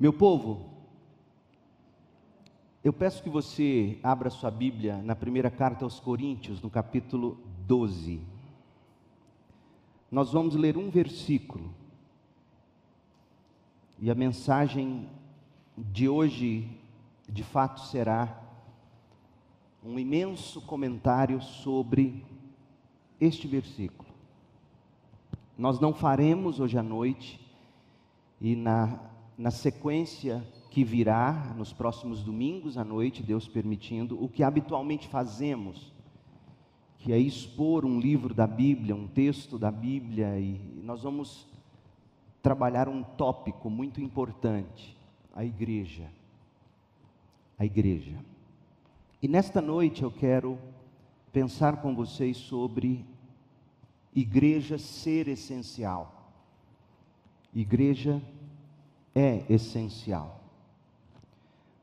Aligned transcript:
Meu 0.00 0.14
povo, 0.14 0.70
eu 2.82 2.90
peço 2.90 3.22
que 3.22 3.28
você 3.28 3.98
abra 4.02 4.30
sua 4.30 4.50
Bíblia 4.50 4.96
na 5.02 5.14
primeira 5.14 5.50
carta 5.50 5.84
aos 5.84 6.00
Coríntios, 6.00 6.62
no 6.62 6.70
capítulo 6.70 7.38
12. 7.66 8.18
Nós 10.10 10.32
vamos 10.32 10.54
ler 10.54 10.78
um 10.78 10.88
versículo. 10.88 11.74
E 13.98 14.10
a 14.10 14.14
mensagem 14.14 15.06
de 15.76 16.08
hoje, 16.08 16.66
de 17.28 17.44
fato, 17.44 17.82
será 17.82 18.42
um 19.84 19.98
imenso 19.98 20.62
comentário 20.62 21.42
sobre 21.42 22.24
este 23.20 23.46
versículo. 23.46 24.08
Nós 25.58 25.78
não 25.78 25.92
faremos 25.92 26.58
hoje 26.58 26.78
à 26.78 26.82
noite, 26.82 27.38
e 28.40 28.56
na, 28.56 29.09
na 29.40 29.50
sequência 29.50 30.46
que 30.70 30.84
virá, 30.84 31.54
nos 31.56 31.72
próximos 31.72 32.22
domingos 32.22 32.76
à 32.76 32.84
noite, 32.84 33.22
Deus 33.22 33.48
permitindo, 33.48 34.22
o 34.22 34.28
que 34.28 34.42
habitualmente 34.42 35.08
fazemos, 35.08 35.94
que 36.98 37.10
é 37.10 37.18
expor 37.18 37.86
um 37.86 37.98
livro 37.98 38.34
da 38.34 38.46
Bíblia, 38.46 38.94
um 38.94 39.08
texto 39.08 39.58
da 39.58 39.70
Bíblia, 39.70 40.38
e 40.38 40.60
nós 40.84 41.04
vamos 41.04 41.48
trabalhar 42.42 42.86
um 42.86 43.02
tópico 43.02 43.70
muito 43.70 43.98
importante: 43.98 44.94
a 45.34 45.42
igreja. 45.42 46.10
A 47.58 47.64
igreja. 47.64 48.22
E 49.22 49.26
nesta 49.26 49.62
noite 49.62 50.02
eu 50.02 50.10
quero 50.10 50.58
pensar 51.32 51.80
com 51.80 51.94
vocês 51.94 52.36
sobre 52.36 53.06
igreja 54.14 54.76
ser 54.76 55.28
essencial. 55.28 56.30
Igreja 57.54 58.20
é 59.14 59.44
essencial. 59.48 60.40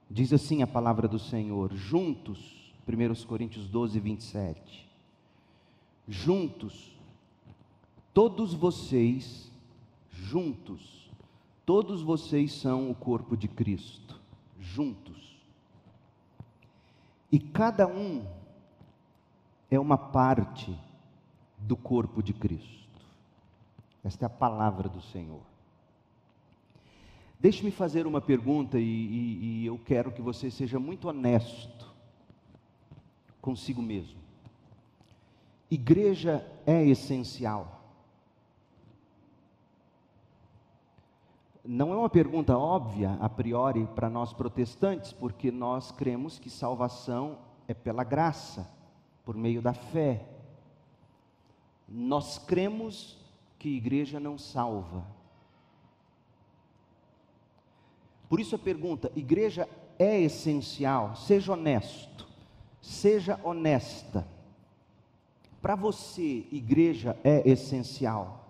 Diz 0.09 0.31
assim 0.31 0.61
a 0.61 0.67
palavra 0.67 1.07
do 1.07 1.19
Senhor: 1.19 1.73
juntos, 1.73 2.73
1 2.87 3.25
Coríntios 3.25 3.67
12, 3.67 3.99
27. 3.99 4.87
Juntos, 6.07 6.97
todos 8.13 8.53
vocês, 8.53 9.51
juntos, 10.09 11.11
todos 11.65 12.01
vocês 12.01 12.53
são 12.53 12.89
o 12.89 12.95
corpo 12.95 13.35
de 13.35 13.49
Cristo, 13.49 14.19
juntos. 14.59 15.37
E 17.29 17.39
cada 17.39 17.85
um 17.85 18.25
é 19.69 19.77
uma 19.77 19.97
parte 19.97 20.73
do 21.57 21.75
corpo 21.75 22.23
de 22.23 22.33
Cristo. 22.33 22.87
Esta 24.01 24.23
é 24.23 24.27
a 24.27 24.29
palavra 24.29 24.87
do 24.87 25.01
Senhor. 25.01 25.41
Deixe-me 27.39 27.69
fazer 27.69 28.07
uma 28.07 28.19
pergunta 28.19 28.79
e, 28.79 28.83
e, 28.83 29.61
e 29.61 29.65
eu 29.65 29.77
quero 29.77 30.11
que 30.11 30.21
você 30.21 30.49
seja 30.49 30.79
muito 30.79 31.07
honesto 31.07 31.87
consigo 33.41 33.81
mesmo. 33.81 34.19
Igreja 35.69 36.45
é 36.65 36.85
essencial. 36.85 37.77
Não 41.63 41.93
é 41.93 41.97
uma 41.97 42.09
pergunta 42.09 42.57
óbvia 42.57 43.17
a 43.19 43.29
priori 43.29 43.85
para 43.87 44.09
nós 44.09 44.33
protestantes, 44.33 45.11
porque 45.11 45.51
nós 45.51 45.91
cremos 45.91 46.39
que 46.39 46.49
salvação 46.49 47.39
é 47.67 47.73
pela 47.73 48.05
graça, 48.05 48.69
por 49.25 49.35
meio 49.35 49.61
da 49.61 49.73
fé. 49.73 50.25
Nós 51.87 52.37
cremos 52.37 53.17
que 53.59 53.69
igreja 53.69 54.19
não 54.19 54.37
salva. 54.37 55.05
Por 58.29 58.39
isso 58.39 58.55
a 58.55 58.59
pergunta: 58.59 59.11
igreja 59.15 59.67
é 59.97 60.19
essencial? 60.21 61.15
Seja 61.15 61.53
honesto, 61.53 62.27
seja 62.81 63.39
honesta. 63.43 64.27
Para 65.61 65.75
você, 65.75 66.45
igreja 66.51 67.17
é 67.23 67.49
essencial? 67.49 68.45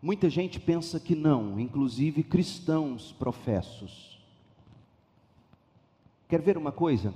Muita 0.00 0.28
gente 0.28 0.58
pensa 0.58 0.98
que 0.98 1.14
não, 1.14 1.58
inclusive 1.60 2.22
cristãos 2.22 3.12
professos. 3.12 4.20
Quer 6.28 6.42
ver 6.42 6.58
uma 6.58 6.72
coisa? 6.72 7.14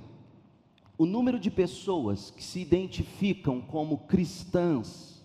o 0.99 1.05
número 1.05 1.39
de 1.39 1.51
pessoas 1.51 2.31
que 2.31 2.43
se 2.43 2.61
identificam 2.61 3.61
como 3.61 3.99
cristãs 3.99 5.16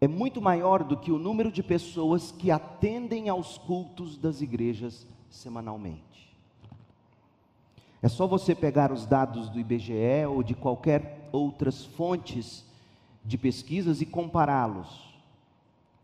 é 0.00 0.06
muito 0.06 0.40
maior 0.40 0.84
do 0.84 0.96
que 0.96 1.10
o 1.10 1.18
número 1.18 1.50
de 1.50 1.62
pessoas 1.62 2.30
que 2.30 2.50
atendem 2.50 3.28
aos 3.28 3.58
cultos 3.58 4.16
das 4.16 4.40
igrejas 4.40 5.06
semanalmente. 5.28 6.08
É 8.00 8.08
só 8.08 8.26
você 8.26 8.54
pegar 8.54 8.92
os 8.92 9.04
dados 9.04 9.48
do 9.48 9.58
IBGE 9.58 10.24
ou 10.28 10.42
de 10.42 10.54
qualquer 10.54 11.28
outras 11.32 11.84
fontes 11.84 12.64
de 13.24 13.36
pesquisas 13.36 14.00
e 14.00 14.06
compará-los. 14.06 15.08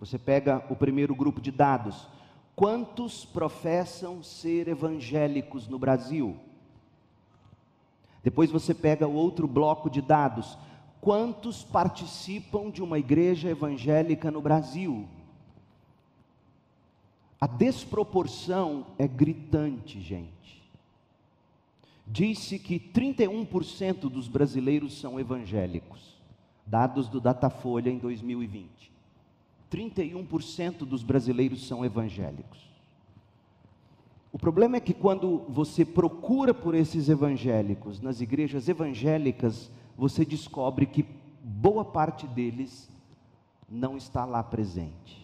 Você 0.00 0.18
pega 0.18 0.64
o 0.68 0.74
primeiro 0.74 1.14
grupo 1.14 1.40
de 1.40 1.52
dados. 1.52 2.08
Quantos 2.56 3.24
professam 3.24 4.22
ser 4.22 4.66
evangélicos 4.66 5.68
no 5.68 5.78
Brasil? 5.78 6.36
Depois 8.24 8.50
você 8.50 8.74
pega 8.74 9.06
o 9.06 9.14
outro 9.14 9.46
bloco 9.46 9.88
de 9.88 10.02
dados. 10.02 10.58
Quantos 11.04 11.62
participam 11.62 12.70
de 12.70 12.82
uma 12.82 12.98
igreja 12.98 13.50
evangélica 13.50 14.30
no 14.30 14.40
Brasil? 14.40 15.06
A 17.38 17.46
desproporção 17.46 18.86
é 18.98 19.06
gritante, 19.06 20.00
gente. 20.00 20.64
Disse 22.06 22.58
que 22.58 22.80
31% 22.80 24.08
dos 24.08 24.28
brasileiros 24.28 24.98
são 24.98 25.20
evangélicos, 25.20 26.16
dados 26.66 27.06
do 27.06 27.20
Datafolha 27.20 27.90
em 27.90 27.98
2020. 27.98 28.90
31% 29.70 30.86
dos 30.86 31.02
brasileiros 31.02 31.68
são 31.68 31.84
evangélicos. 31.84 32.66
O 34.32 34.38
problema 34.38 34.78
é 34.78 34.80
que 34.80 34.94
quando 34.94 35.44
você 35.50 35.84
procura 35.84 36.54
por 36.54 36.74
esses 36.74 37.10
evangélicos 37.10 38.00
nas 38.00 38.22
igrejas 38.22 38.70
evangélicas, 38.70 39.70
você 39.96 40.24
descobre 40.24 40.86
que 40.86 41.06
boa 41.42 41.84
parte 41.84 42.26
deles 42.26 42.90
não 43.68 43.96
está 43.96 44.24
lá 44.24 44.42
presente. 44.42 45.22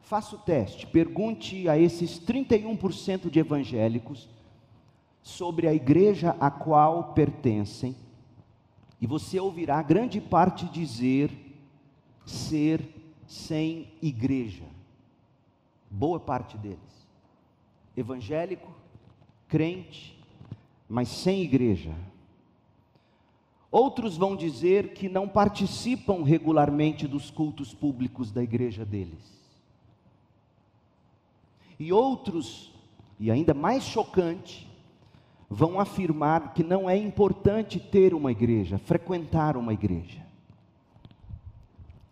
Faça 0.00 0.36
o 0.36 0.38
teste, 0.38 0.86
pergunte 0.86 1.68
a 1.68 1.78
esses 1.78 2.20
31% 2.20 3.30
de 3.30 3.38
evangélicos 3.38 4.28
sobre 5.22 5.68
a 5.68 5.74
igreja 5.74 6.36
a 6.40 6.50
qual 6.50 7.12
pertencem, 7.14 7.96
e 9.00 9.06
você 9.06 9.38
ouvirá 9.40 9.80
grande 9.82 10.20
parte 10.20 10.66
dizer 10.66 11.30
ser 12.24 12.82
sem 13.26 13.92
igreja. 14.00 14.64
Boa 15.90 16.20
parte 16.20 16.56
deles 16.56 16.92
evangélico, 17.96 18.70
crente, 19.48 20.18
mas 20.88 21.08
sem 21.08 21.42
igreja. 21.42 21.94
Outros 23.72 24.16
vão 24.16 24.36
dizer 24.36 24.92
que 24.92 25.08
não 25.08 25.26
participam 25.26 26.22
regularmente 26.22 27.08
dos 27.08 27.30
cultos 27.30 27.74
públicos 27.74 28.30
da 28.30 28.42
igreja 28.42 28.84
deles. 28.84 29.32
E 31.78 31.92
outros, 31.92 32.70
e 33.18 33.30
ainda 33.30 33.52
mais 33.52 33.82
chocante, 33.82 34.70
vão 35.48 35.80
afirmar 35.80 36.52
que 36.54 36.62
não 36.62 36.88
é 36.88 36.96
importante 36.96 37.80
ter 37.80 38.14
uma 38.14 38.30
igreja, 38.30 38.78
frequentar 38.78 39.56
uma 39.56 39.72
igreja. 39.72 40.24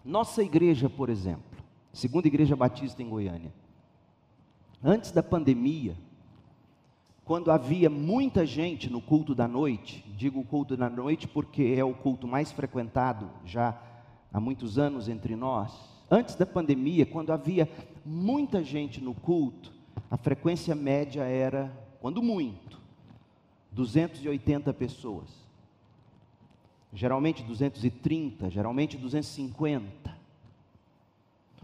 Nossa 0.04 0.42
igreja, 0.42 0.88
por 0.88 1.08
exemplo, 1.08 1.62
segunda 1.92 2.26
igreja 2.26 2.56
batista 2.56 3.02
em 3.02 3.08
Goiânia, 3.08 3.52
Antes 4.82 5.10
da 5.12 5.22
pandemia, 5.22 5.94
quando 7.30 7.52
havia 7.52 7.88
muita 7.88 8.44
gente 8.44 8.90
no 8.90 9.00
culto 9.00 9.36
da 9.36 9.46
noite, 9.46 10.04
digo 10.16 10.42
culto 10.42 10.76
da 10.76 10.90
noite 10.90 11.28
porque 11.28 11.76
é 11.78 11.84
o 11.84 11.94
culto 11.94 12.26
mais 12.26 12.50
frequentado 12.50 13.30
já 13.44 13.80
há 14.32 14.40
muitos 14.40 14.80
anos 14.80 15.08
entre 15.08 15.36
nós. 15.36 15.72
Antes 16.10 16.34
da 16.34 16.44
pandemia, 16.44 17.06
quando 17.06 17.32
havia 17.32 17.70
muita 18.04 18.64
gente 18.64 19.00
no 19.00 19.14
culto, 19.14 19.70
a 20.10 20.16
frequência 20.16 20.74
média 20.74 21.22
era, 21.22 21.72
quando 22.00 22.20
muito, 22.20 22.80
280 23.70 24.74
pessoas. 24.74 25.28
Geralmente 26.92 27.44
230, 27.44 28.50
geralmente 28.50 28.98
250. 28.98 30.18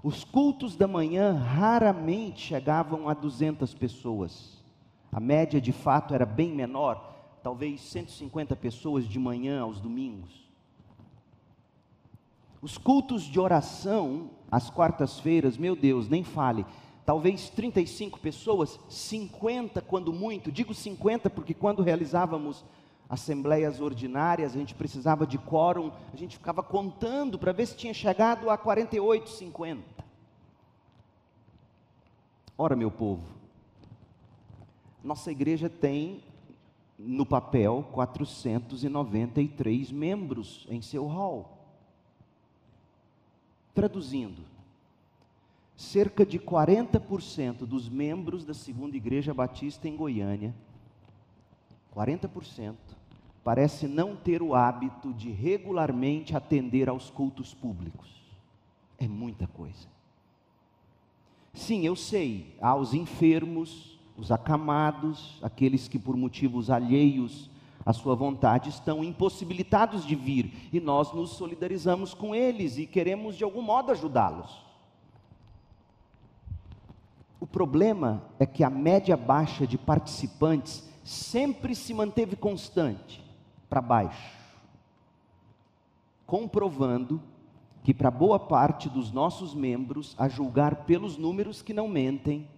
Os 0.00 0.22
cultos 0.22 0.76
da 0.76 0.86
manhã 0.86 1.32
raramente 1.32 2.40
chegavam 2.40 3.08
a 3.08 3.14
200 3.14 3.74
pessoas. 3.74 4.64
A 5.12 5.20
média 5.20 5.61
de 5.61 5.73
fato 5.73 6.14
era 6.14 6.26
bem 6.26 6.53
menor, 6.53 7.14
talvez 7.43 7.81
150 7.81 8.55
pessoas 8.56 9.06
de 9.06 9.19
manhã 9.19 9.62
aos 9.62 9.81
domingos. 9.81 10.47
Os 12.61 12.76
cultos 12.76 13.23
de 13.23 13.38
oração, 13.38 14.31
às 14.50 14.69
quartas-feiras, 14.69 15.56
meu 15.56 15.76
Deus, 15.76 16.08
nem 16.08 16.25
fale, 16.25 16.67
talvez 17.05 17.49
35 17.50 18.19
pessoas, 18.19 18.79
50 18.88 19.81
quando 19.81 20.12
muito. 20.12 20.50
Digo 20.50 20.75
50 20.75 21.31
porque 21.31 21.55
quando 21.55 21.82
realizávamos 21.82 22.64
assembleias 23.09 23.81
ordinárias, 23.81 24.55
a 24.55 24.59
gente 24.59 24.75
precisava 24.75 25.26
de 25.26 25.38
quórum, 25.38 25.93
a 26.12 26.17
gente 26.17 26.37
ficava 26.37 26.62
contando 26.62 27.38
para 27.38 27.52
ver 27.52 27.67
se 27.67 27.76
tinha 27.76 27.94
chegado 27.94 28.50
a 28.50 28.59
48, 28.59 29.31
50. 29.31 30.05
Ora, 32.59 32.75
meu 32.75 32.91
povo, 32.91 33.23
nossa 35.06 35.31
igreja 35.31 35.70
tem 35.70 36.20
no 36.99 37.25
papel 37.25 37.87
493 37.93 39.93
membros 39.93 40.67
em 40.69 40.82
seu 40.82 41.06
hall. 41.06 41.56
Traduzindo, 43.73 44.43
cerca 45.76 46.26
de 46.26 46.41
40% 46.41 47.58
dos 47.58 47.88
membros 47.88 48.44
da 48.44 48.53
Segunda 48.53 48.97
Igreja 48.97 49.32
Batista 49.32 49.87
em 49.87 49.94
Goiânia, 49.94 50.53
40%, 51.94 52.75
parece 53.44 53.87
não 53.87 54.17
ter 54.17 54.43
o 54.43 54.56
hábito 54.56 55.14
de 55.14 55.31
regularmente 55.31 56.35
atender 56.35 56.88
aos 56.88 57.11
cultos 57.11 57.55
públicos. 57.55 58.26
É 58.99 59.06
muita 59.06 59.47
coisa. 59.47 59.87
Sim, 61.55 61.87
eu 61.87 61.94
sei, 61.94 62.56
há 62.61 62.75
os 62.75 62.93
enfermos, 62.93 63.95
os 64.16 64.32
acamados, 64.32 65.38
aqueles 65.42 65.88
que 65.88 65.98
por 65.98 66.16
motivos 66.16 66.70
alheios 66.70 67.50
à 67.84 67.92
sua 67.92 68.16
vontade 68.16 68.68
estão 68.68 69.04
impossibilitados 69.04 70.04
de 70.04 70.16
vir, 70.16 70.68
e 70.72 70.80
nós 70.80 71.12
nos 71.12 71.30
solidarizamos 71.30 72.14
com 72.14 72.34
eles 72.34 72.78
e 72.78 72.86
queremos 72.86 73.36
de 73.36 73.44
algum 73.44 73.62
modo 73.62 73.92
ajudá-los. 73.92 74.64
O 77.38 77.46
problema 77.46 78.24
é 78.40 78.46
que 78.46 78.64
a 78.64 78.70
média 78.70 79.16
baixa 79.16 79.66
de 79.66 79.78
participantes 79.78 80.88
sempre 81.04 81.74
se 81.74 81.94
manteve 81.94 82.34
constante 82.34 83.22
para 83.68 83.80
baixo, 83.80 84.36
comprovando 86.26 87.22
que 87.84 87.94
para 87.94 88.10
boa 88.10 88.40
parte 88.40 88.88
dos 88.88 89.12
nossos 89.12 89.54
membros, 89.54 90.16
a 90.18 90.28
julgar 90.28 90.86
pelos 90.86 91.16
números 91.16 91.62
que 91.62 91.72
não 91.72 91.86
mentem, 91.86 92.48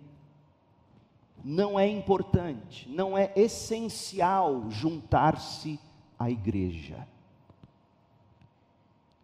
não 1.45 1.79
é 1.79 1.89
importante, 1.89 2.89
não 2.89 3.17
é 3.17 3.33
essencial 3.37 4.71
juntar-se 4.71 5.79
à 6.19 6.31
igreja. 6.31 7.07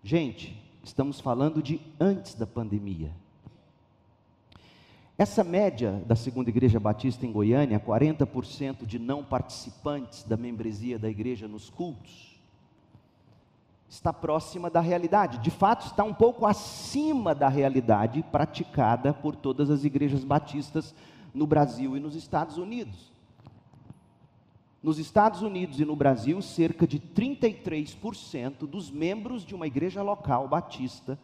Gente, 0.03 0.63
estamos 0.83 1.21
falando 1.21 1.63
de 1.63 1.81
antes 1.99 2.35
da 2.35 2.47
pandemia. 2.47 3.11
Essa 5.17 5.45
média 5.45 6.03
da 6.07 6.17
segunda 6.17 6.51
igreja 6.51 6.81
batista 6.81 7.25
em 7.25 7.33
Goiânia, 7.33 7.79
40% 7.79 8.85
de 8.85 8.99
não 8.99 9.25
participantes 9.25 10.25
da 10.25 10.37
membresia 10.37 10.99
da 10.99 11.09
igreja 11.09 11.47
nos 11.47 11.71
cultos, 11.71 12.35
está 13.89 14.13
próxima 14.13 14.69
da 14.69 14.81
realidade. 14.81 15.39
De 15.39 15.53
fato, 15.53 15.87
está 15.87 16.03
um 16.03 16.13
pouco 16.13 16.45
acima 16.45 17.33
da 17.33 17.49
realidade 17.49 18.25
praticada 18.25 19.15
por 19.15 19.37
todas 19.37 19.71
as 19.71 19.85
igrejas 19.85 20.25
batistas 20.25 20.93
no 21.35 21.47
Brasil 21.47 21.97
e 21.97 22.01
nos 22.01 22.15
Estados 22.15 22.57
Unidos. 22.57 23.13
Nos 24.83 24.99
Estados 24.99 25.43
Unidos 25.43 25.81
e 25.81 25.85
no 25.85 25.97
Brasil, 25.97 26.41
cerca 26.41 26.87
de 26.87 27.01
33% 27.01 28.67
dos 28.67 28.91
membros 28.91 29.45
de 29.45 29.55
uma 29.55 29.67
igreja 29.67 30.03
local 30.03 30.47
batista 30.47 31.19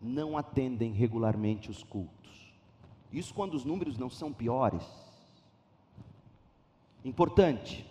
não 0.00 0.38
atendem 0.38 0.92
regularmente 0.92 1.70
os 1.70 1.82
cultos. 1.82 2.30
Isso 3.12 3.34
quando 3.34 3.54
os 3.54 3.64
números 3.64 3.98
não 3.98 4.08
são 4.08 4.32
piores. 4.32 4.84
Importante, 7.04 7.84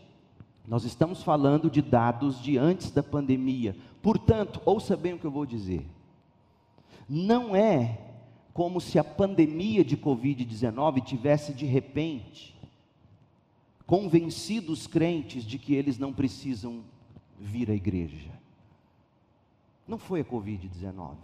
nós 0.68 0.86
estamos 0.86 1.21
falando 1.21 1.69
de 1.69 1.81
dados 1.81 2.41
de 2.41 2.57
antes 2.57 2.91
da 2.91 3.03
pandemia. 3.03 3.75
Portanto, 4.01 4.62
ouça 4.65 4.95
bem 4.95 5.13
o 5.13 5.19
que 5.19 5.25
eu 5.25 5.31
vou 5.31 5.45
dizer. 5.45 5.86
Não 7.07 7.56
é 7.56 8.09
como 8.54 8.81
se 8.81 8.98
a 9.00 9.04
pandemia 9.04 9.84
de 9.84 9.96
Covid-19 9.96 11.04
tivesse 11.04 11.54
de 11.54 11.66
repente 11.66 12.56
convencido 13.86 14.72
os 14.72 14.86
crentes 14.86 15.44
de 15.44 15.57
que 15.57 15.74
eles 15.74 15.98
não 15.98 16.13
precisam 16.13 16.84
vir 17.40 17.72
à 17.72 17.74
igreja. 17.74 18.30
Não 19.88 19.98
foi 19.98 20.22
a 20.22 20.25
Covid-19. 20.25 21.16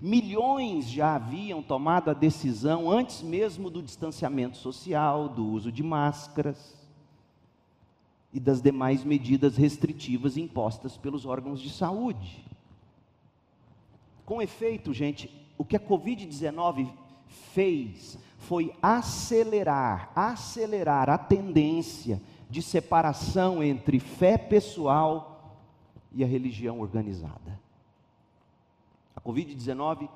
Milhões 0.00 0.88
já 0.88 1.16
haviam 1.16 1.60
tomado 1.60 2.08
a 2.08 2.14
decisão 2.14 2.88
antes 2.88 3.20
mesmo 3.20 3.68
do 3.68 3.82
distanciamento 3.82 4.56
social, 4.56 5.28
do 5.28 5.44
uso 5.44 5.72
de 5.72 5.82
máscaras 5.82 6.76
e 8.32 8.38
das 8.38 8.62
demais 8.62 9.04
medidas 9.04 9.56
restritivas 9.56 10.36
impostas 10.36 10.96
pelos 10.96 11.26
órgãos 11.26 11.60
de 11.60 11.68
saúde. 11.68 12.44
Com 14.24 14.40
efeito, 14.40 14.94
gente, 14.94 15.28
o 15.62 15.64
que 15.64 15.76
a 15.76 15.80
Covid-19 15.80 16.90
fez 17.52 18.18
foi 18.36 18.74
acelerar, 18.82 20.10
acelerar 20.12 21.08
a 21.08 21.16
tendência 21.16 22.20
de 22.50 22.60
separação 22.60 23.62
entre 23.62 24.00
fé 24.00 24.36
pessoal 24.36 25.56
e 26.10 26.24
a 26.24 26.26
religião 26.26 26.80
organizada. 26.80 27.60
Covid-19 29.24 30.08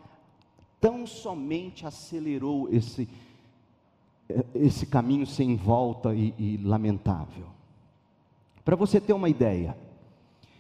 tão 0.80 1.06
somente 1.06 1.86
acelerou 1.86 2.68
esse, 2.72 3.08
esse 4.52 4.84
caminho 4.84 5.28
sem 5.28 5.54
volta 5.54 6.12
e, 6.12 6.34
e 6.36 6.56
lamentável. 6.56 7.46
Para 8.64 8.74
você 8.74 9.00
ter 9.00 9.12
uma 9.12 9.28
ideia, 9.28 9.78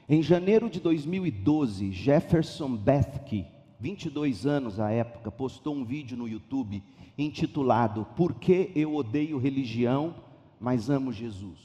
em 0.08 0.22
janeiro 0.22 0.70
de 0.70 0.78
2012, 0.78 1.90
Jefferson 1.90 2.76
Bethke, 2.76 3.55
22 3.80 4.46
anos 4.46 4.80
à 4.80 4.90
época, 4.90 5.30
postou 5.30 5.74
um 5.74 5.84
vídeo 5.84 6.16
no 6.16 6.28
YouTube 6.28 6.82
intitulado 7.18 8.06
Por 8.16 8.34
que 8.34 8.72
eu 8.74 8.94
odeio 8.94 9.38
religião, 9.38 10.14
mas 10.60 10.90
amo 10.90 11.12
Jesus? 11.12 11.58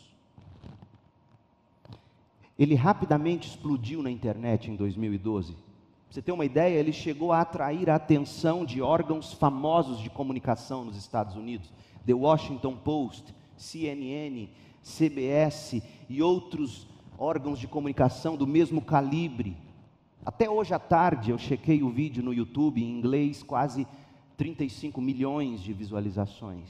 Ele 2.58 2.75
rapidamente 2.75 3.48
explodiu 3.48 4.04
na 4.04 4.12
internet 4.12 4.69
em 4.69 4.75
2012 4.75 5.56
você 6.12 6.22
ter 6.22 6.34
uma 6.34 6.44
ideia, 6.44 6.78
ele 6.78 6.92
chegou 6.92 7.31
a 7.31 7.40
atrair 7.40 7.90
a 7.90 7.96
atenção 7.96 8.66
de 8.66 8.81
órgãos 8.81 9.31
famosos 9.31 10.02
de 10.02 10.10
comunicação 10.10 10.84
nos 10.84 10.98
Estados 10.98 11.38
Unidos, 11.38 11.72
The 12.06 12.13
Washington 12.13 12.75
Post, 12.75 13.34
CNN, 13.56 14.50
CBS 14.84 15.82
e 16.10 16.22
outros 16.22 16.86
órgãos 17.18 17.58
de 17.58 17.65
comunicação 17.65 18.36
do 18.36 18.46
mesmo 18.46 18.82
calibre. 18.82 19.56
Até 20.25 20.50
hoje 20.50 20.74
à 20.74 20.80
tarde 20.80 21.32
eu 21.32 21.38
chequei 21.38 21.82
o 21.82 21.90
vídeo 21.90 22.24
no 22.24 22.34
YouTube 22.34 22.84
em 22.84 22.98
inglês, 22.98 23.42
quase 23.42 23.88
35 24.38 25.01
milhões 25.01 25.62
de 25.62 25.74
visualizações. 25.74 26.70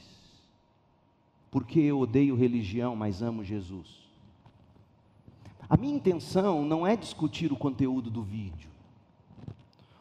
Porque 1.50 1.78
eu 1.78 2.00
odeio 2.00 2.34
religião, 2.34 2.96
mas 2.96 3.20
amo 3.20 3.44
Jesus. 3.44 4.02
A 5.68 5.76
minha 5.76 5.94
intenção 5.94 6.64
não 6.64 6.86
é 6.86 6.96
discutir 6.96 7.52
o 7.52 7.56
conteúdo 7.56 8.10
do 8.10 8.22
vídeo. 8.22 8.70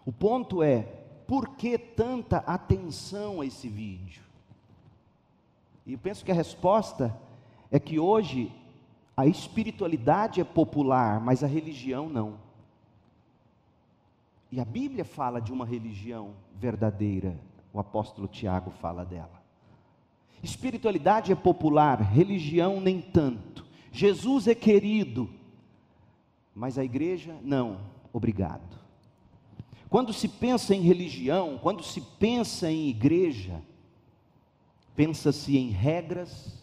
O 0.05 0.13
ponto 0.13 0.63
é, 0.63 0.83
por 1.27 1.49
que 1.55 1.77
tanta 1.77 2.37
atenção 2.37 3.41
a 3.41 3.45
esse 3.45 3.67
vídeo? 3.67 4.23
E 5.85 5.93
eu 5.93 5.99
penso 5.99 6.23
que 6.23 6.31
a 6.31 6.35
resposta 6.35 7.17
é 7.69 7.79
que 7.79 7.99
hoje 7.99 8.51
a 9.15 9.25
espiritualidade 9.27 10.39
é 10.39 10.43
popular, 10.43 11.19
mas 11.19 11.43
a 11.43 11.47
religião 11.47 12.09
não. 12.09 12.50
E 14.51 14.59
a 14.59 14.65
Bíblia 14.65 15.05
fala 15.05 15.39
de 15.39 15.53
uma 15.53 15.65
religião 15.65 16.33
verdadeira, 16.55 17.39
o 17.71 17.79
apóstolo 17.79 18.27
Tiago 18.27 18.69
fala 18.69 19.05
dela. 19.05 19.41
Espiritualidade 20.43 21.31
é 21.31 21.35
popular, 21.35 22.01
religião 22.01 22.81
nem 22.81 22.99
tanto. 22.99 23.65
Jesus 23.91 24.47
é 24.47 24.55
querido, 24.55 25.29
mas 26.53 26.77
a 26.77 26.83
igreja 26.83 27.37
não, 27.41 27.79
obrigado. 28.11 28.79
Quando 29.89 30.13
se 30.13 30.27
pensa 30.27 30.73
em 30.73 30.81
religião, 30.81 31.59
quando 31.61 31.83
se 31.83 32.01
pensa 32.01 32.71
em 32.71 32.89
igreja, 32.89 33.61
pensa-se 34.95 35.57
em 35.57 35.69
regras, 35.69 36.61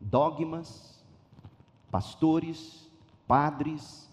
dogmas, 0.00 1.02
pastores, 1.90 2.90
padres, 3.26 4.07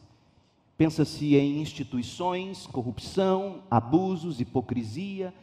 pensa-se 0.78 1.36
em 1.36 1.62
instituições, 1.62 2.68
corrupção, 2.68 3.64
abusos, 3.70 4.40
hipocrisia. 4.40 5.34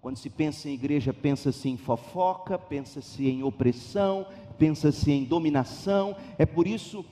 Quando 0.00 0.16
se 0.16 0.30
pensa 0.30 0.68
em 0.68 0.74
igreja, 0.74 1.12
pensa-se 1.12 1.68
em 1.68 1.76
fofoca, 1.76 2.58
pensa-se 2.58 3.26
em 3.28 3.42
opressão, 3.42 4.26
pensa-se 4.58 5.10
em 5.10 5.24
dominação. 5.24 6.16
É 6.38 6.46
por 6.46 6.66
isso 6.66 7.04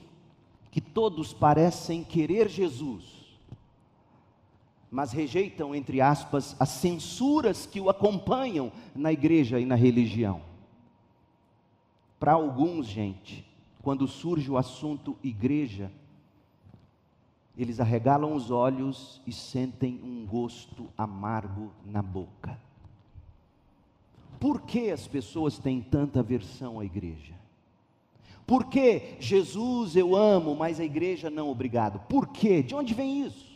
que 0.71 0.79
todos 0.81 1.33
parecem 1.33 2.03
querer 2.03 2.49
Jesus, 2.49 3.03
mas 4.91 5.11
rejeitam, 5.11 5.73
entre 5.73 6.01
aspas, 6.01 6.55
as 6.59 6.69
censuras 6.69 7.65
que 7.65 7.79
o 7.79 7.89
acompanham 7.89 8.71
na 8.93 9.11
igreja 9.11 9.59
e 9.59 9.65
na 9.65 9.75
religião. 9.75 10.41
Para 12.19 12.33
alguns, 12.33 12.87
gente, 12.87 13.45
quando 13.81 14.07
surge 14.07 14.49
o 14.49 14.57
assunto 14.57 15.17
igreja, 15.23 15.91
eles 17.57 17.79
arregalam 17.79 18.33
os 18.33 18.51
olhos 18.51 19.21
e 19.25 19.31
sentem 19.31 19.99
um 20.03 20.25
gosto 20.25 20.89
amargo 20.97 21.71
na 21.85 22.01
boca. 22.01 22.59
Por 24.39 24.61
que 24.61 24.91
as 24.91 25.07
pessoas 25.07 25.57
têm 25.57 25.81
tanta 25.81 26.19
aversão 26.19 26.79
à 26.79 26.85
igreja? 26.85 27.33
Por 28.45 28.65
que 28.65 29.15
Jesus 29.19 29.95
eu 29.95 30.15
amo, 30.15 30.55
mas 30.55 30.79
a 30.79 30.83
igreja 30.83 31.29
não, 31.29 31.49
obrigado? 31.49 31.99
Por 32.07 32.27
quê? 32.27 32.61
De 32.61 32.75
onde 32.75 32.93
vem 32.93 33.25
isso? 33.25 33.55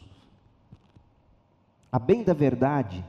A 1.92 2.00
bem 2.00 2.24
da 2.24 2.34
verdade, 2.34 3.04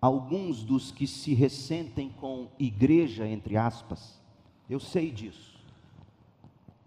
alguns 0.00 0.64
dos 0.64 0.90
que 0.90 1.06
se 1.06 1.34
ressentem 1.34 2.08
com 2.20 2.48
igreja, 2.58 3.28
entre 3.28 3.56
aspas, 3.56 4.18
eu 4.68 4.80
sei 4.80 5.10
disso. 5.10 5.58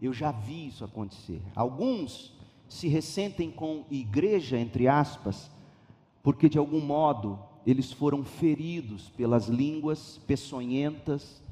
Eu 0.01 0.11
já 0.11 0.31
vi 0.31 0.67
isso 0.67 0.83
acontecer. 0.83 1.41
Alguns 1.55 2.33
se 2.71 2.87
ressentem 2.87 3.51
com 3.51 3.83
igreja, 3.91 4.57
entre 4.57 4.87
aspas, 4.87 5.51
porque 6.23 6.47
de 6.47 6.57
algum 6.57 6.79
modo 6.79 7.37
eles 7.67 7.91
foram 7.91 8.23
feridos 8.23 9.09
pelas 9.09 9.47
línguas 9.47 10.21
peçonhentas 10.25 11.43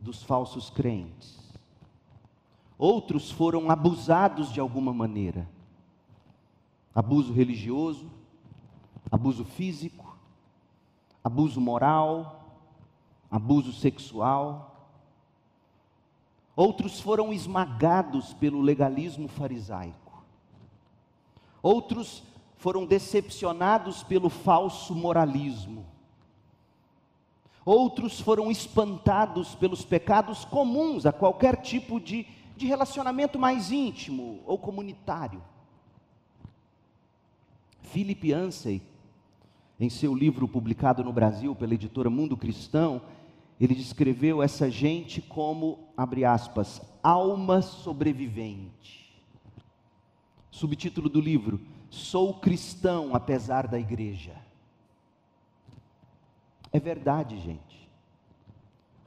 dos 0.00 0.22
falsos 0.22 0.70
crentes. 0.70 1.36
Outros 2.78 3.28
foram 3.28 3.72
abusados 3.72 4.52
de 4.52 4.60
alguma 4.60 4.94
maneira. 4.94 5.48
Abuso 6.94 7.32
religioso, 7.32 8.08
abuso 9.10 9.44
físico, 9.44 10.16
abuso 11.24 11.60
moral, 11.60 12.54
abuso 13.28 13.72
sexual. 13.72 14.88
Outros 16.54 17.00
foram 17.00 17.32
esmagados 17.32 18.32
pelo 18.32 18.62
legalismo 18.62 19.26
farisaico. 19.26 20.09
Outros 21.62 22.22
foram 22.56 22.84
decepcionados 22.84 24.02
pelo 24.02 24.28
falso 24.28 24.94
moralismo. 24.94 25.86
Outros 27.64 28.20
foram 28.20 28.50
espantados 28.50 29.54
pelos 29.54 29.84
pecados 29.84 30.44
comuns 30.44 31.06
a 31.06 31.12
qualquer 31.12 31.56
tipo 31.56 32.00
de, 32.00 32.26
de 32.56 32.66
relacionamento 32.66 33.38
mais 33.38 33.70
íntimo 33.70 34.40
ou 34.46 34.58
comunitário. 34.58 35.42
Philip 37.82 38.32
Ansey, 38.32 38.82
em 39.78 39.88
seu 39.88 40.14
livro 40.14 40.46
publicado 40.46 41.02
no 41.02 41.12
Brasil 41.12 41.54
pela 41.54 41.74
editora 41.74 42.10
Mundo 42.10 42.36
Cristão, 42.36 43.02
ele 43.60 43.74
descreveu 43.74 44.42
essa 44.42 44.70
gente 44.70 45.20
como, 45.20 45.78
abre 45.96 46.24
aspas, 46.24 46.80
alma 47.02 47.60
sobrevivente. 47.60 48.99
Subtítulo 50.50 51.08
do 51.08 51.20
livro: 51.20 51.60
Sou 51.88 52.34
cristão 52.34 53.14
apesar 53.14 53.66
da 53.66 53.78
igreja. 53.78 54.34
É 56.72 56.78
verdade, 56.78 57.38
gente. 57.40 57.88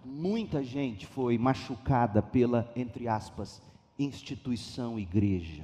Muita 0.04 0.62
gente 0.64 1.08
foi 1.08 1.38
machucada 1.38 2.22
pela, 2.22 2.72
entre 2.76 3.08
aspas, 3.08 3.62
instituição 3.98 5.00
igreja. 5.00 5.64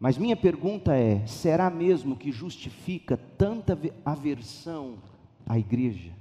Mas 0.00 0.16
minha 0.16 0.36
pergunta 0.36 0.96
é: 0.96 1.26
será 1.26 1.68
mesmo 1.68 2.16
que 2.16 2.32
justifica 2.32 3.18
tanta 3.36 3.78
aversão 4.04 4.98
à 5.46 5.58
igreja? 5.58 6.12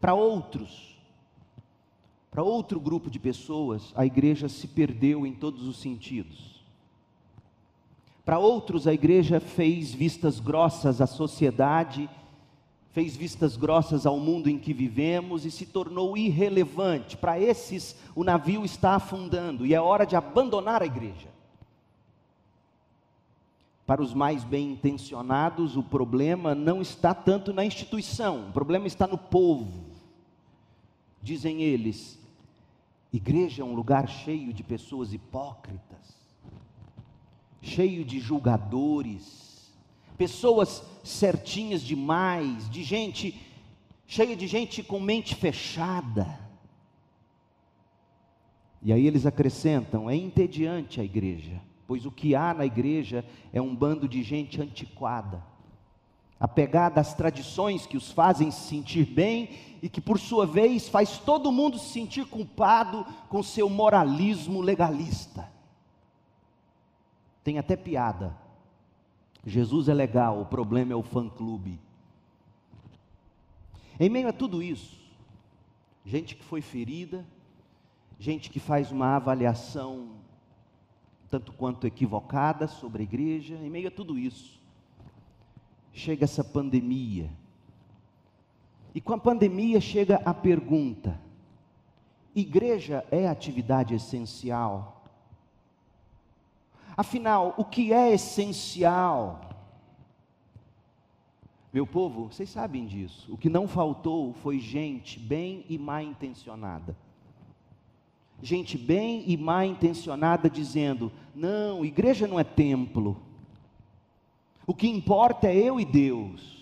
Para 0.00 0.14
outros, 0.14 0.97
para 2.38 2.44
outro 2.44 2.78
grupo 2.78 3.10
de 3.10 3.18
pessoas, 3.18 3.92
a 3.96 4.06
igreja 4.06 4.48
se 4.48 4.68
perdeu 4.68 5.26
em 5.26 5.32
todos 5.32 5.66
os 5.66 5.76
sentidos. 5.76 6.62
Para 8.24 8.38
outros, 8.38 8.86
a 8.86 8.94
igreja 8.94 9.40
fez 9.40 9.92
vistas 9.92 10.38
grossas 10.38 11.00
à 11.00 11.06
sociedade, 11.08 12.08
fez 12.92 13.16
vistas 13.16 13.56
grossas 13.56 14.06
ao 14.06 14.20
mundo 14.20 14.48
em 14.48 14.56
que 14.56 14.72
vivemos 14.72 15.44
e 15.44 15.50
se 15.50 15.66
tornou 15.66 16.16
irrelevante. 16.16 17.16
Para 17.16 17.40
esses, 17.40 17.96
o 18.14 18.22
navio 18.22 18.64
está 18.64 18.94
afundando 18.94 19.66
e 19.66 19.74
é 19.74 19.80
hora 19.80 20.06
de 20.06 20.14
abandonar 20.14 20.80
a 20.80 20.86
igreja. 20.86 21.30
Para 23.84 24.00
os 24.00 24.14
mais 24.14 24.44
bem 24.44 24.74
intencionados, 24.74 25.76
o 25.76 25.82
problema 25.82 26.54
não 26.54 26.80
está 26.80 27.12
tanto 27.12 27.52
na 27.52 27.64
instituição, 27.64 28.50
o 28.50 28.52
problema 28.52 28.86
está 28.86 29.08
no 29.08 29.18
povo. 29.18 29.88
Dizem 31.20 31.62
eles, 31.62 32.16
igreja 33.12 33.62
é 33.62 33.64
um 33.64 33.74
lugar 33.74 34.08
cheio 34.08 34.52
de 34.52 34.62
pessoas 34.62 35.12
hipócritas, 35.12 36.16
cheio 37.62 38.04
de 38.04 38.20
julgadores, 38.20 39.72
pessoas 40.16 40.82
certinhas 41.02 41.82
demais, 41.82 42.68
de 42.68 42.82
gente, 42.82 43.40
cheia 44.06 44.36
de 44.36 44.46
gente 44.46 44.82
com 44.82 45.00
mente 45.00 45.34
fechada. 45.34 46.38
E 48.82 48.92
aí 48.92 49.06
eles 49.06 49.26
acrescentam: 49.26 50.08
é 50.08 50.14
entediante 50.14 51.00
a 51.00 51.04
igreja, 51.04 51.60
pois 51.86 52.06
o 52.06 52.12
que 52.12 52.34
há 52.34 52.52
na 52.54 52.66
igreja 52.66 53.24
é 53.52 53.60
um 53.60 53.74
bando 53.74 54.08
de 54.08 54.22
gente 54.22 54.60
antiquada 54.60 55.42
apegada 56.40 57.00
às 57.00 57.14
tradições 57.14 57.86
que 57.86 57.96
os 57.96 58.12
fazem 58.12 58.50
se 58.50 58.68
sentir 58.68 59.04
bem 59.04 59.50
e 59.82 59.88
que, 59.88 60.00
por 60.00 60.18
sua 60.18 60.46
vez, 60.46 60.88
faz 60.88 61.18
todo 61.18 61.52
mundo 61.52 61.78
se 61.78 61.92
sentir 61.92 62.26
culpado 62.26 63.04
com 63.28 63.42
seu 63.42 63.68
moralismo 63.68 64.60
legalista. 64.60 65.50
Tem 67.42 67.58
até 67.58 67.76
piada. 67.76 68.36
Jesus 69.44 69.88
é 69.88 69.94
legal, 69.94 70.40
o 70.40 70.46
problema 70.46 70.92
é 70.92 70.96
o 70.96 71.02
fã-clube. 71.02 71.80
Em 73.98 74.08
meio 74.08 74.28
a 74.28 74.32
tudo 74.32 74.62
isso, 74.62 74.96
gente 76.04 76.36
que 76.36 76.44
foi 76.44 76.60
ferida, 76.60 77.26
gente 78.18 78.50
que 78.50 78.60
faz 78.60 78.92
uma 78.92 79.16
avaliação 79.16 80.18
tanto 81.30 81.52
quanto 81.52 81.86
equivocada 81.86 82.66
sobre 82.66 83.02
a 83.02 83.04
igreja, 83.04 83.54
em 83.56 83.68
meio 83.68 83.88
a 83.88 83.90
tudo 83.90 84.18
isso, 84.18 84.57
chega 85.98 86.24
essa 86.24 86.44
pandemia. 86.44 87.30
E 88.94 89.00
com 89.00 89.12
a 89.12 89.18
pandemia 89.18 89.80
chega 89.80 90.16
a 90.24 90.32
pergunta: 90.32 91.20
igreja 92.34 93.04
é 93.10 93.28
atividade 93.28 93.94
essencial? 93.94 95.04
Afinal, 96.96 97.54
o 97.56 97.64
que 97.64 97.92
é 97.92 98.12
essencial? 98.12 99.40
Meu 101.72 101.86
povo, 101.86 102.32
vocês 102.32 102.48
sabem 102.48 102.86
disso. 102.86 103.32
O 103.32 103.36
que 103.36 103.50
não 103.50 103.68
faltou 103.68 104.32
foi 104.32 104.58
gente 104.58 105.18
bem 105.18 105.64
e 105.68 105.76
mal 105.76 106.00
intencionada. 106.00 106.96
Gente 108.40 108.78
bem 108.78 109.24
e 109.26 109.36
mal 109.36 109.64
intencionada 109.64 110.48
dizendo: 110.48 111.12
não, 111.34 111.84
igreja 111.84 112.26
não 112.26 112.38
é 112.38 112.44
templo. 112.44 113.27
O 114.68 114.74
que 114.74 114.86
importa 114.86 115.48
é 115.48 115.56
eu 115.56 115.80
e 115.80 115.84
Deus. 115.86 116.58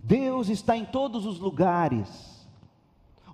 Deus 0.00 0.48
está 0.48 0.76
em 0.76 0.84
todos 0.84 1.26
os 1.26 1.40
lugares. 1.40 2.46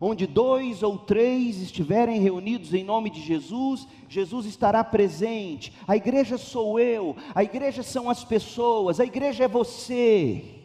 Onde 0.01 0.27
dois 0.27 0.83
ou 0.83 0.97
três 0.97 1.61
estiverem 1.61 2.19
reunidos 2.19 2.73
em 2.73 2.83
nome 2.83 3.11
de 3.11 3.21
Jesus, 3.21 3.87
Jesus 4.09 4.47
estará 4.47 4.83
presente. 4.83 5.71
A 5.87 5.95
igreja 5.95 6.39
sou 6.39 6.81
eu, 6.81 7.15
a 7.35 7.45
igreja 7.45 7.83
são 7.83 8.09
as 8.09 8.25
pessoas, 8.25 8.99
a 8.99 9.05
igreja 9.05 9.45
é 9.45 9.49
você. 9.49 10.63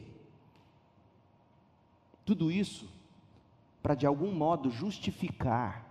Tudo 2.23 2.49
isso 2.49 2.87
para 3.83 3.95
de 3.95 4.05
algum 4.05 4.31
modo 4.31 4.71
justificar 4.71 5.85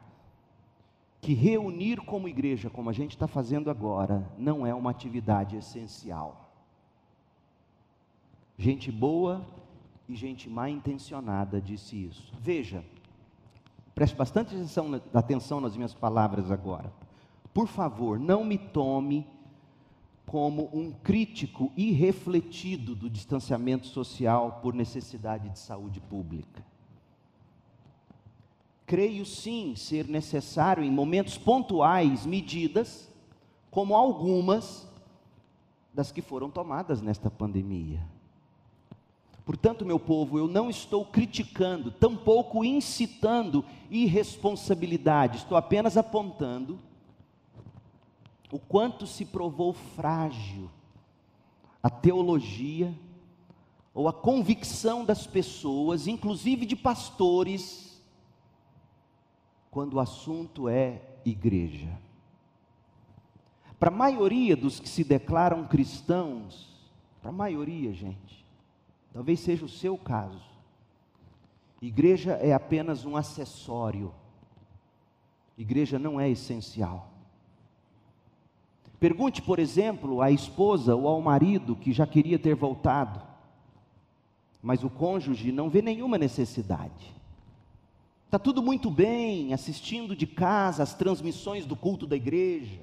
que 1.21 1.35
reunir 1.35 2.01
como 2.01 2.27
igreja, 2.27 2.71
como 2.71 2.89
a 2.89 2.93
gente 2.95 3.11
está 3.11 3.27
fazendo 3.29 3.69
agora, 3.69 4.27
não 4.39 4.67
é 4.67 4.75
uma 4.75 4.91
atividade 4.91 5.57
essencial. 5.57 6.46
Gente 8.59 8.91
boa 8.91 9.45
e 10.09 10.15
gente 10.15 10.49
mal 10.49 10.69
intencionada 10.69 11.61
disse 11.61 12.07
isso. 12.07 12.33
Veja, 12.41 12.83
preste 13.95 14.17
bastante 14.17 14.55
atenção, 14.55 15.01
atenção 15.13 15.61
nas 15.61 15.77
minhas 15.77 15.93
palavras 15.93 16.51
agora. 16.51 16.93
Por 17.53 17.67
favor, 17.67 18.19
não 18.19 18.45
me 18.45 18.59
tome 18.59 19.27
como 20.27 20.69
um 20.73 20.91
crítico 20.91 21.73
irrefletido 21.77 22.95
do 22.95 23.09
distanciamento 23.09 23.87
social 23.87 24.61
por 24.63 24.75
necessidade 24.75 25.49
de 25.51 25.59
saúde 25.59 26.01
pública. 26.01 26.65
Creio 28.85 29.25
sim 29.25 29.75
ser 29.75 30.07
necessário, 30.09 30.83
em 30.83 30.91
momentos 30.91 31.37
pontuais, 31.37 32.25
medidas 32.25 33.11
como 33.71 33.95
algumas 33.95 34.89
das 35.93 36.13
que 36.13 36.23
foram 36.23 36.51
tomadas 36.51 37.01
nesta 37.01 37.31
pandemia. 37.31 38.16
Portanto, 39.47 39.87
meu 39.87 40.01
povo, 40.01 40.37
eu 40.39 40.49
não 40.49 40.69
estou 40.69 41.05
criticando, 41.05 41.93
tampouco 41.93 42.65
incitando 42.65 43.65
irresponsabilidade, 43.89 45.37
estou 45.37 45.57
apenas 45.57 45.97
apontando 45.97 46.81
o 48.51 48.59
quanto 48.59 49.07
se 49.07 49.25
provou 49.25 49.73
frágil 49.73 50.69
a 51.81 51.89
teologia 51.89 52.93
ou 53.95 54.09
a 54.09 54.13
convicção 54.13 55.05
das 55.05 55.29
pessoas, 55.29 56.09
inclusive 56.09 56.67
de 56.67 56.75
pastores, 56.75 58.03
quando 59.71 59.95
o 59.95 60.01
assunto 60.01 60.69
é 60.69 61.01
igreja. 61.25 61.97
Para 63.79 63.91
a 63.91 63.97
maioria 63.97 64.57
dos 64.57 64.81
que 64.81 64.89
se 64.89 65.05
declaram 65.05 65.69
cristãos, 65.69 66.69
para 67.23 67.31
a 67.31 67.33
maioria, 67.33 67.93
gente, 67.93 68.46
talvez 69.17 69.41
seja 69.41 69.65
o 69.65 69.69
seu 69.69 69.97
caso, 69.97 70.45
igreja 71.81 72.33
é 72.33 72.53
apenas 72.53 73.07
um 73.07 73.17
acessório, 73.17 74.13
igreja 75.57 75.99
não 75.99 76.21
é 76.21 76.29
essencial. 76.29 77.11
Pergunte, 79.01 79.41
por 79.41 79.59
exemplo, 79.59 80.21
à 80.21 80.31
esposa 80.31 80.95
ou 80.95 81.09
ao 81.09 81.23
marido 81.23 81.75
que 81.75 81.95
já 81.95 82.07
queria 82.07 82.39
ter 82.39 82.55
voltado, 82.55 83.23
mas 84.63 84.85
o 84.85 84.91
cônjuge 84.91 85.51
não 85.51 85.71
vê 85.71 85.81
nenhuma 85.81 86.19
necessidade. 86.19 87.15
Está 88.27 88.39
tudo 88.39 88.63
muito 88.63 88.91
bem, 88.91 89.55
assistindo 89.55 90.15
de 90.15 90.27
casa 90.27 90.83
as 90.83 90.93
transmissões 90.93 91.65
do 91.65 91.75
culto 91.75 92.07
da 92.07 92.17
igreja. 92.17 92.83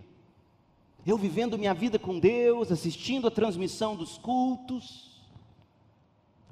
Eu 1.06 1.16
vivendo 1.16 1.60
minha 1.60 1.76
vida 1.76 2.00
com 2.00 2.18
Deus, 2.18 2.72
assistindo 2.72 3.28
a 3.28 3.32
transmissão 3.32 3.96
dos 3.96 4.18
cultos. 4.18 5.13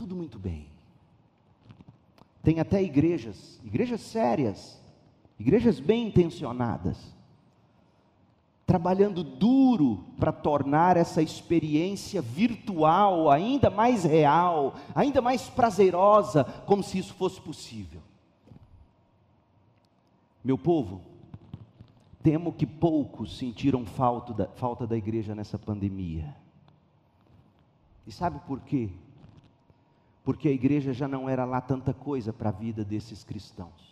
Tudo 0.02 0.16
muito 0.16 0.40
bem. 0.40 0.66
Tem 2.42 2.60
até 2.60 2.82
igrejas, 2.82 3.62
igrejas 3.64 4.02
sérias, 4.02 4.82
igrejas 5.38 5.80
bem 5.80 6.08
intencionadas, 6.08 6.98
trabalhando 8.66 9.24
duro 9.24 10.04
para 10.18 10.32
tornar 10.32 10.98
essa 10.98 11.22
experiência 11.22 12.20
virtual 12.20 13.30
ainda 13.30 13.70
mais 13.70 14.04
real, 14.04 14.74
ainda 14.96 15.22
mais 15.22 15.48
prazerosa, 15.48 16.46
como 16.66 16.82
se 16.82 16.98
isso 16.98 17.14
fosse 17.14 17.40
possível. 17.40 18.02
Meu 20.44 20.58
povo, 20.58 21.04
temo 22.24 22.52
que 22.52 22.66
poucos 22.66 23.38
sentiram 23.38 23.86
falta 23.86 24.34
da, 24.34 24.48
falta 24.48 24.88
da 24.88 24.98
igreja 24.98 25.36
nessa 25.36 25.60
pandemia. 25.60 26.36
E 28.08 28.12
sabe 28.12 28.40
por 28.48 28.62
quê? 28.62 28.90
Porque 30.24 30.48
a 30.48 30.52
igreja 30.52 30.94
já 30.94 31.08
não 31.08 31.28
era 31.28 31.46
lá 31.46 31.60
tanta 31.60 31.94
coisa 31.94 32.32
para 32.32 32.50
a 32.50 32.54
vida 32.54 32.84
desses 32.86 33.24
cristãos. 33.24 33.92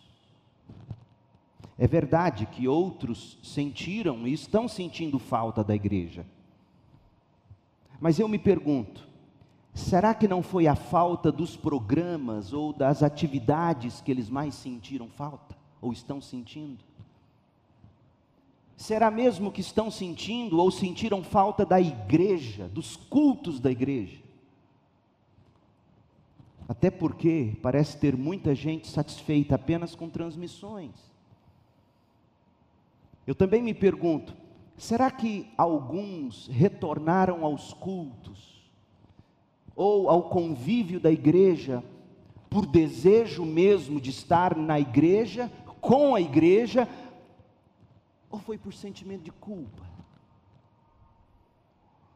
É 1.76 1.86
verdade 1.86 2.44
que 2.44 2.68
outros 2.68 3.38
sentiram 3.42 4.26
e 4.26 4.32
estão 4.34 4.68
sentindo 4.68 5.18
falta 5.18 5.64
da 5.64 5.74
igreja. 5.74 6.26
Mas 7.98 8.18
eu 8.18 8.28
me 8.28 8.38
pergunto, 8.38 9.08
será 9.74 10.14
que 10.14 10.28
não 10.28 10.42
foi 10.42 10.66
a 10.66 10.74
falta 10.74 11.32
dos 11.32 11.56
programas 11.56 12.52
ou 12.52 12.72
das 12.72 13.02
atividades 13.02 14.00
que 14.00 14.10
eles 14.10 14.28
mais 14.28 14.54
sentiram 14.54 15.08
falta? 15.08 15.56
Ou 15.80 15.90
estão 15.90 16.20
sentindo? 16.20 16.84
Será 18.76 19.10
mesmo 19.10 19.50
que 19.50 19.60
estão 19.62 19.90
sentindo 19.90 20.58
ou 20.58 20.70
sentiram 20.70 21.22
falta 21.22 21.64
da 21.64 21.80
igreja, 21.80 22.68
dos 22.68 22.94
cultos 22.94 23.58
da 23.58 23.70
igreja? 23.70 24.19
Até 26.70 26.88
porque 26.88 27.58
parece 27.60 27.96
ter 27.96 28.16
muita 28.16 28.54
gente 28.54 28.86
satisfeita 28.86 29.56
apenas 29.56 29.96
com 29.96 30.08
transmissões. 30.08 30.94
Eu 33.26 33.34
também 33.34 33.60
me 33.60 33.74
pergunto: 33.74 34.36
será 34.76 35.10
que 35.10 35.50
alguns 35.58 36.46
retornaram 36.46 37.44
aos 37.44 37.72
cultos 37.72 38.70
ou 39.74 40.08
ao 40.08 40.28
convívio 40.28 41.00
da 41.00 41.10
igreja 41.10 41.82
por 42.48 42.64
desejo 42.66 43.44
mesmo 43.44 44.00
de 44.00 44.10
estar 44.10 44.56
na 44.56 44.78
igreja, 44.78 45.50
com 45.80 46.14
a 46.14 46.20
igreja, 46.20 46.88
ou 48.30 48.38
foi 48.38 48.56
por 48.56 48.72
sentimento 48.72 49.24
de 49.24 49.32
culpa? 49.32 49.82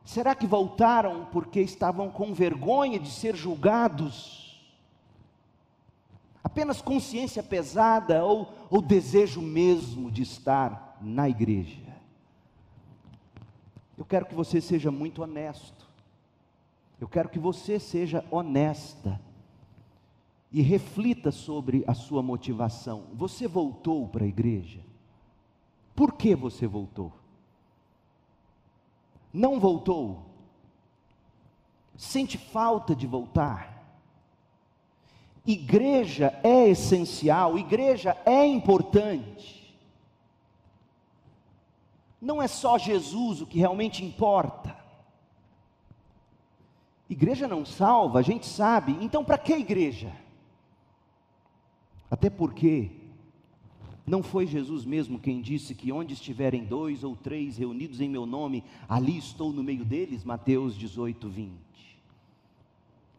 Será 0.05 0.33
que 0.33 0.47
voltaram 0.47 1.27
porque 1.33 1.61
estavam 1.61 2.09
com 2.09 2.33
vergonha 2.33 3.01
de 3.01 3.11
ser 3.11 3.35
julgados? 3.35 4.44
Apenas 6.55 6.81
consciência 6.81 7.43
pesada 7.43 8.25
ou, 8.25 8.49
ou 8.71 8.81
desejo 8.81 9.43
mesmo 9.43 10.09
de 10.09 10.23
estar 10.23 10.97
na 11.01 11.29
igreja. 11.29 11.83
Eu 13.99 14.05
quero 14.05 14.25
que 14.25 14.37
você 14.37 14.61
seja 14.61 14.89
muito 14.89 15.21
honesto. 15.21 15.85
Eu 17.01 17.09
quero 17.09 17.29
que 17.29 17.41
você 17.41 17.81
seja 17.81 18.25
honesta 18.31 19.21
e 20.53 20.63
reflita 20.63 21.33
sobre 21.33 21.83
a 21.89 21.93
sua 21.93 22.23
motivação. 22.23 23.07
Você 23.15 23.49
voltou 23.49 24.07
para 24.07 24.23
a 24.23 24.29
igreja? 24.29 24.79
Por 25.93 26.13
que 26.13 26.37
você 26.37 26.69
voltou? 26.69 27.13
Não 29.33 29.59
voltou? 29.59 30.23
Sente 31.97 32.39
falta 32.39 32.95
de 32.95 33.09
voltar? 33.09 33.74
Igreja 35.47 36.39
é 36.43 36.69
essencial, 36.69 37.59
igreja 37.59 38.17
é 38.25 38.47
importante 38.47 39.65
não 42.25 42.41
é 42.41 42.49
só 42.49 42.79
Jesus 42.79 43.43
o 43.43 43.47
que 43.47 43.59
realmente 43.59 44.03
importa. 44.03 44.75
Igreja 47.09 47.47
não 47.47 47.67
salva, 47.67 48.19
a 48.19 48.23
gente 48.23 48.47
sabe, 48.47 48.97
então 49.01 49.23
para 49.23 49.37
que 49.37 49.53
igreja? 49.53 50.11
Até 52.11 52.31
porque 52.31 52.91
não 54.07 54.23
foi 54.23 54.47
Jesus 54.47 54.87
mesmo 54.87 55.19
quem 55.19 55.43
disse 55.43 55.75
que 55.75 55.93
onde 55.93 56.15
estiverem 56.15 56.65
dois 56.65 57.05
ou 57.05 57.15
três 57.15 57.59
reunidos 57.59 58.01
em 58.01 58.09
meu 58.09 58.25
nome, 58.25 58.65
ali 58.89 59.19
estou 59.19 59.53
no 59.53 59.63
meio 59.63 59.85
deles? 59.85 60.25
Mateus 60.25 60.75
18, 60.77 61.29
20. 61.29 61.53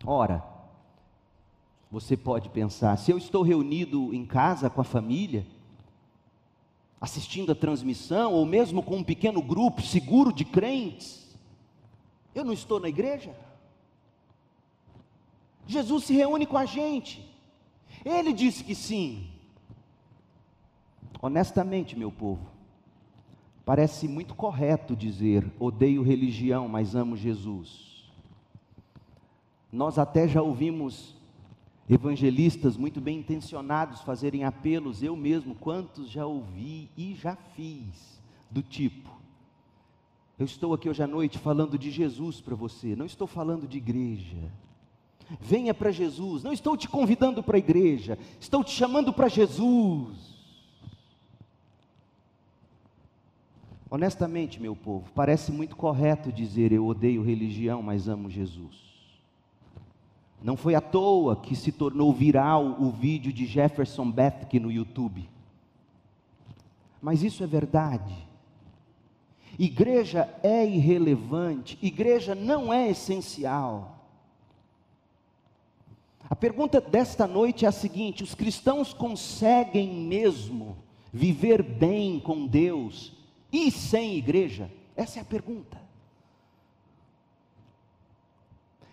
Ora, 0.03 0.43
você 1.95 2.17
pode 2.17 2.49
pensar, 2.49 2.97
se 2.97 3.09
eu 3.09 3.17
estou 3.17 3.41
reunido 3.41 4.13
em 4.13 4.25
casa 4.25 4.69
com 4.69 4.81
a 4.81 4.83
família, 4.83 5.47
assistindo 6.99 7.53
a 7.53 7.55
transmissão, 7.55 8.33
ou 8.33 8.45
mesmo 8.45 8.83
com 8.83 8.97
um 8.97 9.03
pequeno 9.03 9.41
grupo 9.41 9.81
seguro 9.81 10.33
de 10.33 10.43
crentes, 10.43 11.33
eu 12.33 12.43
não 12.43 12.51
estou 12.51 12.81
na 12.81 12.89
igreja? 12.89 13.33
Jesus 15.65 16.03
se 16.03 16.13
reúne 16.13 16.45
com 16.45 16.57
a 16.57 16.65
gente, 16.65 17.25
ele 18.03 18.33
disse 18.33 18.65
que 18.65 18.75
sim. 18.75 19.29
Honestamente, 21.21 21.97
meu 21.97 22.11
povo, 22.11 22.45
parece 23.63 24.05
muito 24.05 24.35
correto 24.35 24.97
dizer: 24.97 25.49
odeio 25.57 26.03
religião, 26.03 26.67
mas 26.67 26.93
amo 26.93 27.15
Jesus. 27.15 28.11
Nós 29.71 29.97
até 29.97 30.27
já 30.27 30.41
ouvimos 30.41 31.14
evangelistas 31.89 32.77
muito 32.77 32.99
bem 32.99 33.19
intencionados 33.19 34.01
fazerem 34.01 34.43
apelos, 34.43 35.03
eu 35.03 35.15
mesmo, 35.15 35.55
quantos 35.55 36.09
já 36.09 36.25
ouvi 36.25 36.89
e 36.97 37.15
já 37.15 37.35
fiz, 37.35 38.21
do 38.49 38.61
tipo: 38.61 39.15
eu 40.37 40.45
estou 40.45 40.73
aqui 40.73 40.89
hoje 40.89 41.01
à 41.01 41.07
noite 41.07 41.39
falando 41.39 41.77
de 41.77 41.89
Jesus 41.89 42.41
para 42.41 42.55
você, 42.55 42.95
não 42.95 43.05
estou 43.05 43.25
falando 43.25 43.67
de 43.67 43.77
igreja. 43.77 44.51
Venha 45.39 45.73
para 45.73 45.91
Jesus, 45.91 46.43
não 46.43 46.53
estou 46.53 46.77
te 46.77 46.87
convidando 46.87 47.41
para 47.41 47.57
a 47.57 47.59
igreja, 47.59 48.19
estou 48.39 48.63
te 48.63 48.71
chamando 48.71 49.13
para 49.13 49.27
Jesus. 49.27 50.35
Honestamente, 53.89 54.61
meu 54.61 54.75
povo, 54.75 55.09
parece 55.15 55.51
muito 55.51 55.75
correto 55.75 56.31
dizer 56.31 56.71
eu 56.71 56.85
odeio 56.85 57.23
religião, 57.23 57.81
mas 57.81 58.09
amo 58.09 58.29
Jesus. 58.29 58.84
Não 60.45 60.55
foi 60.55 60.75
à 60.75 60.79
toa 60.79 61.35
que 61.35 61.55
se 61.55 61.71
tornou 61.71 62.13
viral 62.13 62.77
o 62.79 62.91
vídeo 62.91 63.33
de 63.33 63.47
Jefferson 63.47 64.11
Bethke 64.11 64.59
no 64.59 64.71
YouTube. 64.71 65.27
Mas 67.01 67.23
isso 67.23 67.43
é 67.43 67.47
verdade. 67.47 68.15
Igreja 69.57 70.31
é 70.43 70.63
irrelevante, 70.63 71.79
igreja 71.81 72.35
não 72.35 72.71
é 72.71 72.91
essencial. 72.91 74.05
A 76.29 76.35
pergunta 76.35 76.79
desta 76.79 77.25
noite 77.25 77.65
é 77.65 77.67
a 77.67 77.71
seguinte: 77.71 78.21
os 78.21 78.35
cristãos 78.35 78.93
conseguem 78.93 79.91
mesmo 79.91 80.77
viver 81.11 81.63
bem 81.63 82.19
com 82.19 82.45
Deus 82.45 83.13
e 83.51 83.71
sem 83.71 84.15
igreja? 84.15 84.71
Essa 84.95 85.17
é 85.17 85.21
a 85.23 85.25
pergunta. 85.25 85.84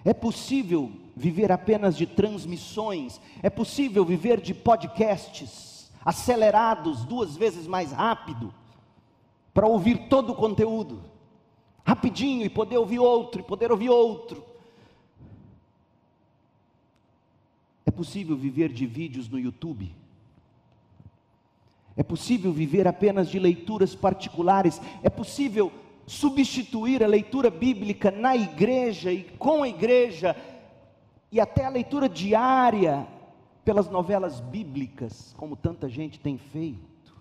É 0.04 0.12
possível 0.12 0.92
viver 1.14 1.52
apenas 1.52 1.96
de 1.96 2.06
transmissões? 2.06 3.20
É 3.42 3.48
possível 3.48 4.04
viver 4.04 4.40
de 4.40 4.52
podcasts 4.54 5.90
acelerados 6.04 7.04
duas 7.04 7.36
vezes 7.36 7.66
mais 7.66 7.92
rápido 7.92 8.52
para 9.54 9.66
ouvir 9.66 10.08
todo 10.08 10.32
o 10.32 10.34
conteúdo? 10.34 11.02
Rapidinho 11.84 12.44
e 12.44 12.48
poder 12.48 12.78
ouvir 12.78 12.98
outro, 12.98 13.40
e 13.40 13.44
poder 13.44 13.70
ouvir 13.70 13.90
outro. 13.90 14.44
É 17.84 17.90
possível 17.90 18.36
viver 18.36 18.72
de 18.72 18.86
vídeos 18.86 19.28
no 19.28 19.38
YouTube? 19.38 19.94
É 21.96 22.02
possível 22.02 22.52
viver 22.52 22.88
apenas 22.88 23.28
de 23.28 23.38
leituras 23.38 23.94
particulares? 23.94 24.80
É 25.02 25.10
possível 25.10 25.70
substituir 26.06 27.02
a 27.02 27.06
leitura 27.06 27.50
bíblica 27.50 28.10
na 28.10 28.36
igreja 28.36 29.12
e 29.12 29.24
com 29.24 29.62
a 29.62 29.68
igreja 29.68 30.36
e 31.30 31.40
até 31.40 31.64
a 31.64 31.70
leitura 31.70 32.08
diária 32.08 33.06
pelas 33.64 33.88
novelas 33.88 34.40
bíblicas, 34.40 35.34
como 35.36 35.56
tanta 35.56 35.88
gente 35.88 36.18
tem 36.18 36.36
feito? 36.36 37.14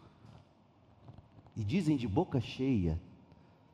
E 1.55 1.63
dizem 1.63 1.95
de 1.95 2.07
boca 2.07 2.41
cheia: 2.41 2.99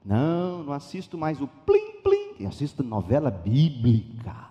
não, 0.03 0.63
não 0.63 0.73
assisto 0.73 1.17
mais 1.17 1.41
o 1.41 1.47
plim 1.47 2.01
plim, 2.03 2.35
eu 2.39 2.49
assisto 2.49 2.83
novela 2.83 3.29
bíblica. 3.29 4.46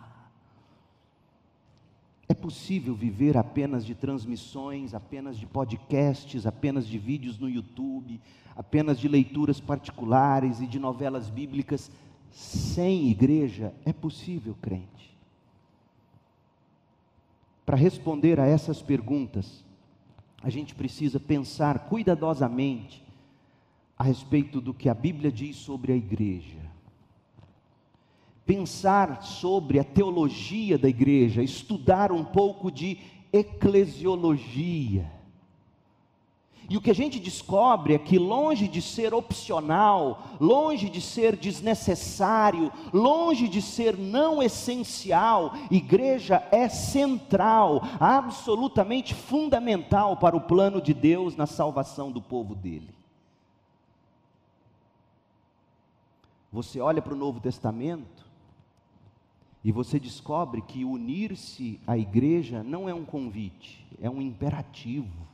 É 2.28 2.34
possível 2.34 2.94
viver 2.94 3.36
apenas 3.36 3.84
de 3.84 3.94
transmissões, 3.94 4.94
apenas 4.94 5.38
de 5.38 5.46
podcasts, 5.46 6.44
apenas 6.44 6.86
de 6.86 6.98
vídeos 6.98 7.38
no 7.38 7.48
YouTube, 7.48 8.20
apenas 8.56 8.98
de 8.98 9.06
leituras 9.06 9.60
particulares 9.60 10.60
e 10.60 10.66
de 10.66 10.78
novelas 10.78 11.30
bíblicas 11.30 11.90
sem 12.32 13.08
igreja? 13.08 13.72
É 13.84 13.92
possível, 13.92 14.56
crente. 14.60 15.16
Para 17.64 17.76
responder 17.76 18.40
a 18.40 18.46
essas 18.46 18.82
perguntas, 18.82 19.64
a 20.42 20.50
gente 20.50 20.74
precisa 20.74 21.20
pensar 21.20 21.88
cuidadosamente 21.88 23.04
a 23.96 24.04
respeito 24.04 24.60
do 24.60 24.74
que 24.74 24.88
a 24.88 24.94
Bíblia 24.94 25.30
diz 25.30 25.56
sobre 25.56 25.92
a 25.92 25.96
igreja 25.96 26.75
pensar 28.46 29.22
sobre 29.22 29.80
a 29.80 29.84
teologia 29.84 30.78
da 30.78 30.88
igreja, 30.88 31.42
estudar 31.42 32.12
um 32.12 32.24
pouco 32.24 32.70
de 32.70 32.98
eclesiologia. 33.32 35.10
E 36.68 36.76
o 36.76 36.80
que 36.80 36.90
a 36.90 36.94
gente 36.94 37.20
descobre 37.20 37.94
é 37.94 37.98
que, 37.98 38.18
longe 38.18 38.66
de 38.66 38.82
ser 38.82 39.14
opcional, 39.14 40.24
longe 40.40 40.88
de 40.88 41.00
ser 41.00 41.36
desnecessário, 41.36 42.72
longe 42.92 43.48
de 43.48 43.62
ser 43.62 43.96
não 43.96 44.42
essencial, 44.42 45.52
igreja 45.70 46.42
é 46.50 46.68
central, 46.68 47.82
absolutamente 48.00 49.14
fundamental 49.14 50.16
para 50.16 50.36
o 50.36 50.40
plano 50.40 50.80
de 50.80 50.92
Deus 50.92 51.36
na 51.36 51.46
salvação 51.46 52.10
do 52.10 52.20
povo 52.20 52.54
dele. 52.56 52.90
Você 56.52 56.80
olha 56.80 57.00
para 57.00 57.14
o 57.14 57.16
Novo 57.16 57.38
Testamento, 57.38 58.25
e 59.66 59.72
você 59.72 59.98
descobre 59.98 60.62
que 60.62 60.84
unir-se 60.84 61.80
à 61.84 61.98
igreja 61.98 62.62
não 62.62 62.88
é 62.88 62.94
um 62.94 63.04
convite, 63.04 63.84
é 64.00 64.08
um 64.08 64.22
imperativo. 64.22 65.26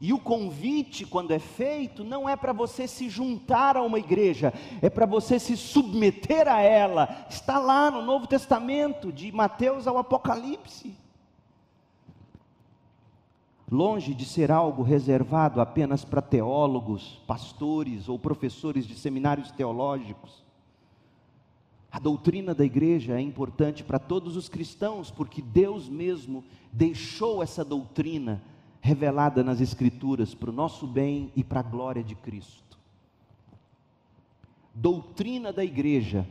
E 0.00 0.12
o 0.12 0.18
convite, 0.18 1.06
quando 1.06 1.30
é 1.30 1.38
feito, 1.38 2.02
não 2.02 2.28
é 2.28 2.34
para 2.34 2.52
você 2.52 2.88
se 2.88 3.08
juntar 3.08 3.76
a 3.76 3.84
uma 3.84 4.00
igreja, 4.00 4.52
é 4.82 4.90
para 4.90 5.06
você 5.06 5.38
se 5.38 5.56
submeter 5.56 6.48
a 6.48 6.60
ela. 6.60 7.24
Está 7.30 7.60
lá 7.60 7.88
no 7.88 8.02
Novo 8.02 8.26
Testamento, 8.26 9.12
de 9.12 9.30
Mateus 9.30 9.86
ao 9.86 9.96
Apocalipse. 9.96 10.92
Longe 13.70 14.12
de 14.12 14.24
ser 14.24 14.50
algo 14.50 14.82
reservado 14.82 15.60
apenas 15.60 16.04
para 16.04 16.20
teólogos, 16.20 17.22
pastores 17.28 18.08
ou 18.08 18.18
professores 18.18 18.84
de 18.84 18.96
seminários 18.96 19.52
teológicos, 19.52 20.44
a 21.96 21.98
doutrina 21.98 22.54
da 22.54 22.62
igreja 22.62 23.18
é 23.18 23.22
importante 23.22 23.82
para 23.82 23.98
todos 23.98 24.36
os 24.36 24.50
cristãos, 24.50 25.10
porque 25.10 25.40
Deus 25.40 25.88
mesmo 25.88 26.44
deixou 26.70 27.42
essa 27.42 27.64
doutrina 27.64 28.42
revelada 28.82 29.42
nas 29.42 29.62
Escrituras 29.62 30.34
para 30.34 30.50
o 30.50 30.52
nosso 30.52 30.86
bem 30.86 31.32
e 31.34 31.42
para 31.42 31.60
a 31.60 31.62
glória 31.62 32.04
de 32.04 32.14
Cristo. 32.14 32.78
Doutrina 34.74 35.54
da 35.54 35.64
igreja, 35.64 36.28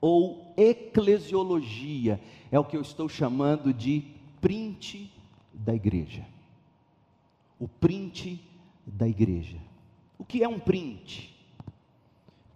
ou 0.00 0.54
eclesiologia, 0.56 2.20
é 2.52 2.56
o 2.56 2.64
que 2.64 2.76
eu 2.76 2.82
estou 2.82 3.08
chamando 3.08 3.74
de 3.74 4.04
print 4.40 5.12
da 5.52 5.74
igreja. 5.74 6.24
O 7.58 7.66
print 7.66 8.40
da 8.86 9.08
igreja. 9.08 9.58
O 10.16 10.24
que 10.24 10.44
é 10.44 10.48
um 10.48 10.60
print? 10.60 11.35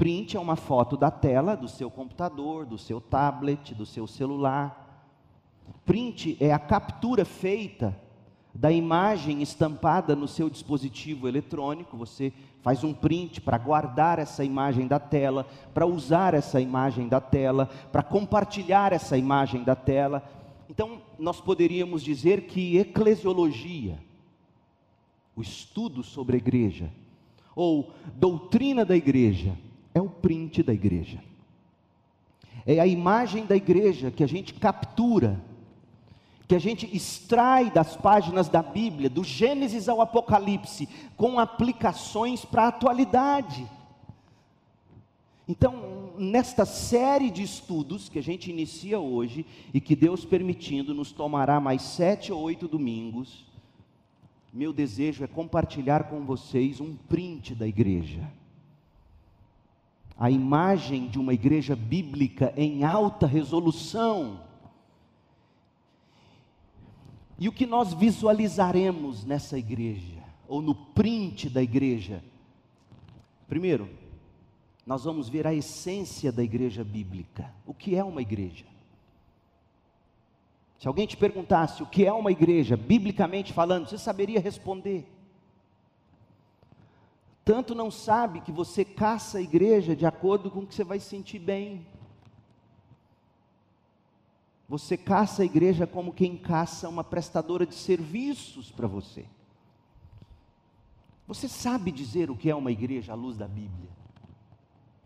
Print 0.01 0.35
é 0.35 0.41
uma 0.41 0.57
foto 0.57 0.97
da 0.97 1.11
tela 1.11 1.55
do 1.55 1.69
seu 1.69 1.91
computador, 1.91 2.65
do 2.65 2.79
seu 2.79 3.03
tablet, 3.03 3.75
do 3.75 3.85
seu 3.85 4.07
celular. 4.07 5.05
Print 5.85 6.39
é 6.41 6.55
a 6.55 6.59
captura 6.59 7.23
feita 7.23 7.95
da 8.55 8.73
imagem 8.73 9.43
estampada 9.43 10.17
no 10.17 10.27
seu 10.27 10.49
dispositivo 10.49 11.29
eletrônico. 11.29 11.99
Você 11.99 12.33
faz 12.63 12.83
um 12.83 12.95
print 12.95 13.43
para 13.43 13.59
guardar 13.59 14.19
essa 14.19 14.43
imagem 14.43 14.87
da 14.87 14.99
tela, 14.99 15.47
para 15.75 15.85
usar 15.85 16.33
essa 16.33 16.63
imagem 16.63 17.07
da 17.07 17.21
tela, 17.21 17.69
para 17.93 18.03
compartilhar 18.03 18.95
essa 18.95 19.19
imagem 19.19 19.63
da 19.63 19.75
tela. 19.77 20.25
Então, 20.71 21.03
nós 21.19 21.43
poderíamos 21.43 22.03
dizer 22.03 22.47
que 22.47 22.79
eclesiologia, 22.79 23.99
o 25.37 25.43
estudo 25.43 26.03
sobre 26.03 26.37
a 26.37 26.39
igreja, 26.39 26.91
ou 27.55 27.93
doutrina 28.17 28.83
da 28.83 28.97
igreja, 28.97 29.59
é 29.94 30.00
o 30.00 30.09
print 30.09 30.62
da 30.62 30.72
igreja. 30.72 31.22
É 32.66 32.79
a 32.79 32.87
imagem 32.87 33.46
da 33.46 33.57
igreja 33.57 34.11
que 34.11 34.22
a 34.22 34.29
gente 34.29 34.55
captura, 34.55 35.40
que 36.46 36.55
a 36.55 36.59
gente 36.59 36.88
extrai 36.94 37.70
das 37.70 37.96
páginas 37.96 38.48
da 38.48 38.62
Bíblia, 38.62 39.09
do 39.09 39.24
Gênesis 39.24 39.88
ao 39.88 40.00
Apocalipse, 40.00 40.88
com 41.16 41.38
aplicações 41.38 42.44
para 42.44 42.64
a 42.64 42.68
atualidade. 42.68 43.66
Então, 45.48 46.12
nesta 46.16 46.64
série 46.64 47.31
de 47.31 47.42
estudos 47.42 48.09
que 48.09 48.18
a 48.18 48.22
gente 48.22 48.50
inicia 48.50 49.00
hoje, 49.00 49.44
e 49.74 49.81
que 49.81 49.96
Deus 49.96 50.24
permitindo 50.24 50.94
nos 50.94 51.11
tomará 51.11 51.59
mais 51.59 51.83
sete 51.83 52.33
ou 52.33 52.40
oito 52.42 52.68
domingos, 52.68 53.44
meu 54.53 54.72
desejo 54.72 55.24
é 55.24 55.26
compartilhar 55.26 56.05
com 56.05 56.24
vocês 56.24 56.81
um 56.81 56.94
print 56.94 57.55
da 57.55 57.66
igreja 57.66 58.39
a 60.21 60.31
imagem 60.31 61.09
de 61.09 61.19
uma 61.19 61.33
igreja 61.33 61.75
bíblica 61.75 62.53
em 62.55 62.85
alta 62.85 63.27
resolução. 63.27 64.43
E 67.39 67.49
o 67.49 67.53
que 67.53 67.65
nós 67.65 67.95
visualizaremos 67.95 69.25
nessa 69.25 69.59
igreja, 69.59 70.23
ou 70.47 70.61
no 70.61 70.75
print 70.75 71.49
da 71.49 71.63
igreja? 71.63 72.23
Primeiro, 73.49 73.89
nós 74.87 75.05
vamos 75.05 75.27
ver 75.27 75.47
a 75.47 75.55
essência 75.55 76.31
da 76.31 76.45
igreja 76.45 76.85
bíblica. 76.85 77.51
O 77.65 77.73
que 77.73 77.97
é 77.97 78.05
uma 78.05 78.21
igreja? 78.21 78.67
Se 80.79 80.87
alguém 80.87 81.07
te 81.07 81.17
perguntasse 81.17 81.83
o 81.83 81.87
que 81.87 82.05
é 82.05 82.13
uma 82.13 82.31
igreja, 82.31 82.77
biblicamente 82.77 83.55
falando, 83.55 83.89
você 83.89 83.97
saberia 83.97 84.39
responder 84.39 85.07
tanto 87.51 87.75
não 87.75 87.91
sabe 87.91 88.41
que 88.43 88.53
você 88.53 88.85
caça 88.85 89.39
a 89.39 89.41
igreja 89.41 89.97
de 89.97 90.07
acordo 90.07 90.53
com 90.53 90.61
o 90.61 90.67
que 90.69 90.73
você 90.73 90.85
vai 90.85 91.01
sentir 91.01 91.41
bem. 91.41 91.85
Você 94.69 94.97
caça 94.97 95.43
a 95.43 95.45
igreja 95.45 95.85
como 95.85 96.13
quem 96.13 96.37
caça 96.37 96.89
uma 96.89 97.03
prestadora 97.03 97.67
de 97.67 97.75
serviços 97.75 98.71
para 98.71 98.87
você. 98.87 99.27
Você 101.27 101.49
sabe 101.49 101.91
dizer 101.91 102.31
o 102.31 102.37
que 102.37 102.49
é 102.49 102.55
uma 102.55 102.71
igreja 102.71 103.15
à 103.15 103.17
luz 103.17 103.37
da 103.37 103.49
Bíblia? 103.49 103.91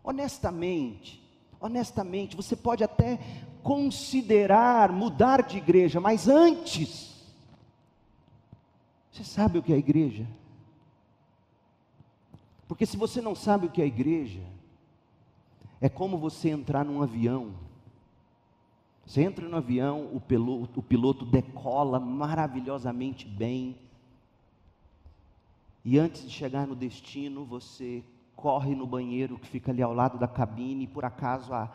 Honestamente, 0.03 1.19
honestamente, 1.59 2.35
você 2.35 2.55
pode 2.55 2.83
até 2.83 3.17
considerar 3.63 4.91
mudar 4.91 5.41
de 5.41 5.57
igreja, 5.57 5.99
mas 5.99 6.27
antes, 6.27 7.25
você 9.11 9.23
sabe 9.23 9.57
o 9.57 9.63
que 9.63 9.71
é 9.71 9.75
a 9.75 9.79
igreja? 9.79 10.27
Porque 12.67 12.85
se 12.85 12.97
você 12.97 13.21
não 13.21 13.35
sabe 13.35 13.67
o 13.67 13.69
que 13.69 13.81
é 13.81 13.85
igreja, 13.85 14.41
é 15.79 15.89
como 15.89 16.17
você 16.17 16.49
entrar 16.49 16.83
num 16.83 17.01
avião. 17.01 17.53
Você 19.05 19.21
entra 19.21 19.47
no 19.47 19.57
avião, 19.57 20.09
o 20.13 20.19
piloto, 20.19 20.79
o 20.79 20.83
piloto 20.83 21.25
decola 21.25 21.99
maravilhosamente 21.99 23.27
bem. 23.27 23.77
e 25.83 25.99
antes 25.99 26.23
de 26.23 26.31
chegar 26.31 26.65
no 26.65 26.75
destino, 26.75 27.45
você 27.45 28.03
corre 28.35 28.73
no 28.73 28.87
banheiro 28.87 29.37
que 29.37 29.47
fica 29.47 29.71
ali 29.71 29.83
ao 29.83 29.93
lado 29.93 30.17
da 30.17 30.27
cabine, 30.27 30.85
e 30.85 30.87
por 30.87 31.05
acaso 31.05 31.53
a, 31.53 31.71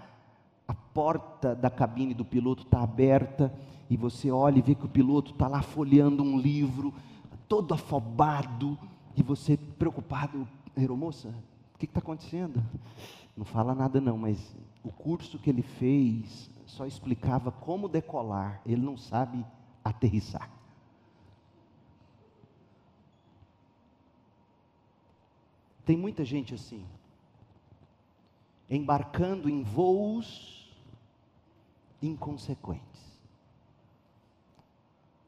a 0.67 0.75
porta 0.75 1.55
da 1.55 1.71
cabine 1.71 2.13
do 2.13 2.25
piloto 2.25 2.65
está 2.65 2.83
aberta, 2.83 3.55
e 3.89 3.97
você 3.97 4.29
olha 4.29 4.59
e 4.59 4.63
vê 4.63 4.75
que 4.75 4.87
o 4.87 4.89
piloto 4.89 5.31
está 5.31 5.47
lá 5.47 5.63
folheando 5.63 6.25
um 6.25 6.37
livro, 6.37 6.93
todo 7.49 7.73
afobado, 7.73 8.77
e 9.17 9.23
você 9.23 9.57
preocupado, 9.57 10.47
aeromoça, 10.77 11.29
o 11.75 11.79
que 11.79 11.87
está 11.87 12.01
acontecendo? 12.01 12.63
Não 13.37 13.45
fala 13.45 13.75
nada 13.75 14.01
não, 14.01 14.19
mas 14.19 14.55
o 14.83 14.91
curso 14.91 15.39
que 15.39 15.49
ele 15.49 15.63
fez 15.63 16.51
só 16.67 16.87
explicava 16.87 17.51
como 17.51 17.89
decolar, 17.89 18.61
ele 18.65 18.83
não 18.83 18.97
sabe 18.97 19.45
aterrissar. 19.85 20.51
Tem 25.85 25.97
muita 25.97 26.25
gente 26.25 26.55
assim, 26.55 26.87
embarcando 28.69 29.49
em 29.49 29.63
voos 29.63 30.71
inconsequentes. 32.01 33.01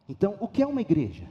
Então, 0.09 0.37
o 0.41 0.47
que 0.47 0.63
é 0.63 0.67
uma 0.67 0.81
igreja? 0.81 1.29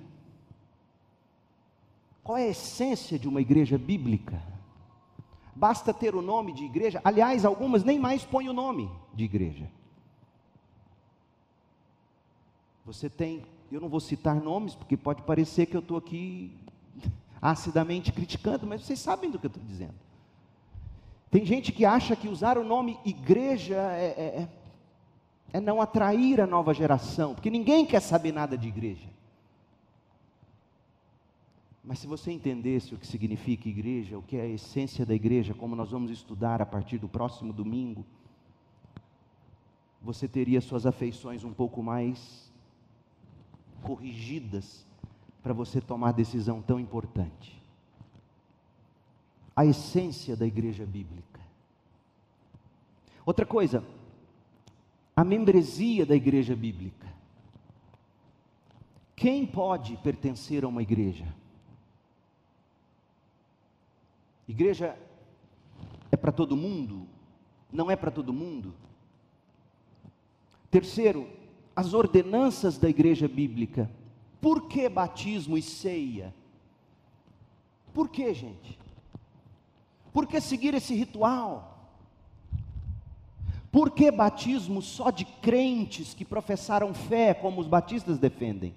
Qual 2.23 2.37
é 2.37 2.43
a 2.43 2.49
essência 2.49 3.17
de 3.17 3.27
uma 3.27 3.41
igreja 3.41 3.77
bíblica? 3.77 4.41
Basta 5.55 5.93
ter 5.93 6.15
o 6.15 6.21
nome 6.21 6.53
de 6.53 6.63
igreja, 6.63 7.01
aliás, 7.03 7.45
algumas 7.45 7.83
nem 7.83 7.99
mais 7.99 8.23
põem 8.23 8.49
o 8.49 8.53
nome 8.53 8.89
de 9.13 9.23
igreja. 9.23 9.69
Você 12.85 13.09
tem, 13.09 13.43
eu 13.71 13.79
não 13.79 13.89
vou 13.89 13.99
citar 13.99 14.35
nomes, 14.35 14.75
porque 14.75 14.97
pode 14.97 15.21
parecer 15.23 15.65
que 15.65 15.75
eu 15.75 15.81
estou 15.81 15.97
aqui 15.97 16.51
acidamente 17.41 18.11
criticando, 18.11 18.65
mas 18.65 18.81
vocês 18.81 18.99
sabem 18.99 19.29
do 19.29 19.37
que 19.37 19.45
eu 19.45 19.49
estou 19.49 19.63
dizendo. 19.63 19.93
Tem 21.29 21.45
gente 21.45 21.71
que 21.71 21.85
acha 21.85 22.15
que 22.15 22.27
usar 22.27 22.57
o 22.57 22.63
nome 22.63 22.99
igreja 23.05 23.75
é, 23.75 24.05
é, 24.05 24.23
é, 24.41 24.49
é 25.53 25.59
não 25.61 25.81
atrair 25.81 26.41
a 26.41 26.47
nova 26.47 26.73
geração, 26.73 27.33
porque 27.33 27.49
ninguém 27.49 27.85
quer 27.85 28.01
saber 28.01 28.31
nada 28.31 28.57
de 28.57 28.67
igreja. 28.67 29.07
Mas 31.83 31.99
se 31.99 32.07
você 32.07 32.31
entendesse 32.31 32.93
o 32.93 32.97
que 32.97 33.07
significa 33.07 33.67
igreja, 33.67 34.17
o 34.17 34.21
que 34.21 34.37
é 34.37 34.41
a 34.41 34.47
essência 34.47 35.05
da 35.05 35.15
igreja, 35.15 35.53
como 35.53 35.75
nós 35.75 35.91
vamos 35.91 36.11
estudar 36.11 36.61
a 36.61 36.65
partir 36.65 36.99
do 36.99 37.09
próximo 37.09 37.51
domingo, 37.51 38.05
você 40.01 40.27
teria 40.27 40.61
suas 40.61 40.85
afeições 40.85 41.43
um 41.43 41.53
pouco 41.53 41.81
mais 41.81 42.51
corrigidas 43.81 44.85
para 45.41 45.53
você 45.53 45.81
tomar 45.81 46.11
decisão 46.11 46.61
tão 46.61 46.79
importante. 46.79 47.59
A 49.55 49.65
essência 49.65 50.35
da 50.35 50.45
igreja 50.45 50.85
bíblica. 50.85 51.41
Outra 53.25 53.45
coisa, 53.45 53.83
a 55.15 55.23
membresia 55.23 56.05
da 56.05 56.15
igreja 56.15 56.55
bíblica. 56.55 57.07
Quem 59.15 59.45
pode 59.45 59.97
pertencer 59.97 60.63
a 60.63 60.67
uma 60.67 60.81
igreja? 60.81 61.40
Igreja 64.51 64.97
é 66.11 66.17
para 66.17 66.31
todo 66.31 66.57
mundo? 66.57 67.07
Não 67.71 67.89
é 67.89 67.95
para 67.95 68.11
todo 68.11 68.33
mundo? 68.33 68.75
Terceiro, 70.69 71.25
as 71.73 71.93
ordenanças 71.93 72.77
da 72.77 72.89
igreja 72.89 73.29
bíblica. 73.29 73.89
Por 74.41 74.67
que 74.67 74.89
batismo 74.89 75.57
e 75.57 75.61
ceia? 75.61 76.35
Por 77.93 78.09
que, 78.09 78.33
gente? 78.33 78.77
Por 80.11 80.27
que 80.27 80.41
seguir 80.41 80.73
esse 80.73 80.93
ritual? 80.93 81.89
Por 83.71 83.91
que 83.91 84.11
batismo 84.11 84.81
só 84.81 85.11
de 85.11 85.23
crentes 85.23 86.13
que 86.13 86.25
professaram 86.25 86.93
fé, 86.93 87.33
como 87.33 87.61
os 87.61 87.67
batistas 87.67 88.19
defendem? 88.19 88.75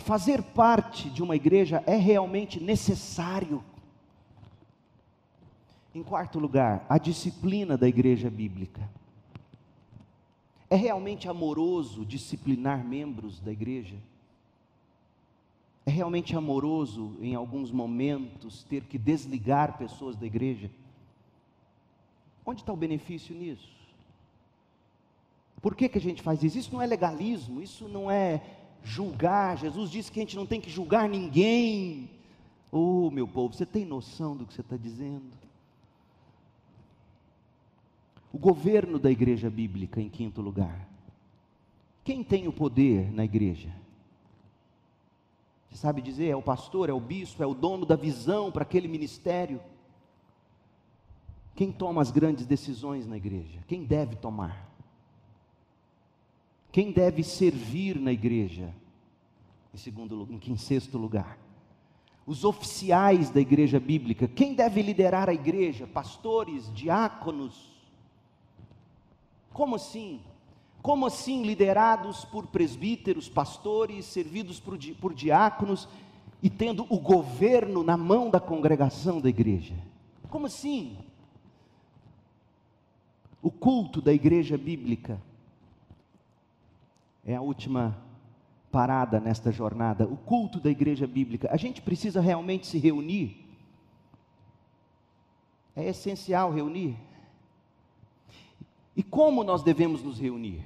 Fazer 0.00 0.42
parte 0.42 1.10
de 1.10 1.22
uma 1.22 1.36
igreja 1.36 1.82
é 1.86 1.96
realmente 1.96 2.58
necessário. 2.58 3.62
Em 5.94 6.02
quarto 6.02 6.38
lugar, 6.38 6.84
a 6.88 6.98
disciplina 6.98 7.76
da 7.76 7.86
igreja 7.86 8.30
bíblica. 8.30 8.88
É 10.68 10.76
realmente 10.76 11.28
amoroso 11.28 12.04
disciplinar 12.04 12.84
membros 12.84 13.40
da 13.40 13.50
igreja? 13.50 13.96
É 15.84 15.90
realmente 15.90 16.36
amoroso, 16.36 17.16
em 17.20 17.34
alguns 17.34 17.72
momentos, 17.72 18.62
ter 18.64 18.84
que 18.84 18.96
desligar 18.96 19.76
pessoas 19.76 20.16
da 20.16 20.26
igreja? 20.26 20.70
Onde 22.46 22.60
está 22.60 22.72
o 22.72 22.76
benefício 22.76 23.34
nisso? 23.34 23.68
Por 25.60 25.74
que, 25.74 25.88
que 25.88 25.98
a 25.98 26.00
gente 26.00 26.22
faz 26.22 26.42
isso? 26.42 26.58
Isso 26.58 26.72
não 26.72 26.80
é 26.80 26.86
legalismo, 26.86 27.60
isso 27.60 27.88
não 27.88 28.10
é 28.10 28.59
julgar. 28.82 29.58
Jesus 29.58 29.90
disse 29.90 30.10
que 30.10 30.20
a 30.20 30.22
gente 30.22 30.36
não 30.36 30.46
tem 30.46 30.60
que 30.60 30.70
julgar 30.70 31.08
ninguém. 31.08 32.10
Oh, 32.72 33.10
meu 33.10 33.26
povo, 33.26 33.54
você 33.54 33.66
tem 33.66 33.84
noção 33.84 34.36
do 34.36 34.46
que 34.46 34.54
você 34.54 34.60
está 34.60 34.76
dizendo? 34.76 35.38
O 38.32 38.38
governo 38.38 38.98
da 38.98 39.10
igreja 39.10 39.50
bíblica, 39.50 40.00
em 40.00 40.08
quinto 40.08 40.40
lugar. 40.40 40.88
Quem 42.04 42.22
tem 42.22 42.46
o 42.46 42.52
poder 42.52 43.12
na 43.12 43.24
igreja? 43.24 43.74
Você 45.68 45.78
sabe 45.78 46.00
dizer? 46.00 46.28
É 46.28 46.36
o 46.36 46.42
pastor, 46.42 46.88
é 46.88 46.92
o 46.92 47.00
bispo, 47.00 47.42
é 47.42 47.46
o 47.46 47.54
dono 47.54 47.84
da 47.84 47.96
visão 47.96 48.50
para 48.50 48.62
aquele 48.62 48.88
ministério. 48.88 49.60
Quem 51.54 51.70
toma 51.72 52.00
as 52.00 52.10
grandes 52.10 52.46
decisões 52.46 53.06
na 53.06 53.16
igreja? 53.16 53.60
Quem 53.66 53.84
deve 53.84 54.16
tomar? 54.16 54.69
Quem 56.72 56.92
deve 56.92 57.22
servir 57.22 57.98
na 57.98 58.12
igreja? 58.12 58.72
Em 59.74 59.78
segundo, 59.78 60.28
em 60.46 60.56
sexto 60.56 60.98
lugar, 60.98 61.38
os 62.26 62.44
oficiais 62.44 63.30
da 63.30 63.40
igreja 63.40 63.80
bíblica. 63.80 64.28
Quem 64.28 64.54
deve 64.54 64.82
liderar 64.82 65.28
a 65.28 65.34
igreja? 65.34 65.86
Pastores, 65.86 66.72
diáconos. 66.72 67.72
Como 69.52 69.76
assim? 69.76 70.20
Como 70.82 71.06
assim 71.06 71.42
liderados 71.42 72.24
por 72.24 72.46
presbíteros, 72.46 73.28
pastores, 73.28 74.04
servidos 74.06 74.60
por, 74.60 74.78
di 74.78 74.94
por 74.94 75.12
diáconos 75.12 75.88
e 76.42 76.48
tendo 76.48 76.86
o 76.88 76.98
governo 76.98 77.82
na 77.82 77.96
mão 77.96 78.30
da 78.30 78.40
congregação 78.40 79.20
da 79.20 79.28
igreja? 79.28 79.74
Como 80.28 80.46
assim? 80.46 80.96
O 83.42 83.50
culto 83.50 84.00
da 84.00 84.12
igreja 84.12 84.56
bíblica 84.56 85.20
é 87.24 87.34
a 87.34 87.40
última 87.40 87.96
parada 88.70 89.20
nesta 89.20 89.50
jornada. 89.50 90.06
O 90.06 90.16
culto 90.16 90.60
da 90.60 90.70
igreja 90.70 91.06
bíblica. 91.06 91.48
A 91.52 91.56
gente 91.56 91.82
precisa 91.82 92.20
realmente 92.20 92.66
se 92.66 92.78
reunir. 92.78 93.46
É 95.74 95.88
essencial 95.88 96.52
reunir. 96.52 96.96
E 98.96 99.02
como 99.02 99.44
nós 99.44 99.62
devemos 99.62 100.02
nos 100.02 100.18
reunir? 100.18 100.62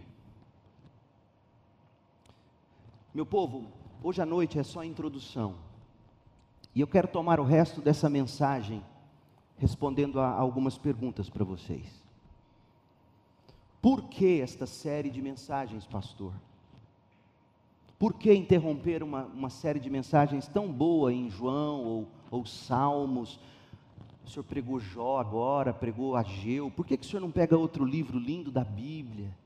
Meu 3.13 3.25
povo, 3.25 3.67
hoje 4.03 4.21
à 4.21 4.27
noite 4.27 4.59
é 4.59 4.63
só 4.63 4.81
a 4.81 4.87
introdução. 4.87 5.55
E 6.75 6.81
eu 6.81 6.87
quero 6.87 7.07
tomar 7.07 7.39
o 7.39 7.45
resto 7.45 7.81
dessa 7.81 8.11
mensagem 8.11 8.83
respondendo 9.57 10.21
a 10.21 10.29
algumas 10.29 10.77
perguntas 10.77 11.31
para 11.31 11.45
vocês. 11.45 12.04
Por 13.85 14.05
que 14.05 14.41
esta 14.41 14.65
série 14.65 15.11
de 15.11 15.21
mensagens, 15.21 15.85
pastor? 15.87 16.33
Por 17.99 18.15
que 18.15 18.33
interromper 18.33 19.03
uma, 19.03 19.27
uma 19.27 19.51
série 19.51 19.79
de 19.79 19.91
mensagens 19.91 20.49
tão 20.49 20.73
boa 20.73 21.13
em 21.13 21.29
João 21.29 21.85
ou, 21.85 22.09
ou 22.31 22.47
Salmos? 22.47 23.39
O 24.25 24.31
senhor 24.31 24.45
pregou 24.45 24.81
Jó 24.81 25.19
agora, 25.19 25.75
pregou 25.75 26.17
Ageu. 26.17 26.71
Por 26.71 26.87
que, 26.87 26.97
que 26.97 27.05
o 27.05 27.07
senhor 27.07 27.21
não 27.21 27.31
pega 27.31 27.59
outro 27.59 27.85
livro 27.85 28.19
lindo 28.19 28.51
da 28.51 28.65
Bíblia? 28.65 29.37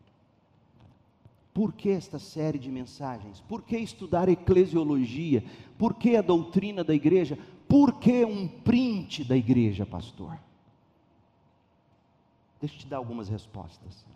Por 1.53 1.73
que 1.73 1.89
esta 1.89 2.21
série 2.21 2.61
de 2.61 2.71
mensagens? 2.71 3.41
Por 3.41 3.63
que 3.63 3.77
estudar 3.77 4.29
eclesiologia? 4.29 5.43
Por 5.77 5.95
que 5.95 6.15
a 6.15 6.23
doutrina 6.23 6.85
da 6.85 6.95
igreja? 6.95 7.37
Por 7.69 7.99
que 7.99 8.25
um 8.25 8.47
print 8.47 9.25
da 9.25 9.37
igreja, 9.37 9.85
pastor? 9.85 10.39
Deixa 12.61 12.77
eu 12.77 12.79
te 12.79 12.87
dar 12.87 12.99
algumas 12.99 13.29
respostas. 13.29 14.07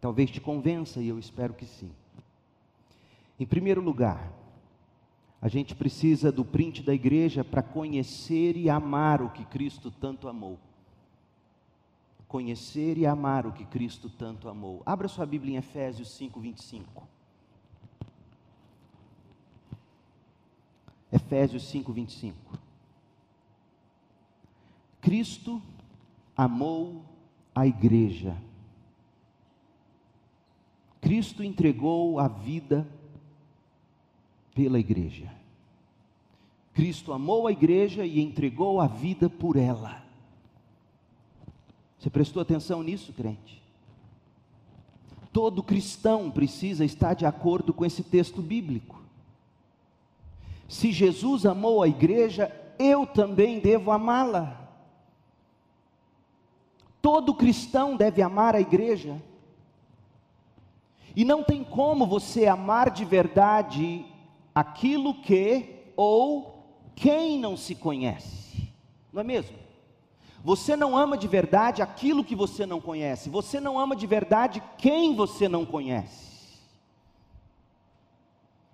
Talvez 0.00 0.30
te 0.30 0.40
convença 0.40 1.00
e 1.00 1.08
eu 1.08 1.18
espero 1.18 1.54
que 1.54 1.66
sim. 1.66 1.90
Em 3.38 3.46
primeiro 3.46 3.80
lugar, 3.80 4.32
a 5.40 5.48
gente 5.48 5.74
precisa 5.74 6.32
do 6.32 6.44
print 6.44 6.82
da 6.82 6.92
igreja 6.92 7.44
para 7.44 7.62
conhecer 7.62 8.56
e 8.56 8.68
amar 8.68 9.22
o 9.22 9.30
que 9.30 9.44
Cristo 9.44 9.90
tanto 9.90 10.28
amou. 10.28 10.58
Conhecer 12.26 12.98
e 12.98 13.06
amar 13.06 13.46
o 13.46 13.52
que 13.52 13.64
Cristo 13.64 14.10
tanto 14.10 14.48
amou. 14.48 14.82
Abra 14.84 15.08
sua 15.08 15.24
Bíblia 15.24 15.54
em 15.54 15.56
Efésios 15.56 16.10
5, 16.10 16.40
25. 16.40 17.08
Efésios 21.10 21.68
5, 21.70 21.92
25. 21.92 22.58
Cristo 25.00 25.62
amou 26.36 27.02
a 27.54 27.66
igreja. 27.66 28.36
Cristo 31.00 31.42
entregou 31.42 32.18
a 32.18 32.28
vida 32.28 32.86
pela 34.54 34.78
igreja. 34.78 35.32
Cristo 36.74 37.12
amou 37.12 37.46
a 37.46 37.52
igreja 37.52 38.04
e 38.04 38.20
entregou 38.20 38.80
a 38.80 38.86
vida 38.86 39.28
por 39.28 39.56
ela. 39.56 40.02
Você 41.98 42.08
prestou 42.08 42.40
atenção 42.40 42.82
nisso, 42.82 43.12
crente? 43.12 43.62
Todo 45.32 45.62
cristão 45.62 46.30
precisa 46.30 46.84
estar 46.84 47.14
de 47.14 47.26
acordo 47.26 47.72
com 47.72 47.84
esse 47.84 48.02
texto 48.02 48.40
bíblico. 48.40 49.00
Se 50.68 50.92
Jesus 50.92 51.46
amou 51.46 51.82
a 51.82 51.88
igreja, 51.88 52.52
eu 52.78 53.06
também 53.06 53.58
devo 53.58 53.90
amá-la. 53.90 54.68
Todo 57.00 57.34
cristão 57.34 57.96
deve 57.96 58.22
amar 58.22 58.54
a 58.54 58.60
igreja. 58.60 59.20
E 61.18 61.24
não 61.24 61.42
tem 61.42 61.64
como 61.64 62.06
você 62.06 62.46
amar 62.46 62.90
de 62.90 63.04
verdade 63.04 64.06
aquilo 64.54 65.12
que 65.14 65.90
ou 65.96 66.64
quem 66.94 67.36
não 67.40 67.56
se 67.56 67.74
conhece, 67.74 68.72
não 69.12 69.22
é 69.22 69.24
mesmo? 69.24 69.58
Você 70.44 70.76
não 70.76 70.96
ama 70.96 71.18
de 71.18 71.26
verdade 71.26 71.82
aquilo 71.82 72.22
que 72.22 72.36
você 72.36 72.64
não 72.64 72.80
conhece, 72.80 73.28
você 73.28 73.58
não 73.58 73.80
ama 73.80 73.96
de 73.96 74.06
verdade 74.06 74.62
quem 74.78 75.16
você 75.16 75.48
não 75.48 75.66
conhece. 75.66 76.56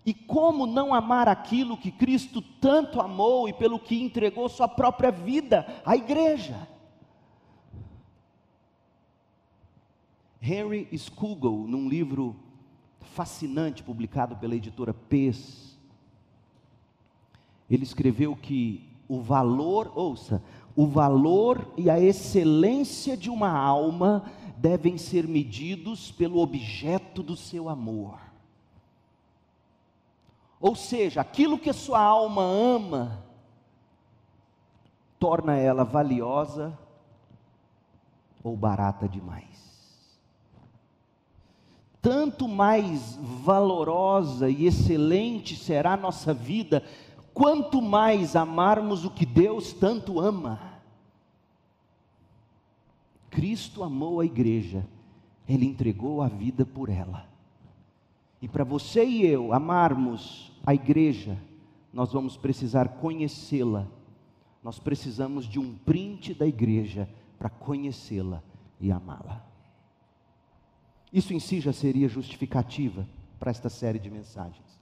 E 0.04 0.12
como 0.12 0.66
não 0.66 0.92
amar 0.92 1.28
aquilo 1.28 1.78
que 1.78 1.90
Cristo 1.90 2.42
tanto 2.60 3.00
amou 3.00 3.48
e 3.48 3.54
pelo 3.54 3.78
que 3.78 4.02
entregou 4.02 4.50
sua 4.50 4.68
própria 4.68 5.10
vida 5.10 5.66
à 5.82 5.96
igreja? 5.96 6.68
Henry 10.46 10.86
Scougal, 10.98 11.52
num 11.52 11.88
livro 11.88 12.36
fascinante 13.00 13.82
publicado 13.82 14.36
pela 14.36 14.54
editora 14.54 14.92
Pes, 14.92 15.78
ele 17.70 17.82
escreveu 17.82 18.36
que 18.36 18.86
o 19.08 19.22
valor, 19.22 19.90
ouça, 19.94 20.42
o 20.76 20.86
valor 20.86 21.72
e 21.78 21.88
a 21.88 21.98
excelência 21.98 23.16
de 23.16 23.30
uma 23.30 23.50
alma 23.50 24.30
devem 24.58 24.98
ser 24.98 25.26
medidos 25.26 26.12
pelo 26.12 26.38
objeto 26.38 27.22
do 27.22 27.36
seu 27.36 27.70
amor. 27.70 28.20
Ou 30.60 30.76
seja, 30.76 31.22
aquilo 31.22 31.58
que 31.58 31.70
a 31.70 31.74
sua 31.74 32.00
alma 32.00 32.42
ama, 32.42 33.24
torna 35.18 35.56
ela 35.56 35.84
valiosa 35.84 36.78
ou 38.42 38.54
barata 38.54 39.08
demais 39.08 39.73
tanto 42.04 42.46
mais 42.46 43.18
valorosa 43.42 44.50
e 44.50 44.66
excelente 44.66 45.56
será 45.56 45.94
a 45.94 45.96
nossa 45.96 46.34
vida, 46.34 46.84
quanto 47.32 47.80
mais 47.80 48.36
amarmos 48.36 49.06
o 49.06 49.10
que 49.10 49.24
Deus 49.24 49.72
tanto 49.72 50.20
ama. 50.20 50.60
Cristo 53.30 53.82
amou 53.82 54.20
a 54.20 54.26
igreja, 54.26 54.86
Ele 55.48 55.64
entregou 55.64 56.20
a 56.20 56.28
vida 56.28 56.66
por 56.66 56.90
ela. 56.90 57.26
E 58.42 58.46
para 58.46 58.64
você 58.64 59.02
e 59.02 59.24
eu 59.24 59.54
amarmos 59.54 60.52
a 60.66 60.74
igreja, 60.74 61.38
nós 61.90 62.12
vamos 62.12 62.36
precisar 62.36 63.00
conhecê-la. 63.00 63.86
Nós 64.62 64.78
precisamos 64.78 65.48
de 65.48 65.58
um 65.58 65.74
print 65.74 66.34
da 66.34 66.46
igreja 66.46 67.08
para 67.38 67.48
conhecê-la 67.48 68.42
e 68.78 68.92
amá-la. 68.92 69.53
Isso 71.14 71.32
em 71.32 71.38
si 71.38 71.60
já 71.60 71.72
seria 71.72 72.08
justificativa 72.08 73.06
para 73.38 73.52
esta 73.52 73.68
série 73.68 74.00
de 74.00 74.10
mensagens. 74.10 74.80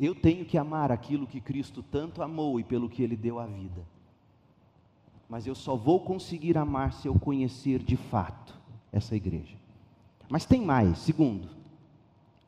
Eu 0.00 0.14
tenho 0.14 0.46
que 0.46 0.56
amar 0.56 0.90
aquilo 0.90 1.26
que 1.26 1.42
Cristo 1.42 1.82
tanto 1.82 2.22
amou 2.22 2.58
e 2.58 2.64
pelo 2.64 2.88
que 2.88 3.02
Ele 3.02 3.14
deu 3.14 3.38
a 3.38 3.44
vida. 3.44 3.86
Mas 5.28 5.46
eu 5.46 5.54
só 5.54 5.76
vou 5.76 6.00
conseguir 6.00 6.56
amar 6.56 6.94
se 6.94 7.06
eu 7.06 7.18
conhecer 7.18 7.82
de 7.82 7.96
fato 7.96 8.58
essa 8.90 9.14
igreja. 9.14 9.58
Mas 10.26 10.46
tem 10.46 10.62
mais, 10.62 11.00
segundo, 11.00 11.50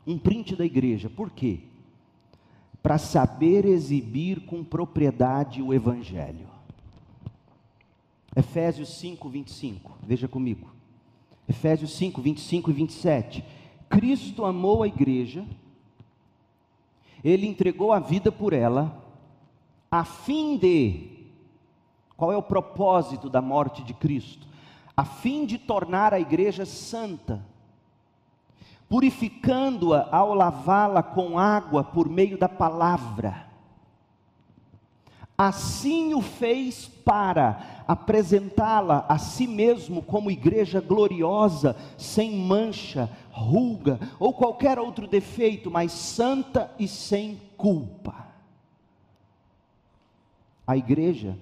um 0.07 0.19
print 0.19 0.57
da 0.57 0.65
igreja. 0.65 1.11
Por 1.11 1.31
quê? 1.31 1.61
Para 2.83 2.97
saber 2.97 3.67
exibir 3.67 4.47
com 4.47 4.65
propriedade 4.65 5.61
o 5.61 5.75
Evangelho. 5.75 6.49
Efésios 8.35 8.99
5, 8.99 9.29
25. 9.29 9.99
Veja 10.03 10.27
comigo. 10.27 10.78
Efésios 11.49 11.97
5, 11.97 12.21
25 12.21 12.71
e 12.71 12.73
27. 12.75 13.45
Cristo 13.89 14.45
amou 14.45 14.83
a 14.83 14.87
igreja, 14.87 15.45
ele 17.25 17.47
entregou 17.47 17.93
a 17.93 17.99
vida 17.99 18.31
por 18.31 18.53
ela, 18.53 19.03
a 19.91 20.05
fim 20.05 20.57
de. 20.57 21.17
Qual 22.17 22.33
é 22.33 22.37
o 22.37 22.43
propósito 22.43 23.31
da 23.31 23.41
morte 23.41 23.83
de 23.83 23.95
Cristo? 23.95 24.47
A 24.97 25.05
fim 25.05 25.47
de 25.47 25.57
tornar 25.57 26.13
a 26.13 26.21
igreja 26.21 26.67
santa, 26.67 27.45
purificando-a 28.89 30.09
ao 30.11 30.35
lavá-la 30.35 31.03
com 31.03 31.39
água 31.39 31.85
por 31.85 32.09
meio 32.09 32.37
da 32.37 32.49
palavra 32.49 33.48
Assim 35.41 36.15
o 36.15 36.21
fez 36.21 36.89
para 36.89 37.85
apresentá-la 37.87 39.07
a 39.09 39.19
si 39.19 39.47
mesmo 39.47 40.03
como 40.03 40.33
igreja 40.33 40.81
gloriosa, 40.81 41.77
sem 41.97 42.37
mancha, 42.37 43.09
ruga 43.31 44.01
ou 44.19 44.35
qualquer 44.35 44.81
outro 44.81 45.07
defeito, 45.07 45.71
mas 45.71 45.93
santa 45.93 46.75
e 46.77 46.89
sem 46.89 47.41
culpa. 47.57 48.27
A 50.67 50.77
igreja 50.77 51.39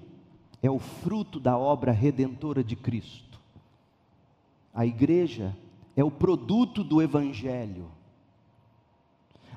é 0.62 0.70
o 0.70 0.78
fruto 0.78 1.40
da 1.40 1.56
obra 1.56 1.90
redentora 1.90 2.62
de 2.62 2.76
Cristo. 2.76 3.40
A 4.74 4.84
igreja 4.84 5.56
é 5.96 6.04
o 6.04 6.10
produto 6.10 6.84
do 6.84 7.00
Evangelho. 7.00 7.95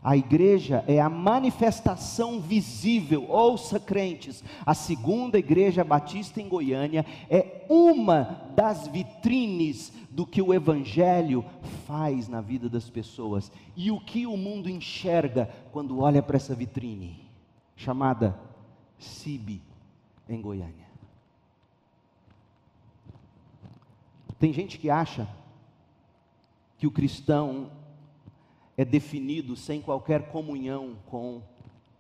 A 0.02 0.16
igreja 0.16 0.84
é 0.88 1.00
a 1.00 1.10
manifestação 1.10 2.40
visível, 2.40 3.26
ouça 3.30 3.80
crentes, 3.80 4.44
a 4.66 4.74
segunda 4.74 5.38
igreja 5.38 5.84
batista 5.84 6.42
em 6.42 6.48
Goiânia 6.48 7.06
é 7.30 7.66
uma 7.70 8.50
das 8.56 8.88
vitrines 8.88 9.92
do 10.10 10.26
que 10.26 10.42
o 10.42 10.54
evangelho 10.54 11.44
faz 11.86 12.28
na 12.28 12.42
vida 12.42 12.70
das 12.70 12.90
pessoas 12.90 13.52
e 13.76 13.92
o 13.92 14.00
que 14.00 14.26
o 14.26 14.38
mundo 14.38 14.70
enxerga 14.70 15.50
quando 15.72 16.00
olha 16.00 16.24
para 16.24 16.38
essa 16.38 16.56
vitrine, 16.56 17.20
chamada 17.76 18.40
CIB 18.98 19.62
em 20.28 20.42
Goiânia. 20.42 20.88
Tem 24.40 24.54
gente 24.54 24.78
que 24.78 24.90
acha 24.90 25.28
que 26.78 26.88
o 26.88 26.92
cristão 26.92 27.70
é 28.80 28.86
definido 28.86 29.58
sem 29.58 29.82
qualquer 29.82 30.30
comunhão 30.30 30.96
com 31.08 31.42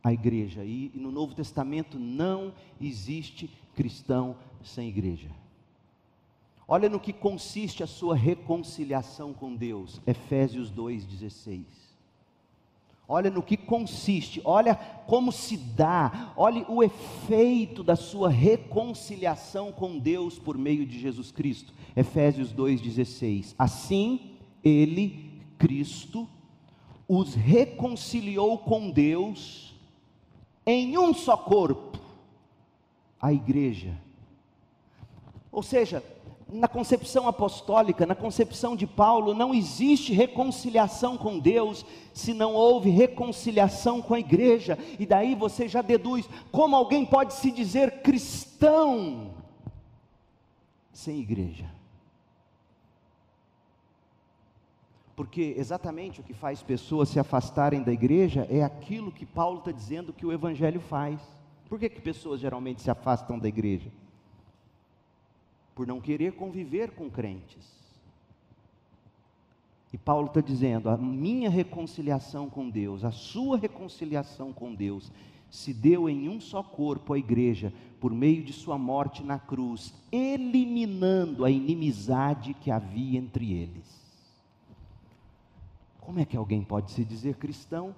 a 0.01 0.13
igreja. 0.13 0.63
E, 0.63 0.89
e 0.95 0.97
no 0.97 1.11
Novo 1.11 1.35
Testamento 1.35 1.99
não 1.99 2.53
existe 2.79 3.49
cristão 3.75 4.37
sem 4.63 4.87
igreja. 4.87 5.29
Olha 6.65 6.87
no 6.87 6.97
que 6.97 7.11
consiste 7.11 7.83
a 7.83 7.87
sua 7.87 8.15
reconciliação 8.15 9.33
com 9.33 9.53
Deus, 9.57 9.99
Efésios 10.07 10.71
2,16. 10.71 11.65
Olha 13.09 13.29
no 13.29 13.43
que 13.43 13.57
consiste, 13.57 14.41
olha 14.45 14.75
como 15.05 15.33
se 15.33 15.57
dá, 15.57 16.31
olhe 16.37 16.63
o 16.69 16.81
efeito 16.81 17.83
da 17.83 17.97
sua 17.97 18.29
reconciliação 18.29 19.73
com 19.73 19.99
Deus 19.99 20.39
por 20.39 20.57
meio 20.57 20.85
de 20.85 20.97
Jesus 20.97 21.29
Cristo. 21.29 21.73
Efésios 21.93 22.53
2,16. 22.53 23.53
Assim, 23.57 24.37
Ele, 24.63 25.29
Cristo, 25.57 26.25
os 27.09 27.33
reconciliou 27.33 28.59
com 28.59 28.91
Deus 28.91 29.73
em 30.63 30.95
um 30.95 31.11
só 31.11 31.35
corpo, 31.35 31.97
a 33.19 33.33
igreja. 33.33 33.97
Ou 35.51 35.63
seja, 35.63 36.03
na 36.47 36.67
concepção 36.67 37.27
apostólica, 37.27 38.05
na 38.05 38.13
concepção 38.13 38.75
de 38.75 38.85
Paulo, 38.85 39.33
não 39.33 39.55
existe 39.55 40.13
reconciliação 40.13 41.17
com 41.17 41.39
Deus 41.39 41.83
se 42.13 42.31
não 42.31 42.53
houve 42.53 42.91
reconciliação 42.91 44.03
com 44.03 44.13
a 44.13 44.19
igreja, 44.19 44.77
e 44.99 45.05
daí 45.07 45.33
você 45.33 45.67
já 45.67 45.81
deduz 45.81 46.29
como 46.51 46.75
alguém 46.75 47.03
pode 47.03 47.33
se 47.33 47.49
dizer 47.49 48.03
cristão 48.03 49.31
sem 50.93 51.19
igreja. 51.19 51.78
Porque 55.19 55.53
exatamente 55.57 56.21
o 56.21 56.23
que 56.23 56.33
faz 56.33 56.63
pessoas 56.63 57.09
se 57.09 57.19
afastarem 57.19 57.83
da 57.83 57.91
igreja 57.91 58.47
é 58.49 58.63
aquilo 58.63 59.11
que 59.11 59.25
Paulo 59.25 59.59
está 59.59 59.69
dizendo 59.69 60.13
que 60.13 60.25
o 60.25 60.31
Evangelho 60.31 60.79
faz. 60.79 61.19
Por 61.67 61.77
que, 61.77 61.89
que 61.89 61.99
pessoas 61.99 62.39
geralmente 62.39 62.81
se 62.81 62.89
afastam 62.89 63.37
da 63.37 63.45
igreja? 63.45 63.91
Por 65.75 65.85
não 65.85 65.99
querer 65.99 66.35
conviver 66.35 66.91
com 66.91 67.09
crentes. 67.09 67.69
E 69.91 69.97
Paulo 69.97 70.27
está 70.27 70.39
dizendo: 70.39 70.89
a 70.89 70.95
minha 70.95 71.49
reconciliação 71.49 72.49
com 72.49 72.69
Deus, 72.69 73.03
a 73.03 73.11
sua 73.11 73.57
reconciliação 73.57 74.53
com 74.53 74.73
Deus, 74.73 75.11
se 75.51 75.73
deu 75.73 76.07
em 76.07 76.29
um 76.29 76.39
só 76.39 76.63
corpo 76.63 77.11
a 77.11 77.19
igreja, 77.19 77.73
por 77.99 78.13
meio 78.13 78.41
de 78.41 78.53
sua 78.53 78.77
morte 78.77 79.21
na 79.21 79.37
cruz, 79.37 79.93
eliminando 80.13 81.43
a 81.43 81.51
inimizade 81.51 82.53
que 82.53 82.71
havia 82.71 83.19
entre 83.19 83.51
eles. 83.51 83.98
Como 86.09 86.19
é 86.19 86.25
que 86.25 86.35
alguém 86.35 86.63
pode 86.63 86.89
se 86.89 87.05
dizer 87.05 87.35
cristão 87.35 87.93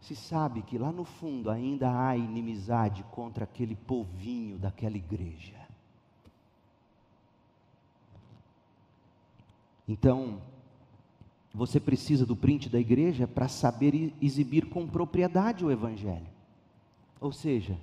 se 0.00 0.16
sabe 0.16 0.60
que 0.60 0.76
lá 0.76 0.90
no 0.90 1.04
fundo 1.04 1.48
ainda 1.48 1.88
há 1.88 2.16
inimizade 2.16 3.04
contra 3.12 3.44
aquele 3.44 3.76
povinho 3.76 4.58
daquela 4.58 4.96
igreja? 4.96 5.54
Então, 9.86 10.42
você 11.54 11.78
precisa 11.78 12.26
do 12.26 12.34
print 12.34 12.68
da 12.68 12.80
igreja 12.80 13.24
para 13.24 13.46
saber 13.46 14.12
exibir 14.20 14.68
com 14.68 14.84
propriedade 14.88 15.64
o 15.64 15.70
evangelho. 15.70 16.26
Ou 17.20 17.30
seja, 17.30 17.78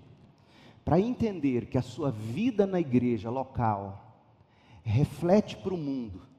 para 0.83 0.99
entender 0.99 1.67
que 1.67 1.77
a 1.77 1.81
sua 1.81 2.11
vida 2.11 2.67
na 2.67 2.81
igreja 2.81 3.29
local 3.29 4.19
reflete 4.83 5.55
para 5.55 5.73
o 5.73 5.77
mundo 5.77 6.34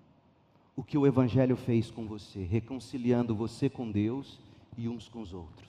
o 0.77 0.85
que 0.85 0.99
o 0.99 1.07
Evangelho 1.07 1.57
fez 1.57 1.91
com 1.91 2.07
você, 2.07 2.45
reconciliando 2.45 3.35
você 3.35 3.71
com 3.71 3.91
Deus 3.91 4.39
e 4.77 4.87
uns 4.89 5.09
com 5.09 5.23
os 5.23 5.33
outros. 5.33 5.67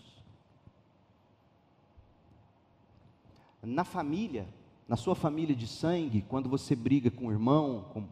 Na 3.63 3.85
família, 3.85 4.45
na 4.87 4.97
sua 4.97 5.15
família 5.15 5.55
de 5.55 5.65
sangue, 5.65 6.21
quando 6.27 6.49
você 6.49 6.75
briga 6.75 7.09
com 7.09 7.27
o 7.27 7.31
irmão, 7.31 7.85
com... 7.93 8.03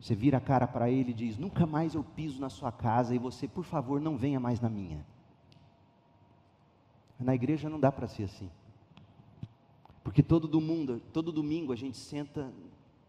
você 0.00 0.16
vira 0.16 0.38
a 0.38 0.40
cara 0.40 0.66
para 0.66 0.90
ele 0.90 1.12
e 1.12 1.14
diz: 1.14 1.38
Nunca 1.38 1.64
mais 1.64 1.94
eu 1.94 2.02
piso 2.02 2.40
na 2.40 2.50
sua 2.50 2.72
casa 2.72 3.14
e 3.14 3.18
você, 3.18 3.46
por 3.46 3.64
favor, 3.64 4.00
não 4.00 4.16
venha 4.16 4.40
mais 4.40 4.60
na 4.60 4.68
minha. 4.68 5.06
Na 7.18 7.34
igreja 7.34 7.70
não 7.70 7.80
dá 7.80 7.90
para 7.90 8.08
ser 8.08 8.24
assim. 8.24 8.50
Porque 10.04 10.22
todo 10.22 10.46
domingo, 10.46 11.00
todo 11.12 11.32
domingo 11.32 11.72
a 11.72 11.76
gente 11.76 11.96
senta 11.96 12.52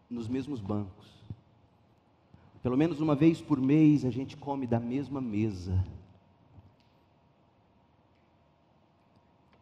nos 0.08 0.26
mesmos 0.26 0.60
bancos. 0.60 1.17
Pelo 2.62 2.76
menos 2.76 3.00
uma 3.00 3.14
vez 3.14 3.40
por 3.40 3.60
mês 3.60 4.04
a 4.04 4.10
gente 4.10 4.36
come 4.36 4.66
da 4.66 4.80
mesma 4.80 5.20
mesa. 5.20 5.84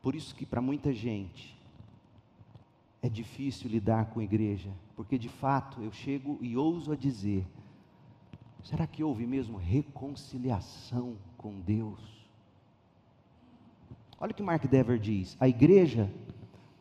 Por 0.03 0.15
isso 0.15 0.35
que 0.35 0.47
para 0.47 0.61
muita 0.61 0.93
gente 0.93 1.57
é 3.03 3.09
difícil 3.09 3.69
lidar 3.69 4.07
com 4.07 4.21
a 4.21 4.25
igreja, 4.25 4.71
porque 4.95 5.19
de 5.19 5.29
fato 5.29 5.83
eu 5.83 5.93
chego 5.93 6.39
e 6.41 6.57
ouso 6.57 6.93
a 6.93 6.97
dizer: 6.97 7.47
será 8.63 8.87
que 8.87 9.03
houve 9.03 9.27
mesmo 9.27 9.59
reconciliação 9.59 11.17
com 11.37 11.61
Deus? 11.61 12.01
Olha 14.19 14.33
o 14.33 14.35
que 14.35 14.43
Mark 14.43 14.65
Dever 14.65 14.99
diz: 14.99 15.37
a 15.39 15.49
igreja 15.49 16.11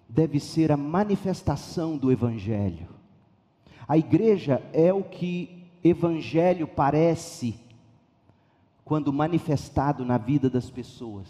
deve 0.07 0.39
ser 0.39 0.72
a 0.72 0.78
manifestação 0.78 1.97
do 1.97 2.11
Evangelho. 2.11 2.88
A 3.88 3.97
igreja 3.97 4.61
é 4.72 4.93
o 4.93 5.03
que 5.03 5.64
evangelho 5.88 6.67
parece 6.67 7.55
quando 8.83 9.13
manifestado 9.13 10.03
na 10.03 10.17
vida 10.17 10.49
das 10.49 10.69
pessoas. 10.69 11.27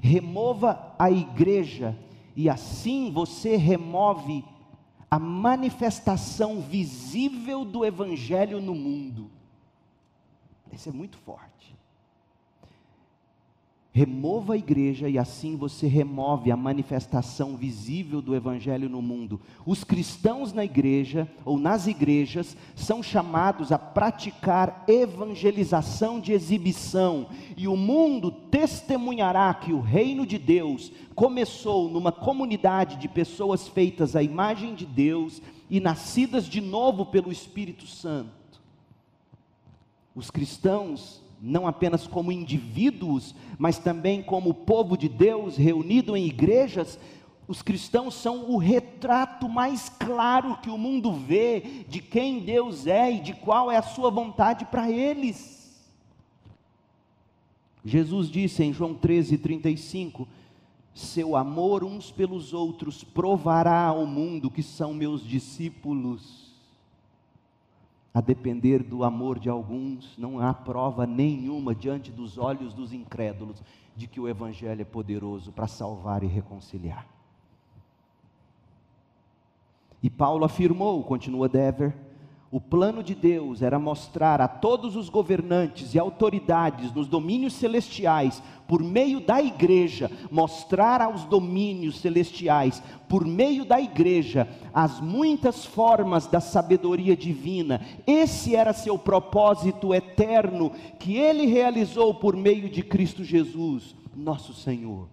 Remova 0.00 0.94
a 0.96 1.10
igreja 1.10 1.98
e 2.36 2.48
assim 2.48 3.10
você 3.10 3.56
remove 3.56 4.44
a 5.10 5.18
manifestação 5.18 6.60
visível 6.60 7.64
do 7.64 7.84
evangelho 7.84 8.60
no 8.60 8.74
mundo. 8.74 9.28
Isso 10.72 10.88
é 10.88 10.92
muito 10.92 11.18
forte. 11.18 11.76
Remova 13.92 14.54
a 14.54 14.56
igreja 14.56 15.08
e 15.08 15.18
assim 15.18 15.56
você 15.56 15.88
remove 15.88 16.52
a 16.52 16.56
manifestação 16.56 17.56
visível 17.56 18.22
do 18.22 18.36
evangelho 18.36 18.88
no 18.88 19.02
mundo. 19.02 19.40
Os 19.66 19.82
cristãos 19.82 20.52
na 20.52 20.64
igreja 20.64 21.28
ou 21.44 21.58
nas 21.58 21.88
igrejas 21.88 22.56
são 22.76 23.02
chamados 23.02 23.72
a 23.72 23.78
praticar 23.78 24.84
evangelização 24.86 26.20
de 26.20 26.32
exibição, 26.32 27.26
e 27.56 27.66
o 27.66 27.76
mundo 27.76 28.30
testemunhará 28.30 29.52
que 29.54 29.72
o 29.72 29.80
reino 29.80 30.24
de 30.24 30.38
Deus 30.38 30.92
começou 31.16 31.88
numa 31.88 32.12
comunidade 32.12 32.94
de 32.94 33.08
pessoas 33.08 33.66
feitas 33.66 34.14
à 34.14 34.22
imagem 34.22 34.72
de 34.76 34.86
Deus 34.86 35.42
e 35.68 35.80
nascidas 35.80 36.46
de 36.46 36.60
novo 36.60 37.06
pelo 37.06 37.32
Espírito 37.32 37.88
Santo. 37.88 38.30
Os 40.14 40.30
cristãos 40.30 41.20
não 41.40 41.66
apenas 41.66 42.06
como 42.06 42.30
indivíduos, 42.30 43.34
mas 43.58 43.78
também 43.78 44.22
como 44.22 44.52
povo 44.52 44.96
de 44.96 45.08
Deus 45.08 45.56
reunido 45.56 46.16
em 46.16 46.26
igrejas, 46.26 46.98
os 47.48 47.62
cristãos 47.62 48.14
são 48.14 48.50
o 48.50 48.58
retrato 48.58 49.48
mais 49.48 49.88
claro 49.88 50.58
que 50.58 50.70
o 50.70 50.78
mundo 50.78 51.12
vê 51.12 51.84
de 51.88 52.00
quem 52.00 52.40
Deus 52.40 52.86
é 52.86 53.10
e 53.10 53.20
de 53.20 53.32
qual 53.32 53.72
é 53.72 53.76
a 53.76 53.82
sua 53.82 54.10
vontade 54.10 54.64
para 54.66 54.90
eles. 54.90 55.60
Jesus 57.84 58.30
disse 58.30 58.62
em 58.62 58.72
João 58.72 58.94
13:35, 58.94 60.28
seu 60.94 61.34
amor 61.34 61.82
uns 61.82 62.10
pelos 62.10 62.52
outros 62.52 63.02
provará 63.02 63.86
ao 63.86 64.06
mundo 64.06 64.50
que 64.50 64.62
são 64.62 64.92
meus 64.92 65.26
discípulos. 65.26 66.49
A 68.12 68.20
depender 68.20 68.82
do 68.82 69.04
amor 69.04 69.38
de 69.38 69.48
alguns, 69.48 70.18
não 70.18 70.40
há 70.40 70.52
prova 70.52 71.06
nenhuma 71.06 71.74
diante 71.74 72.10
dos 72.10 72.38
olhos 72.38 72.74
dos 72.74 72.92
incrédulos 72.92 73.62
de 73.94 74.08
que 74.08 74.18
o 74.18 74.28
Evangelho 74.28 74.82
é 74.82 74.84
poderoso 74.84 75.52
para 75.52 75.68
salvar 75.68 76.24
e 76.24 76.26
reconciliar. 76.26 77.06
E 80.02 80.10
Paulo 80.10 80.44
afirmou, 80.44 81.04
continua 81.04 81.48
Dever, 81.48 81.94
o 82.52 82.60
plano 82.60 83.00
de 83.00 83.14
Deus 83.14 83.62
era 83.62 83.78
mostrar 83.78 84.40
a 84.40 84.48
todos 84.48 84.96
os 84.96 85.08
governantes 85.08 85.94
e 85.94 86.00
autoridades 86.00 86.92
nos 86.92 87.06
domínios 87.06 87.52
celestiais, 87.52 88.42
por 88.66 88.82
meio 88.82 89.20
da 89.20 89.40
igreja, 89.40 90.10
mostrar 90.32 91.00
aos 91.00 91.24
domínios 91.24 92.00
celestiais, 92.00 92.82
por 93.08 93.24
meio 93.24 93.64
da 93.64 93.80
igreja, 93.80 94.48
as 94.74 95.00
muitas 95.00 95.64
formas 95.64 96.26
da 96.26 96.40
sabedoria 96.40 97.16
divina. 97.16 97.80
Esse 98.04 98.56
era 98.56 98.72
seu 98.72 98.98
propósito 98.98 99.94
eterno 99.94 100.72
que 100.98 101.16
ele 101.16 101.46
realizou 101.46 102.14
por 102.14 102.36
meio 102.36 102.68
de 102.68 102.82
Cristo 102.82 103.22
Jesus, 103.22 103.94
nosso 104.14 104.52
Senhor. 104.52 105.06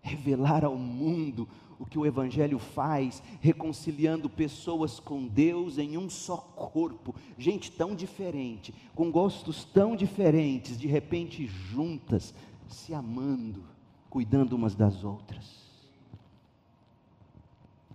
Revelar 0.00 0.64
ao 0.64 0.76
mundo 0.76 1.46
o 1.80 1.86
que 1.86 1.98
o 1.98 2.04
Evangelho 2.04 2.58
faz, 2.58 3.22
reconciliando 3.40 4.28
pessoas 4.28 5.00
com 5.00 5.26
Deus 5.26 5.78
em 5.78 5.96
um 5.96 6.10
só 6.10 6.36
corpo, 6.36 7.14
gente 7.38 7.72
tão 7.72 7.96
diferente, 7.96 8.74
com 8.94 9.10
gostos 9.10 9.64
tão 9.64 9.96
diferentes, 9.96 10.78
de 10.78 10.86
repente 10.86 11.46
juntas, 11.46 12.34
se 12.68 12.92
amando, 12.92 13.64
cuidando 14.10 14.52
umas 14.52 14.74
das 14.74 15.02
outras. 15.04 15.58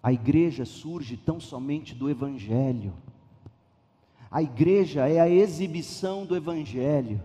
A 0.02 0.12
igreja 0.12 0.66
surge 0.66 1.16
tão 1.16 1.40
somente 1.40 1.94
do 1.94 2.10
Evangelho. 2.10 2.92
A 4.32 4.42
igreja 4.42 5.08
é 5.08 5.20
a 5.20 5.30
exibição 5.30 6.26
do 6.26 6.36
Evangelho. 6.36 7.22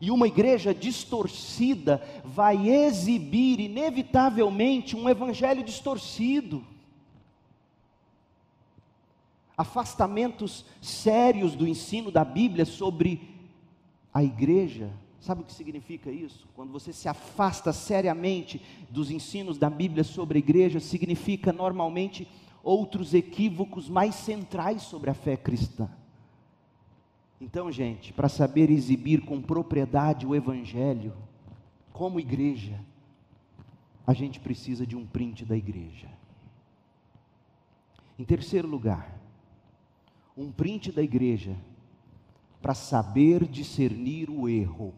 E 0.00 0.10
uma 0.10 0.26
igreja 0.26 0.74
distorcida 0.74 2.02
vai 2.24 2.68
exibir, 2.68 3.60
inevitavelmente, 3.60 4.96
um 4.96 5.08
evangelho 5.08 5.62
distorcido. 5.62 6.64
Afastamentos 9.56 10.64
sérios 10.80 11.54
do 11.54 11.68
ensino 11.68 12.10
da 12.10 12.24
Bíblia 12.24 12.64
sobre 12.64 13.28
a 14.12 14.24
igreja. 14.24 14.90
Sabe 15.20 15.42
o 15.42 15.44
que 15.44 15.52
significa 15.52 16.10
isso? 16.10 16.48
Quando 16.56 16.72
você 16.72 16.94
se 16.94 17.06
afasta 17.06 17.70
seriamente 17.70 18.60
dos 18.88 19.10
ensinos 19.10 19.58
da 19.58 19.68
Bíblia 19.68 20.02
sobre 20.02 20.38
a 20.38 20.40
igreja, 20.40 20.80
significa 20.80 21.52
normalmente 21.52 22.26
outros 22.62 23.12
equívocos 23.12 23.86
mais 23.86 24.14
centrais 24.14 24.80
sobre 24.80 25.10
a 25.10 25.14
fé 25.14 25.36
cristã. 25.36 25.90
Então, 27.40 27.72
gente, 27.72 28.12
para 28.12 28.28
saber 28.28 28.70
exibir 28.70 29.24
com 29.24 29.40
propriedade 29.40 30.26
o 30.26 30.34
Evangelho, 30.34 31.14
como 31.90 32.20
igreja, 32.20 32.78
a 34.06 34.12
gente 34.12 34.38
precisa 34.38 34.86
de 34.86 34.94
um 34.94 35.06
print 35.06 35.44
da 35.44 35.56
igreja. 35.56 36.08
Em 38.18 38.24
terceiro 38.24 38.68
lugar, 38.68 39.18
um 40.36 40.52
print 40.52 40.92
da 40.92 41.02
igreja 41.02 41.56
para 42.60 42.74
saber 42.74 43.46
discernir 43.46 44.28
o 44.28 44.46
erro. 44.46 44.92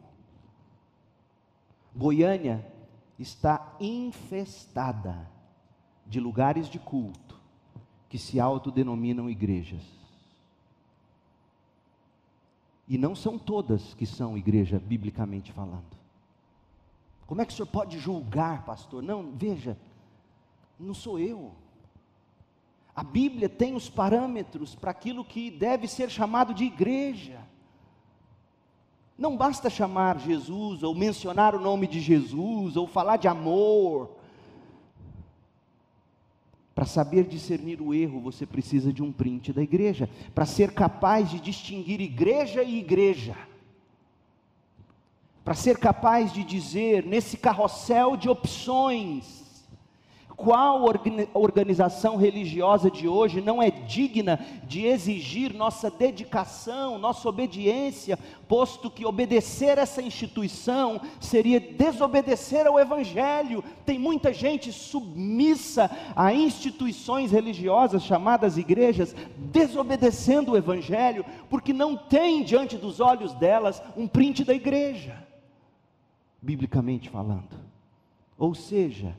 Goiânia 1.95 2.67
está 3.19 3.77
infestada 3.79 5.31
de 6.07 6.19
lugares 6.19 6.69
de 6.69 6.81
culto 6.81 7.41
que 8.09 8.19
se 8.19 8.41
autodenominam 8.41 9.31
igrejas. 9.31 10.02
E 12.93 12.99
não 12.99 13.15
são 13.15 13.39
todas 13.39 13.95
que 13.95 14.05
são 14.05 14.37
igreja, 14.37 14.79
biblicamente 14.79 15.51
falando. 15.51 15.97
Como 17.27 17.41
é 17.41 17.47
que 17.47 17.51
o 17.51 17.57
senhor 17.57 17.69
pode 17.69 17.99
julgar, 17.99 18.67
pastor? 18.67 19.03
Não, 19.03 19.33
veja, 19.33 19.79
não 20.79 20.93
sou 20.93 21.19
eu. 21.19 21.53
A 22.95 23.03
Bíblia 23.03 23.49
tem 23.49 23.75
os 23.75 23.89
parâmetros 23.89 24.75
para 24.75 24.91
aquilo 24.91 25.25
que 25.25 25.51
deve 25.51 25.89
ser 25.89 26.11
chamado 26.11 26.53
de 26.53 26.65
igreja. 26.65 27.41
Não 29.17 29.39
basta 29.39 29.71
chamar 29.71 30.21
Jesus, 30.21 30.83
ou 30.83 30.95
mencionar 30.95 31.55
o 31.55 31.61
nome 31.61 31.87
de 31.87 31.99
Jesus, 31.99 32.77
ou 32.77 32.87
falar 32.87 33.17
de 33.17 33.27
amor. 33.27 34.19
Para 36.83 36.89
saber 36.89 37.29
discernir 37.29 37.81
o 37.81 37.95
erro, 37.95 38.21
você 38.21 38.45
precisa 38.45 38.93
de 38.93 39.05
um 39.05 39.13
print 39.13 39.53
da 39.53 39.63
igreja. 39.63 40.11
Para 40.35 40.45
ser 40.45 40.73
capaz 40.73 41.31
de 41.31 41.39
distinguir 41.39 42.01
igreja 42.01 42.61
e 42.65 42.77
igreja. 42.81 43.37
Para 45.45 45.55
ser 45.55 45.79
capaz 45.79 46.33
de 46.33 46.43
dizer, 46.43 47.07
nesse 47.07 47.37
carrossel 47.37 48.17
de 48.17 48.29
opções, 48.29 49.45
qual 50.43 50.85
organização 51.35 52.17
religiosa 52.17 52.91
de 52.91 53.07
hoje 53.07 53.41
não 53.41 53.63
é 53.63 53.71
digna 53.71 54.41
de 54.65 54.85
exigir 54.85 55.55
nossa 55.55 55.89
dedicação, 55.89 56.99
nossa 56.99 57.29
obediência, 57.29 58.19
posto 58.49 58.91
que 58.91 59.07
obedecer 59.07 59.79
essa 59.79 60.03
instituição 60.03 61.01
seria 61.21 61.61
desobedecer 61.61 62.67
ao 62.67 62.81
Evangelho? 62.81 63.63
Tem 63.87 64.01
muita 64.01 64.33
gente 64.33 64.73
submissa 64.73 65.89
a 66.17 66.35
instituições 66.35 67.31
religiosas 67.31 68.03
chamadas 68.03 68.59
igrejas, 68.59 69.15
desobedecendo 69.37 70.53
o 70.53 70.57
Evangelho, 70.57 71.25
porque 71.49 71.73
não 71.73 71.97
tem 71.97 72.43
diante 72.43 72.77
dos 72.77 72.99
olhos 72.99 73.33
delas 73.35 73.81
um 73.97 74.09
print 74.09 74.43
da 74.43 74.55
igreja, 74.55 75.25
biblicamente 76.43 77.09
falando. 77.09 77.63
Ou 78.37 78.57
seja, 78.57 79.15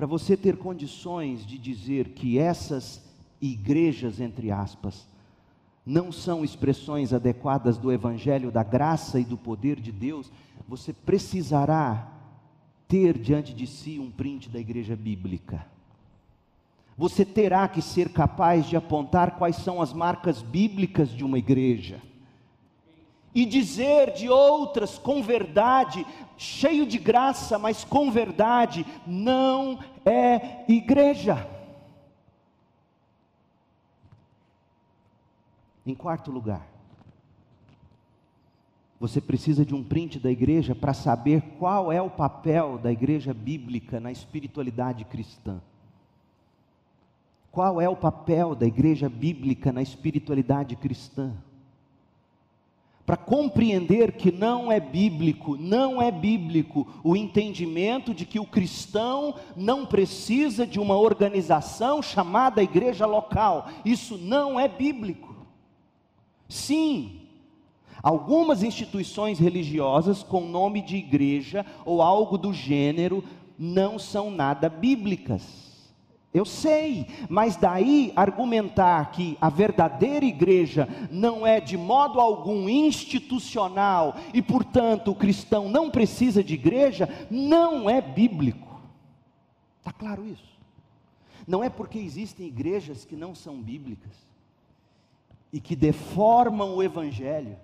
para 0.00 0.06
você 0.06 0.34
ter 0.34 0.56
condições 0.56 1.44
de 1.44 1.58
dizer 1.58 2.14
que 2.14 2.38
essas 2.38 3.02
igrejas, 3.38 4.18
entre 4.18 4.50
aspas, 4.50 5.06
não 5.84 6.10
são 6.10 6.42
expressões 6.42 7.12
adequadas 7.12 7.76
do 7.76 7.92
Evangelho, 7.92 8.50
da 8.50 8.62
graça 8.62 9.20
e 9.20 9.26
do 9.26 9.36
poder 9.36 9.78
de 9.78 9.92
Deus, 9.92 10.32
você 10.66 10.94
precisará 10.94 12.14
ter 12.88 13.18
diante 13.18 13.52
de 13.52 13.66
si 13.66 13.98
um 13.98 14.10
print 14.10 14.48
da 14.48 14.58
igreja 14.58 14.96
bíblica. 14.96 15.66
Você 16.96 17.22
terá 17.22 17.68
que 17.68 17.82
ser 17.82 18.08
capaz 18.08 18.64
de 18.64 18.76
apontar 18.76 19.32
quais 19.36 19.56
são 19.56 19.82
as 19.82 19.92
marcas 19.92 20.40
bíblicas 20.40 21.10
de 21.10 21.22
uma 21.22 21.38
igreja 21.38 22.00
e 23.34 23.44
dizer 23.44 24.12
de 24.12 24.28
outras 24.28 24.98
com 24.98 25.22
verdade, 25.22 26.06
cheio 26.36 26.86
de 26.86 26.98
graça, 26.98 27.58
mas 27.58 27.84
com 27.84 28.10
verdade, 28.10 28.84
não 29.06 29.78
é 30.04 30.64
igreja. 30.68 31.48
Em 35.86 35.94
quarto 35.94 36.30
lugar, 36.30 36.66
você 38.98 39.20
precisa 39.20 39.64
de 39.64 39.74
um 39.74 39.82
print 39.82 40.18
da 40.18 40.30
igreja 40.30 40.74
para 40.74 40.92
saber 40.92 41.40
qual 41.58 41.90
é 41.90 42.02
o 42.02 42.10
papel 42.10 42.76
da 42.76 42.92
igreja 42.92 43.32
bíblica 43.32 43.98
na 43.98 44.12
espiritualidade 44.12 45.04
cristã. 45.06 45.60
Qual 47.50 47.80
é 47.80 47.88
o 47.88 47.96
papel 47.96 48.54
da 48.54 48.66
igreja 48.66 49.08
bíblica 49.08 49.72
na 49.72 49.82
espiritualidade 49.82 50.76
cristã? 50.76 51.34
Para 53.10 53.16
compreender 53.16 54.12
que 54.12 54.30
não 54.30 54.70
é 54.70 54.78
bíblico, 54.78 55.56
não 55.56 56.00
é 56.00 56.12
bíblico 56.12 56.86
o 57.02 57.16
entendimento 57.16 58.14
de 58.14 58.24
que 58.24 58.38
o 58.38 58.46
cristão 58.46 59.34
não 59.56 59.84
precisa 59.84 60.64
de 60.64 60.78
uma 60.78 60.96
organização 60.96 62.00
chamada 62.00 62.62
igreja 62.62 63.06
local. 63.06 63.68
Isso 63.84 64.16
não 64.16 64.60
é 64.60 64.68
bíblico. 64.68 65.34
Sim, 66.48 67.22
algumas 68.00 68.62
instituições 68.62 69.40
religiosas 69.40 70.22
com 70.22 70.42
nome 70.42 70.80
de 70.80 70.96
igreja 70.96 71.66
ou 71.84 72.02
algo 72.02 72.38
do 72.38 72.52
gênero 72.52 73.24
não 73.58 73.98
são 73.98 74.30
nada 74.30 74.68
bíblicas. 74.68 75.69
Eu 76.32 76.44
sei, 76.44 77.08
mas 77.28 77.56
daí 77.56 78.12
argumentar 78.14 79.10
que 79.10 79.36
a 79.40 79.48
verdadeira 79.48 80.24
igreja 80.24 80.88
não 81.10 81.44
é 81.44 81.60
de 81.60 81.76
modo 81.76 82.20
algum 82.20 82.68
institucional 82.68 84.14
e, 84.32 84.40
portanto, 84.40 85.10
o 85.10 85.14
cristão 85.14 85.68
não 85.68 85.90
precisa 85.90 86.42
de 86.44 86.54
igreja, 86.54 87.08
não 87.28 87.90
é 87.90 88.00
bíblico. 88.00 88.80
Está 89.80 89.92
claro 89.92 90.24
isso? 90.24 90.56
Não 91.48 91.64
é 91.64 91.68
porque 91.68 91.98
existem 91.98 92.46
igrejas 92.46 93.04
que 93.04 93.16
não 93.16 93.34
são 93.34 93.60
bíblicas 93.60 94.14
e 95.52 95.60
que 95.60 95.74
deformam 95.74 96.76
o 96.76 96.82
evangelho, 96.82 97.58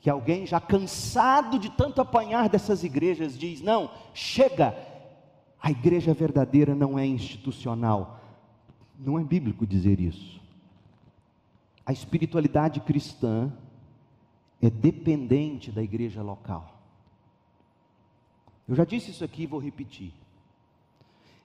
que 0.00 0.08
alguém 0.08 0.46
já 0.46 0.58
cansado 0.58 1.58
de 1.58 1.68
tanto 1.68 2.00
apanhar 2.00 2.48
dessas 2.48 2.82
igrejas 2.82 3.36
diz: 3.36 3.60
não, 3.60 3.90
chega 4.14 4.74
a 5.62 5.70
igreja 5.70 6.14
verdadeira 6.14 6.74
não 6.74 6.98
é 6.98 7.06
institucional. 7.06 8.20
Não 8.98 9.18
é 9.18 9.24
bíblico 9.24 9.66
dizer 9.66 10.00
isso. 10.00 10.40
A 11.84 11.92
espiritualidade 11.92 12.80
cristã 12.80 13.52
é 14.60 14.70
dependente 14.70 15.70
da 15.70 15.82
igreja 15.82 16.22
local. 16.22 16.80
Eu 18.68 18.74
já 18.74 18.84
disse 18.84 19.10
isso 19.10 19.24
aqui 19.24 19.42
e 19.42 19.46
vou 19.46 19.60
repetir. 19.60 20.12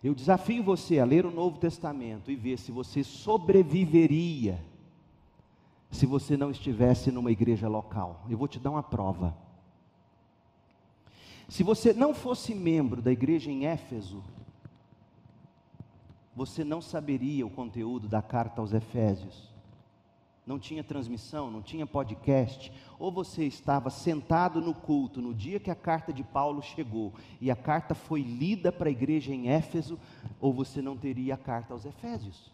Eu 0.04 0.14
desafio 0.14 0.64
você 0.64 1.00
a 1.00 1.06
ler 1.06 1.26
o 1.26 1.32
Novo 1.32 1.58
Testamento 1.58 2.30
e 2.30 2.36
ver 2.36 2.60
se 2.60 2.72
você 2.72 3.04
sobreviveria 3.04 4.64
se 5.90 6.06
você 6.06 6.36
não 6.36 6.52
estivesse 6.52 7.12
numa 7.12 7.32
igreja 7.32 7.68
local. 7.68 8.26
Eu 8.30 8.38
vou 8.38 8.48
te 8.48 8.60
dar 8.60 8.72
uma 8.72 8.84
prova. 8.84 9.36
Se 11.48 11.64
você 11.64 11.94
não 11.94 12.14
fosse 12.14 12.56
membro 12.56 13.02
da 13.02 13.12
igreja 13.12 13.52
em 13.52 13.66
Éfeso, 13.66 14.24
você 16.36 16.64
não 16.64 16.82
saberia 16.82 17.46
o 17.46 17.50
conteúdo 17.50 18.08
da 18.08 18.22
carta 18.22 18.60
aos 18.62 18.74
Efésios. 18.74 19.54
Não 20.46 20.60
tinha 20.60 20.84
transmissão, 20.84 21.50
não 21.50 21.62
tinha 21.62 21.88
podcast, 21.88 22.72
ou 23.00 23.12
você 23.12 23.46
estava 23.46 23.90
sentado 23.90 24.62
no 24.62 24.76
culto 24.76 25.22
no 25.22 25.34
dia 25.34 25.60
que 25.60 25.72
a 25.72 25.76
carta 25.76 26.14
de 26.14 26.24
Paulo 26.24 26.62
chegou 26.62 27.14
e 27.42 27.50
a 27.50 27.56
carta 27.56 27.96
foi 27.96 28.22
lida 28.22 28.72
para 28.72 28.90
a 28.90 28.92
igreja 28.92 29.34
em 29.34 29.50
Éfeso, 29.50 29.98
ou 30.40 30.54
você 30.54 30.82
não 30.82 30.96
teria 30.96 31.34
a 31.34 31.38
carta 31.38 31.74
aos 31.74 31.86
Efésios. 31.86 32.52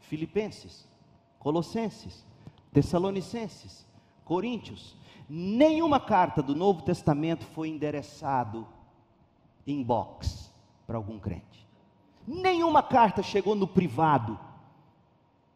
Filipenses, 0.00 0.88
Colossenses, 1.38 2.24
Tessalonicenses, 2.72 3.86
Coríntios, 4.24 4.96
Nenhuma 5.28 5.98
carta 5.98 6.42
do 6.42 6.54
Novo 6.54 6.82
Testamento 6.82 7.44
foi 7.46 7.68
endereçado 7.68 8.66
em 9.66 9.82
box 9.82 10.52
para 10.86 10.96
algum 10.96 11.18
crente. 11.18 11.66
Nenhuma 12.26 12.82
carta 12.82 13.22
chegou 13.22 13.54
no 13.54 13.66
privado. 13.66 14.38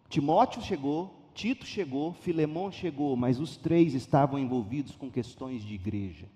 Timóteo 0.09 0.63
chegou, 0.63 1.15
Tito 1.35 1.67
chegou, 1.67 2.13
Filemão 2.13 2.73
chegou, 2.73 3.15
mas 3.15 3.39
os 3.39 3.57
três 3.57 3.95
estavam 3.95 4.39
envolvidos 4.39 4.97
com 4.97 5.11
questões 5.11 5.63
de 5.63 5.75
igreja. 5.75 6.27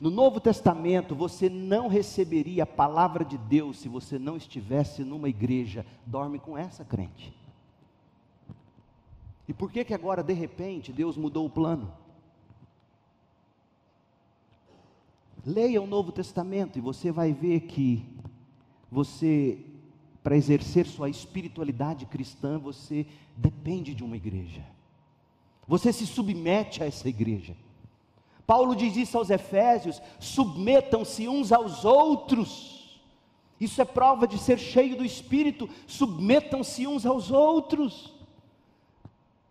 No 0.00 0.10
Novo 0.10 0.40
Testamento, 0.40 1.14
você 1.14 1.48
não 1.48 1.86
receberia 1.86 2.64
a 2.64 2.66
palavra 2.66 3.24
de 3.24 3.38
Deus 3.38 3.78
se 3.78 3.88
você 3.88 4.18
não 4.18 4.36
estivesse 4.36 5.04
numa 5.04 5.28
igreja. 5.28 5.86
Dorme 6.04 6.38
com 6.40 6.58
essa 6.58 6.84
crente. 6.84 7.32
E 9.46 9.52
por 9.52 9.70
que 9.70 9.84
que 9.84 9.94
agora 9.94 10.22
de 10.22 10.32
repente 10.32 10.92
Deus 10.92 11.16
mudou 11.16 11.46
o 11.46 11.50
plano? 11.50 11.92
Leia 15.44 15.82
o 15.82 15.86
Novo 15.86 16.12
Testamento 16.12 16.78
e 16.78 16.80
você 16.80 17.10
vai 17.10 17.32
ver 17.32 17.60
que 17.60 18.04
você, 18.90 19.58
para 20.22 20.36
exercer 20.36 20.86
sua 20.86 21.08
espiritualidade 21.08 22.06
cristã, 22.06 22.58
você 22.58 23.06
depende 23.36 23.94
de 23.94 24.04
uma 24.04 24.16
igreja. 24.16 24.64
Você 25.66 25.92
se 25.92 26.06
submete 26.06 26.82
a 26.82 26.86
essa 26.86 27.08
igreja. 27.08 27.56
Paulo 28.46 28.76
diz 28.76 28.96
isso 28.96 29.18
aos 29.18 29.30
Efésios: 29.30 30.00
submetam-se 30.20 31.26
uns 31.26 31.50
aos 31.50 31.84
outros. 31.84 33.00
Isso 33.58 33.80
é 33.80 33.84
prova 33.84 34.26
de 34.26 34.38
ser 34.38 34.58
cheio 34.58 34.96
do 34.96 35.04
Espírito. 35.04 35.68
Submetam-se 35.86 36.86
uns 36.86 37.06
aos 37.06 37.30
outros 37.30 38.11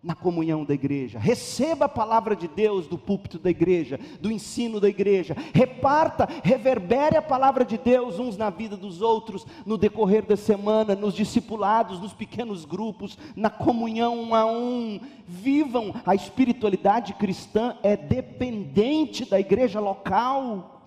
na 0.04 0.16
comunhão 0.16 0.66
da 0.66 0.74
igreja. 0.74 1.20
Receba 1.20 1.86
a 1.86 1.90
palavra 1.90 2.36
de 2.36 2.48
Deus 2.48 2.88
do 2.88 2.98
púlpito 2.98 3.38
da 3.38 3.52
igreja, 3.52 4.00
do 4.20 4.32
ensino 4.32 4.80
da 4.80 4.90
igreja. 4.90 5.36
Reparta, 5.54 6.28
reverbere 6.44 7.18
a 7.18 7.22
palavra 7.22 7.64
de 7.64 7.78
Deus 7.78 8.18
uns 8.18 8.36
na 8.36 8.50
vida 8.50 8.76
dos 8.76 9.02
outros, 9.02 9.46
no 9.66 9.78
decorrer 9.78 10.26
da 10.26 10.36
semana, 10.36 10.96
nos 10.96 11.14
discipulados, 11.14 12.00
nos 12.00 12.14
pequenos 12.14 12.66
grupos, 12.66 13.18
na 13.36 13.50
comunhão 13.50 14.20
um 14.20 14.34
a 14.34 14.46
um. 14.46 15.00
Vivam 15.28 15.94
a 16.06 16.16
espiritualidade 16.16 17.14
cristã 17.14 17.78
é 17.84 17.96
dependente 17.96 19.24
da 19.24 19.40
igreja 19.40 19.80
local. 19.80 20.82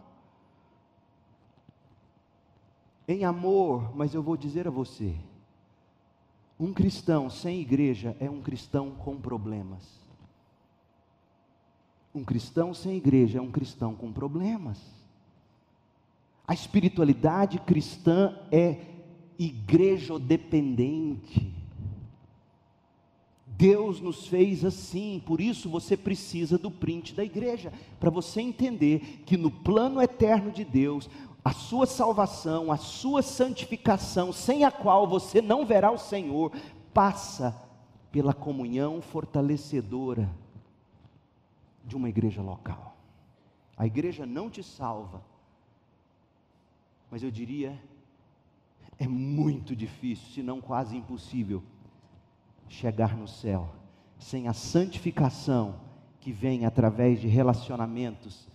Em 3.07 3.25
amor, 3.25 3.93
mas 3.95 4.13
eu 4.13 4.23
vou 4.23 4.37
dizer 4.37 4.67
a 4.67 4.71
você, 4.71 5.15
um 6.65 6.73
cristão 6.73 7.29
sem 7.29 7.61
igreja 7.61 8.17
é 8.19 8.31
um 8.31 8.41
cristão 8.41 8.91
com 8.93 9.21
problemas. 9.21 9.83
Um 12.15 12.25
cristão 12.25 12.73
sem 12.73 12.97
igreja 12.97 13.39
é 13.39 13.43
um 13.43 13.51
cristão 13.51 13.95
com 13.95 14.11
problemas. 14.11 14.81
A 16.49 16.55
espiritualidade 16.55 17.59
cristã 17.59 18.35
é 18.51 18.79
igreja 19.39 20.19
dependente. 20.19 21.53
Deus 23.47 24.01
nos 24.01 24.27
fez 24.27 24.65
assim, 24.65 25.23
por 25.27 25.43
isso 25.43 25.69
você 25.69 25.99
precisa 25.99 26.57
do 26.57 26.71
print 26.71 27.15
da 27.15 27.25
igreja, 27.25 27.75
para 28.01 28.09
você 28.09 28.41
entender 28.41 29.23
que 29.27 29.37
no 29.37 29.51
plano 29.51 30.01
eterno 30.01 30.51
de 30.51 30.65
Deus, 30.65 31.11
a 31.45 31.53
sua 31.53 31.85
salvação, 31.85 32.73
a 32.73 32.79
sua 32.79 33.21
santificação, 33.21 34.33
sem 34.33 34.65
a 34.65 34.71
qual 34.71 35.07
você 35.07 35.43
não 35.43 35.67
verá 35.67 35.91
o 35.91 35.99
Senhor, 35.99 36.51
passa 36.95 37.55
pela 38.11 38.33
comunhão 38.33 39.03
fortalecedora 39.03 40.31
de 41.85 41.95
uma 41.95 42.09
igreja 42.09 42.41
local. 42.41 42.97
A 43.77 43.87
igreja 43.87 44.25
não 44.25 44.49
te 44.49 44.63
salva, 44.63 45.23
mas 47.11 47.23
eu 47.23 47.31
diria, 47.31 47.79
é 48.99 49.07
muito 49.07 49.77
difícil, 49.77 50.33
se 50.33 50.43
não 50.43 50.63
quase 50.63 50.97
impossível, 50.97 51.63
chegar 52.69 53.15
no 53.15 53.29
céu 53.29 53.69
sem 54.19 54.49
a 54.49 54.55
santificação 54.55 55.79
que 56.21 56.33
vem 56.33 56.65
através 56.65 57.21
de 57.21 57.29
relacionamentos 57.29 58.49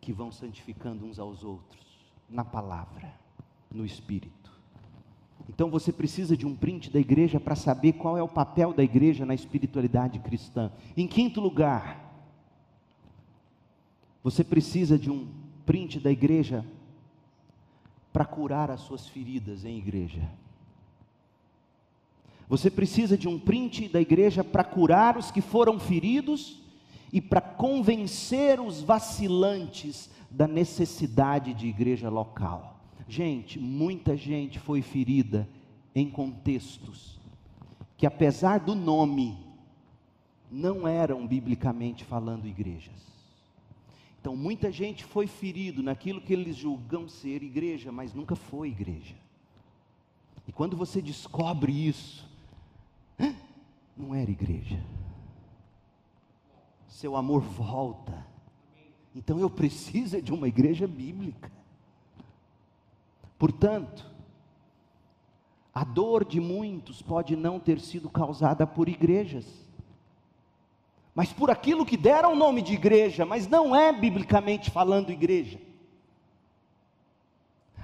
que 0.00 0.12
vão 0.12 0.30
santificando 0.30 1.06
uns 1.06 1.18
aos 1.18 1.42
outros 1.42 1.85
na 2.28 2.44
palavra, 2.44 3.12
no 3.70 3.84
espírito. 3.84 4.50
Então 5.48 5.70
você 5.70 5.92
precisa 5.92 6.36
de 6.36 6.46
um 6.46 6.56
print 6.56 6.90
da 6.90 6.98
igreja 6.98 7.38
para 7.38 7.54
saber 7.54 7.92
qual 7.94 8.18
é 8.18 8.22
o 8.22 8.28
papel 8.28 8.72
da 8.72 8.82
igreja 8.82 9.24
na 9.24 9.34
espiritualidade 9.34 10.18
cristã. 10.18 10.72
Em 10.96 11.06
quinto 11.06 11.40
lugar, 11.40 12.04
você 14.22 14.42
precisa 14.42 14.98
de 14.98 15.10
um 15.10 15.28
print 15.64 16.00
da 16.00 16.10
igreja 16.10 16.64
para 18.12 18.24
curar 18.24 18.70
as 18.70 18.80
suas 18.80 19.06
feridas 19.06 19.64
em 19.64 19.78
igreja. 19.78 20.28
Você 22.48 22.70
precisa 22.70 23.16
de 23.16 23.28
um 23.28 23.38
print 23.38 23.88
da 23.88 24.00
igreja 24.00 24.42
para 24.42 24.64
curar 24.64 25.16
os 25.16 25.30
que 25.30 25.40
foram 25.40 25.78
feridos 25.78 26.60
e 27.12 27.20
para 27.20 27.40
convencer 27.40 28.60
os 28.60 28.82
vacilantes 28.82 30.10
da 30.30 30.46
necessidade 30.46 31.54
de 31.54 31.66
igreja 31.66 32.08
local. 32.08 32.80
Gente, 33.08 33.58
muita 33.58 34.16
gente 34.16 34.58
foi 34.58 34.82
ferida 34.82 35.48
em 35.94 36.10
contextos 36.10 37.18
que, 37.96 38.06
apesar 38.06 38.60
do 38.60 38.74
nome, 38.74 39.38
não 40.50 40.86
eram 40.86 41.26
biblicamente 41.26 42.04
falando 42.04 42.46
igrejas. 42.46 43.06
Então, 44.20 44.36
muita 44.36 44.72
gente 44.72 45.04
foi 45.04 45.26
ferido 45.26 45.82
naquilo 45.82 46.20
que 46.20 46.32
eles 46.32 46.56
julgam 46.56 47.08
ser 47.08 47.42
igreja, 47.42 47.92
mas 47.92 48.12
nunca 48.12 48.34
foi 48.34 48.68
igreja. 48.68 49.14
E 50.48 50.52
quando 50.52 50.76
você 50.76 51.00
descobre 51.00 51.72
isso, 51.72 52.28
não 53.96 54.14
era 54.14 54.30
igreja. 54.30 54.82
Seu 56.88 57.16
amor 57.16 57.40
volta 57.40 58.25
então 59.16 59.40
eu 59.40 59.48
preciso 59.48 60.20
de 60.20 60.30
uma 60.30 60.46
igreja 60.46 60.86
bíblica. 60.86 61.50
Portanto, 63.38 64.04
a 65.74 65.82
dor 65.84 66.22
de 66.22 66.38
muitos 66.38 67.00
pode 67.00 67.34
não 67.34 67.58
ter 67.58 67.80
sido 67.80 68.10
causada 68.10 68.66
por 68.66 68.90
igrejas, 68.90 69.46
mas 71.14 71.32
por 71.32 71.50
aquilo 71.50 71.86
que 71.86 71.96
deram 71.96 72.34
o 72.34 72.36
nome 72.36 72.60
de 72.60 72.74
igreja, 72.74 73.24
mas 73.24 73.48
não 73.48 73.74
é 73.74 73.90
biblicamente 73.90 74.70
falando 74.70 75.10
igreja. 75.10 75.58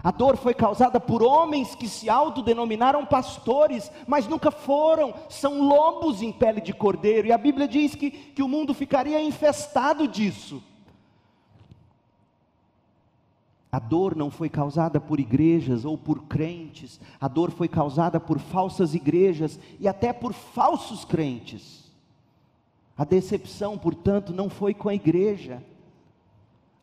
A 0.04 0.10
dor 0.10 0.36
foi 0.36 0.52
causada 0.52 1.00
por 1.00 1.22
homens 1.22 1.74
que 1.74 1.88
se 1.88 2.10
autodenominaram 2.10 3.06
pastores, 3.06 3.90
mas 4.06 4.26
nunca 4.26 4.50
foram, 4.50 5.14
são 5.30 5.62
lobos 5.62 6.20
em 6.20 6.30
pele 6.30 6.60
de 6.60 6.74
cordeiro, 6.74 7.28
e 7.28 7.32
a 7.32 7.38
Bíblia 7.38 7.66
diz 7.66 7.94
que, 7.94 8.10
que 8.10 8.42
o 8.42 8.48
mundo 8.48 8.74
ficaria 8.74 9.22
infestado 9.22 10.06
disso. 10.06 10.62
A 13.72 13.78
dor 13.78 14.14
não 14.14 14.30
foi 14.30 14.50
causada 14.50 15.00
por 15.00 15.18
igrejas 15.18 15.86
ou 15.86 15.96
por 15.96 16.24
crentes, 16.24 17.00
a 17.18 17.26
dor 17.26 17.50
foi 17.50 17.66
causada 17.66 18.20
por 18.20 18.38
falsas 18.38 18.94
igrejas 18.94 19.58
e 19.80 19.88
até 19.88 20.12
por 20.12 20.34
falsos 20.34 21.06
crentes. 21.06 21.90
A 22.94 23.02
decepção, 23.02 23.78
portanto, 23.78 24.30
não 24.30 24.50
foi 24.50 24.74
com 24.74 24.90
a 24.90 24.94
igreja, 24.94 25.64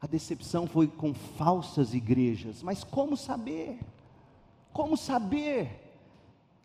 a 0.01 0.07
decepção 0.07 0.65
foi 0.65 0.87
com 0.87 1.13
falsas 1.13 1.93
igrejas. 1.93 2.63
Mas 2.63 2.83
como 2.83 3.15
saber? 3.15 3.79
Como 4.73 4.97
saber? 4.97 5.93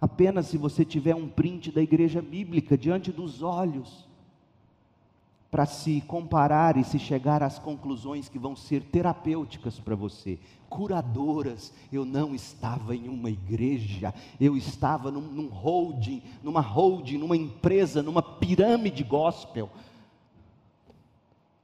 Apenas 0.00 0.46
se 0.46 0.56
você 0.56 0.86
tiver 0.86 1.14
um 1.14 1.28
print 1.28 1.70
da 1.70 1.82
igreja 1.82 2.22
bíblica 2.22 2.78
diante 2.78 3.12
dos 3.12 3.42
olhos 3.42 4.08
para 5.55 5.66
se 5.66 6.00
comparar 6.00 6.76
e 6.76 6.82
se 6.82 6.98
chegar 6.98 7.40
às 7.40 7.61
conclusões 7.61 8.28
que 8.28 8.40
vão 8.40 8.57
ser 8.57 8.82
terapêuticas 8.82 9.78
para 9.78 9.94
você, 9.94 10.36
curadoras. 10.68 11.72
Eu 11.92 12.05
não 12.05 12.34
estava 12.34 12.96
em 12.96 13.07
uma 13.07 13.30
igreja, 13.30 14.12
eu 14.40 14.57
estava 14.57 15.12
num, 15.12 15.20
num 15.20 15.46
holding, 15.46 16.20
numa 16.42 16.61
holding, 16.61 17.18
numa 17.18 17.36
empresa, 17.36 18.02
numa 18.02 18.20
pirâmide 18.20 19.05
gospel. 19.05 19.70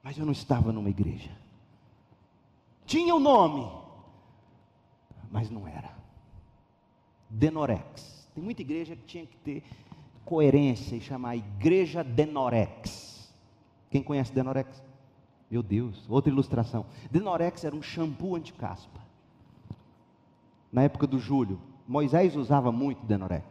Mas 0.01 0.17
eu 0.17 0.25
não 0.25 0.31
estava 0.31 0.71
numa 0.71 0.89
igreja. 0.89 1.31
Tinha 2.85 3.13
o 3.13 3.17
um 3.17 3.19
nome, 3.19 3.69
mas 5.29 5.49
não 5.49 5.67
era. 5.67 5.93
Denorex. 7.29 8.25
Tem 8.33 8.41
muita 8.41 8.61
igreja 8.61 8.95
que 8.95 9.03
tinha 9.03 9.25
que 9.25 9.35
ter 9.35 9.63
coerência 10.23 10.95
e 10.95 11.01
chamar 11.01 11.35
Igreja 11.35 12.05
Denorex 12.05 13.10
quem 13.91 14.01
conhece 14.01 14.33
Denorex? 14.33 14.81
Meu 15.49 15.61
Deus, 15.61 16.09
outra 16.09 16.31
ilustração. 16.31 16.85
Denorex 17.11 17.65
era 17.65 17.75
um 17.75 17.81
shampoo 17.81 18.37
anti-caspa. 18.37 19.01
Na 20.71 20.83
época 20.83 21.05
do 21.05 21.19
Júlio, 21.19 21.59
Moisés 21.85 22.37
usava 22.37 22.71
muito 22.71 23.05
Denorex. 23.05 23.45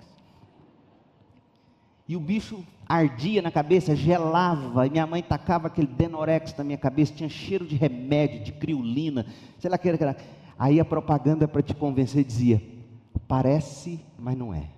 E 2.08 2.16
o 2.16 2.20
bicho 2.20 2.64
ardia 2.88 3.40
na 3.42 3.52
cabeça, 3.52 3.94
gelava, 3.94 4.86
e 4.86 4.90
minha 4.90 5.06
mãe 5.06 5.22
tacava 5.22 5.68
aquele 5.68 5.86
Denorex 5.86 6.56
na 6.56 6.64
minha 6.64 6.78
cabeça, 6.78 7.14
tinha 7.14 7.28
cheiro 7.28 7.66
de 7.66 7.76
remédio, 7.76 8.42
de 8.42 8.52
criolina, 8.52 9.26
sei 9.58 9.70
lá 9.70 9.76
que 9.76 9.88
era. 9.88 10.16
Aí 10.58 10.80
a 10.80 10.84
propaganda 10.84 11.46
para 11.46 11.62
te 11.62 11.74
convencer 11.74 12.24
dizia: 12.24 12.60
parece, 13.28 14.00
mas 14.18 14.36
não 14.36 14.52
é. 14.52 14.70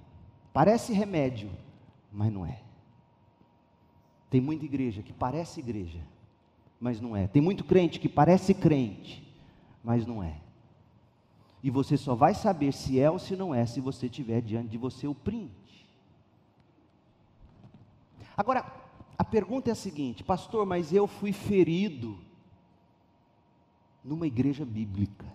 Parece 0.53 0.93
remédio, 0.93 1.49
mas 2.13 2.31
não 2.31 2.45
é. 2.45 2.59
Tem 4.33 4.41
muita 4.41 4.65
igreja 4.65 5.03
que 5.03 5.13
parece 5.13 5.61
igreja, 5.61 6.01
mas 6.81 6.99
não 7.03 7.15
é. 7.15 7.27
Tem 7.27 7.43
muito 7.43 7.63
crente 7.65 8.01
que 8.01 8.09
parece 8.09 8.55
crente, 8.55 9.23
mas 9.85 10.07
não 10.07 10.23
é. 10.23 10.41
E 11.63 11.69
você 11.69 11.99
só 11.99 12.15
vai 12.15 12.35
saber 12.35 12.73
se 12.73 12.99
é 12.99 13.11
ou 13.11 13.19
se 13.19 13.37
não 13.37 13.55
é 13.55 13.67
se 13.67 13.79
você 13.79 14.09
tiver 14.09 14.41
diante 14.41 14.71
de 14.71 14.79
você 14.79 15.07
o 15.07 15.15
print. 15.15 15.87
Agora, 18.35 18.65
a 19.19 19.23
pergunta 19.23 19.69
é 19.69 19.73
a 19.73 19.75
seguinte, 19.75 20.25
pastor, 20.25 20.65
mas 20.65 20.95
eu 20.95 21.07
fui 21.07 21.35
ferido 21.35 22.19
numa 24.03 24.27
igreja 24.27 24.65
bíblica. 24.65 25.27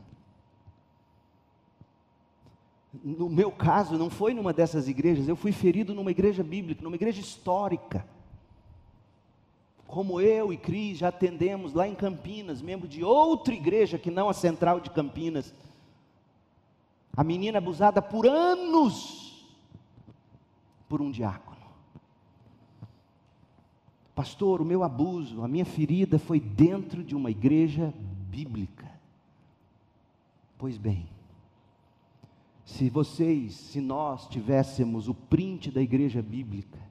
No 3.03 3.29
meu 3.29 3.51
caso, 3.51 3.95
não 3.95 4.09
foi 4.09 4.33
numa 4.33 4.51
dessas 4.51 4.87
igrejas, 4.87 5.27
eu 5.27 5.35
fui 5.35 5.51
ferido 5.51 5.93
numa 5.93 6.09
igreja 6.09 6.43
bíblica, 6.43 6.81
numa 6.81 6.95
igreja 6.95 7.21
histórica 7.21 8.16
como 9.97 10.21
eu 10.21 10.53
e 10.53 10.57
Cris 10.57 10.99
já 10.99 11.07
atendemos 11.07 11.73
lá 11.73 11.87
em 11.87 11.95
Campinas, 11.95 12.61
membro 12.61 12.87
de 12.87 13.03
outra 13.03 13.51
igreja 13.51 13.97
que 13.97 14.11
não 14.11 14.29
a 14.29 14.33
central 14.33 14.79
de 14.79 14.91
Campinas. 14.91 15.51
A 17.15 17.23
menina 17.23 17.57
abusada 17.57 17.99
por 17.99 18.27
anos 18.27 19.43
por 20.87 21.01
um 21.01 21.09
diácono. 21.09 21.57
Pastor, 24.13 24.61
o 24.61 24.65
meu 24.65 24.83
abuso, 24.83 25.43
a 25.43 25.47
minha 25.47 25.65
ferida 25.65 26.19
foi 26.19 26.39
dentro 26.39 27.03
de 27.03 27.15
uma 27.15 27.31
igreja 27.31 27.91
bíblica. 28.29 28.85
Pois 30.59 30.77
bem, 30.77 31.09
se 32.63 32.87
vocês, 32.87 33.55
se 33.55 33.81
nós 33.81 34.27
tivéssemos 34.27 35.07
o 35.07 35.15
print 35.15 35.71
da 35.71 35.81
igreja 35.81 36.21
bíblica, 36.21 36.86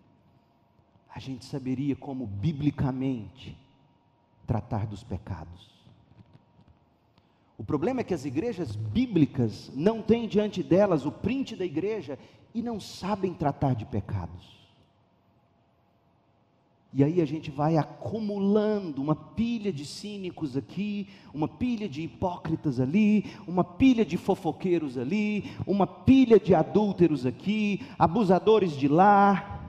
a 1.16 1.18
gente 1.18 1.46
saberia 1.46 1.96
como 1.96 2.26
biblicamente 2.26 3.56
tratar 4.46 4.86
dos 4.86 5.02
pecados. 5.02 5.74
O 7.56 7.64
problema 7.64 8.02
é 8.02 8.04
que 8.04 8.12
as 8.12 8.26
igrejas 8.26 8.76
bíblicas 8.76 9.72
não 9.74 10.02
têm 10.02 10.28
diante 10.28 10.62
delas 10.62 11.06
o 11.06 11.10
print 11.10 11.56
da 11.56 11.64
igreja 11.64 12.18
e 12.54 12.60
não 12.60 12.78
sabem 12.78 13.32
tratar 13.32 13.74
de 13.74 13.86
pecados. 13.86 14.56
E 16.92 17.02
aí 17.02 17.22
a 17.22 17.24
gente 17.24 17.50
vai 17.50 17.78
acumulando 17.78 19.00
uma 19.00 19.16
pilha 19.16 19.72
de 19.72 19.86
cínicos 19.86 20.54
aqui, 20.54 21.08
uma 21.32 21.48
pilha 21.48 21.88
de 21.88 22.02
hipócritas 22.02 22.78
ali, 22.78 23.24
uma 23.46 23.64
pilha 23.64 24.04
de 24.04 24.18
fofoqueiros 24.18 24.98
ali, 24.98 25.50
uma 25.66 25.86
pilha 25.86 26.38
de 26.38 26.54
adúlteros 26.54 27.24
aqui, 27.24 27.80
abusadores 27.98 28.76
de 28.76 28.86
lá. 28.86 29.62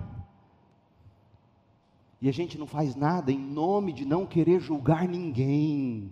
E 2.22 2.28
a 2.28 2.34
gente 2.34 2.58
não 2.58 2.66
faz 2.66 2.96
nada 2.96 3.32
em 3.32 3.40
nome 3.40 3.94
de 3.94 4.06
não 4.06 4.26
querer 4.26 4.60
julgar 4.60 5.08
ninguém. 5.08 6.12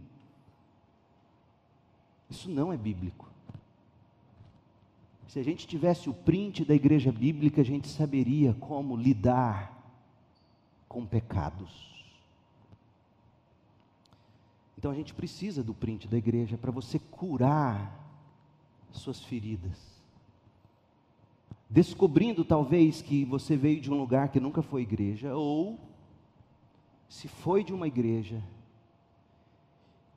Isso 2.30 2.50
não 2.50 2.72
é 2.72 2.78
bíblico. 2.78 3.30
Se 5.28 5.40
a 5.40 5.44
gente 5.44 5.68
tivesse 5.68 6.10
o 6.10 6.14
print 6.14 6.64
da 6.64 6.74
igreja 6.74 7.12
bíblica, 7.12 7.62
a 7.62 7.66
gente 7.66 7.88
saberia 7.88 8.54
como 8.54 8.96
lidar 8.96 9.76
com 10.88 11.06
pecados. 11.06 11.94
Então 14.78 14.92
a 14.92 14.96
gente 14.96 15.14
precisa 15.14 15.64
do 15.64 15.74
print 15.74 16.08
da 16.08 16.18
igreja 16.18 16.58
para 16.58 16.72
você 16.72 17.00
curar 17.00 18.06
suas 18.92 19.20
feridas. 19.20 19.78
Descobrindo 21.70 22.46
talvez 22.46 23.02
que 23.02 23.26
você 23.26 23.58
veio 23.58 23.82
de 23.82 23.92
um 23.92 23.98
lugar 23.98 24.30
que 24.30 24.40
nunca 24.40 24.62
foi 24.62 24.84
igreja, 24.84 25.36
ou 25.36 25.80
se 27.16 27.30
foi 27.30 27.64
de 27.64 27.74
uma 27.74 27.88
igreja, 27.88 28.44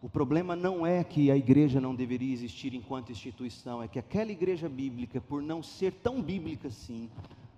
o 0.02 0.08
problema 0.08 0.56
não 0.56 0.84
é 0.84 1.04
que 1.04 1.30
a 1.30 1.36
igreja 1.36 1.80
não 1.80 1.94
deveria 1.94 2.32
existir 2.32 2.74
enquanto 2.74 3.12
instituição, 3.12 3.80
é 3.80 3.86
que 3.86 4.00
aquela 4.00 4.32
igreja 4.32 4.68
bíblica, 4.68 5.20
por 5.20 5.40
não 5.40 5.62
ser 5.62 5.92
tão 5.92 6.20
bíblica 6.20 6.66
assim, 6.66 7.08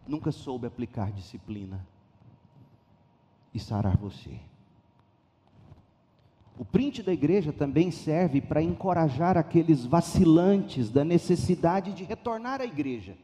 nunca 0.06 0.30
soube 0.30 0.66
aplicar 0.66 1.10
disciplina 1.10 1.86
e 3.54 3.58
sarar 3.58 3.96
você. 3.96 4.38
O 6.58 6.64
print 6.64 7.02
da 7.02 7.12
igreja 7.12 7.50
também 7.50 7.90
serve 7.90 8.42
para 8.42 8.62
encorajar 8.62 9.38
aqueles 9.38 9.86
vacilantes 9.86 10.90
da 10.90 11.02
necessidade 11.02 11.94
de 11.94 12.04
retornar 12.04 12.60
à 12.60 12.66
igreja, 12.66 13.16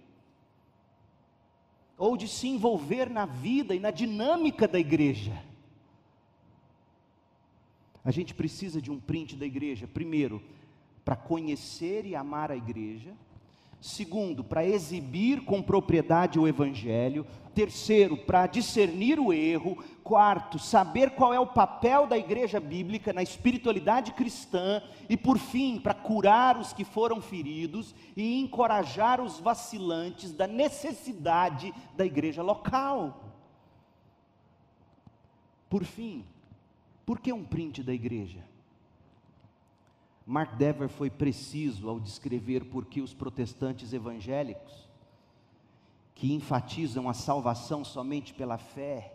ou 1.98 2.16
de 2.16 2.26
se 2.26 2.48
envolver 2.48 3.10
na 3.10 3.26
vida 3.26 3.74
e 3.74 3.78
na 3.78 3.90
dinâmica 3.90 4.66
da 4.66 4.78
igreja. 4.78 5.44
A 8.06 8.12
gente 8.12 8.32
precisa 8.32 8.80
de 8.80 8.88
um 8.88 9.00
print 9.00 9.34
da 9.34 9.44
igreja, 9.44 9.84
primeiro, 9.84 10.40
para 11.04 11.16
conhecer 11.16 12.06
e 12.06 12.14
amar 12.14 12.52
a 12.52 12.56
igreja. 12.56 13.12
Segundo, 13.80 14.44
para 14.44 14.64
exibir 14.64 15.44
com 15.44 15.60
propriedade 15.60 16.38
o 16.38 16.46
evangelho. 16.46 17.26
Terceiro, 17.52 18.16
para 18.16 18.46
discernir 18.46 19.18
o 19.18 19.32
erro. 19.32 19.82
Quarto, 20.04 20.56
saber 20.56 21.16
qual 21.16 21.34
é 21.34 21.40
o 21.40 21.48
papel 21.48 22.06
da 22.06 22.16
igreja 22.16 22.60
bíblica 22.60 23.12
na 23.12 23.24
espiritualidade 23.24 24.12
cristã. 24.12 24.80
E 25.08 25.16
por 25.16 25.36
fim, 25.36 25.80
para 25.80 25.92
curar 25.92 26.56
os 26.58 26.72
que 26.72 26.84
foram 26.84 27.20
feridos 27.20 27.92
e 28.16 28.38
encorajar 28.38 29.20
os 29.20 29.40
vacilantes 29.40 30.32
da 30.32 30.46
necessidade 30.46 31.74
da 31.96 32.06
igreja 32.06 32.40
local. 32.40 33.34
Por 35.68 35.82
fim, 35.82 36.24
por 37.06 37.20
que 37.20 37.32
um 37.32 37.44
print 37.44 37.84
da 37.84 37.94
igreja? 37.94 38.44
Mark 40.26 40.56
Dever 40.56 40.88
foi 40.88 41.08
preciso 41.08 41.88
ao 41.88 42.00
descrever 42.00 42.64
por 42.64 42.84
que 42.84 43.00
os 43.00 43.14
protestantes 43.14 43.92
evangélicos, 43.92 44.88
que 46.16 46.32
enfatizam 46.32 47.08
a 47.08 47.14
salvação 47.14 47.84
somente 47.84 48.34
pela 48.34 48.58
fé, 48.58 49.14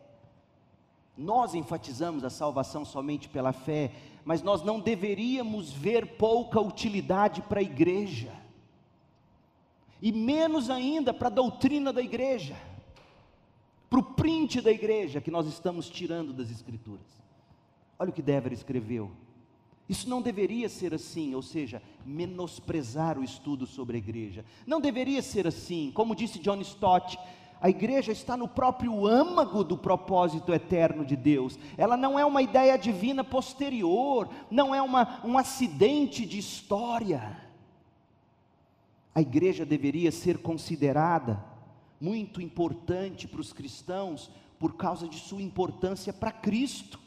nós 1.18 1.54
enfatizamos 1.54 2.24
a 2.24 2.30
salvação 2.30 2.86
somente 2.86 3.28
pela 3.28 3.52
fé, 3.52 3.92
mas 4.24 4.42
nós 4.42 4.64
não 4.64 4.80
deveríamos 4.80 5.74
ver 5.74 6.16
pouca 6.18 6.62
utilidade 6.62 7.42
para 7.42 7.60
a 7.60 7.64
igreja, 7.64 8.32
e 10.02 10.14
menos 10.14 10.70
ainda 10.70 11.14
para 11.14 11.28
a 11.28 11.32
doutrina 11.32 11.92
da 11.92 12.02
igreja, 12.02 12.56
para 13.89 14.00
o 14.00 14.04
print 14.04 14.62
da 14.62 14.72
igreja 14.72 15.20
que 15.20 15.30
nós 15.30 15.46
estamos 15.46 15.89
tirando 15.89 16.32
das 16.32 16.50
Escrituras. 16.50 17.21
Olha 18.02 18.10
o 18.10 18.14
que 18.14 18.22
Dever 18.24 18.52
escreveu. 18.52 19.12
Isso 19.88 20.10
não 20.10 20.24
deveria 20.24 20.68
ser 20.68 20.91
assim, 20.91 21.36
ou 21.36 21.43
seja, 21.43 21.84
menosprezar 22.04 23.20
o 23.20 23.24
estudo 23.24 23.68
sobre 23.68 23.95
a 23.95 23.99
igreja. 23.99 24.43
Não 24.66 24.82
deveria 24.82 25.22
ser 25.22 25.45
assim, 25.45 25.91
como 25.93 26.16
disse 26.16 26.39
John 26.39 26.60
Stott, 26.62 27.20
a 27.62 27.70
igreja 27.70 28.12
está 28.12 28.36
no 28.36 28.47
próprio 28.47 29.06
âmago 29.06 29.64
do 29.64 29.78
propósito 29.78 30.52
eterno 30.52 31.06
de 31.06 31.16
Deus. 31.16 31.60
Ela 31.78 31.95
não 31.95 32.18
é 32.18 32.26
uma 32.26 32.41
ideia 32.41 32.76
divina 32.76 33.24
posterior, 33.24 34.28
não 34.49 34.74
é 34.74 34.82
uma, 34.82 35.22
um 35.24 35.38
acidente 35.38 36.26
de 36.26 36.39
história. 36.39 37.39
A 39.14 39.22
igreja 39.22 39.64
deveria 39.64 40.12
ser 40.12 40.39
considerada 40.39 41.39
muito 41.99 42.41
importante 42.41 43.28
para 43.28 43.41
os 43.41 43.54
cristãos 43.54 44.32
por 44.58 44.76
causa 44.76 45.08
de 45.08 45.18
sua 45.18 45.43
importância 45.43 46.12
para 46.12 46.32
Cristo. 46.32 46.99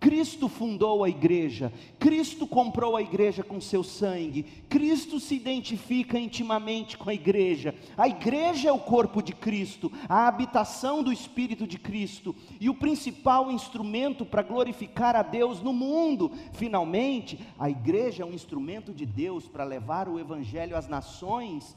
Cristo 0.00 0.48
fundou 0.48 1.04
a 1.04 1.10
igreja, 1.10 1.70
Cristo 1.98 2.46
comprou 2.46 2.96
a 2.96 3.02
igreja 3.02 3.42
com 3.42 3.60
seu 3.60 3.84
sangue, 3.84 4.44
Cristo 4.66 5.20
se 5.20 5.34
identifica 5.34 6.18
intimamente 6.18 6.96
com 6.96 7.10
a 7.10 7.14
igreja, 7.14 7.74
a 7.98 8.08
igreja 8.08 8.70
é 8.70 8.72
o 8.72 8.78
corpo 8.78 9.22
de 9.22 9.34
Cristo, 9.34 9.92
a 10.08 10.26
habitação 10.26 11.02
do 11.02 11.12
Espírito 11.12 11.66
de 11.66 11.78
Cristo 11.78 12.34
e 12.58 12.70
o 12.70 12.74
principal 12.74 13.52
instrumento 13.52 14.24
para 14.24 14.42
glorificar 14.42 15.14
a 15.14 15.22
Deus 15.22 15.60
no 15.60 15.74
mundo. 15.74 16.32
Finalmente, 16.54 17.38
a 17.58 17.68
igreja 17.68 18.22
é 18.22 18.26
um 18.26 18.32
instrumento 18.32 18.94
de 18.94 19.04
Deus 19.04 19.46
para 19.46 19.64
levar 19.64 20.08
o 20.08 20.18
Evangelho 20.18 20.78
às 20.78 20.88
nações 20.88 21.76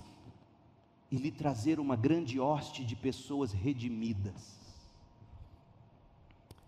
e 1.11 1.17
lhe 1.17 1.30
trazer 1.30 1.78
uma 1.78 1.97
grande 1.97 2.39
hoste 2.39 2.86
de 2.86 2.95
pessoas 2.95 3.51
redimidas. 3.51 4.62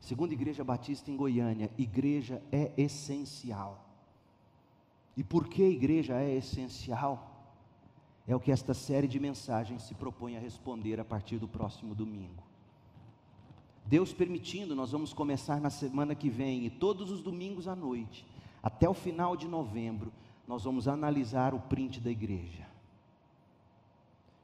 Segundo 0.05 0.33
Igreja 0.33 0.63
Batista 0.63 1.09
em 1.09 1.17
Goiânia, 1.17 1.71
igreja 1.79 2.39
é 2.51 2.71
essencial. 2.77 3.83
E 5.17 5.23
por 5.23 5.47
que 5.47 5.63
igreja 5.63 6.21
é 6.21 6.35
essencial? 6.35 7.51
É 8.27 8.35
o 8.35 8.39
que 8.39 8.51
esta 8.51 8.75
série 8.75 9.07
de 9.07 9.19
mensagens 9.19 9.81
se 9.81 9.95
propõe 9.95 10.37
a 10.37 10.39
responder 10.39 10.99
a 10.99 11.03
partir 11.03 11.39
do 11.39 11.47
próximo 11.47 11.95
domingo. 11.95 12.43
Deus 13.83 14.13
permitindo, 14.13 14.75
nós 14.75 14.91
vamos 14.91 15.11
começar 15.11 15.59
na 15.59 15.71
semana 15.71 16.13
que 16.13 16.29
vem 16.29 16.67
e 16.67 16.69
todos 16.69 17.09
os 17.09 17.23
domingos 17.23 17.67
à 17.67 17.75
noite, 17.75 18.27
até 18.61 18.87
o 18.87 18.93
final 18.93 19.35
de 19.35 19.47
novembro, 19.47 20.13
nós 20.47 20.65
vamos 20.65 20.87
analisar 20.87 21.55
o 21.55 21.59
print 21.61 21.99
da 21.99 22.11
igreja. 22.11 22.67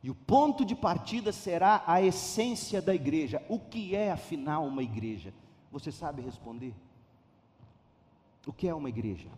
E 0.01 0.09
o 0.09 0.16
ponto 0.16 0.66
de 0.66 0.74
partida 0.74 1.32
será 1.32 1.84
a 1.86 2.01
essência 2.01 2.82
da 2.82 2.95
igreja. 2.95 3.45
O 3.47 3.59
que 3.59 3.95
é 3.95 4.12
afinal 4.12 4.66
uma 4.66 4.82
igreja? 4.82 5.32
Você 5.72 5.91
sabe 5.91 6.22
responder? 6.22 6.74
O 8.45 8.51
que 8.51 8.67
é 8.67 8.74
uma 8.74 8.89
igreja? 8.89 9.30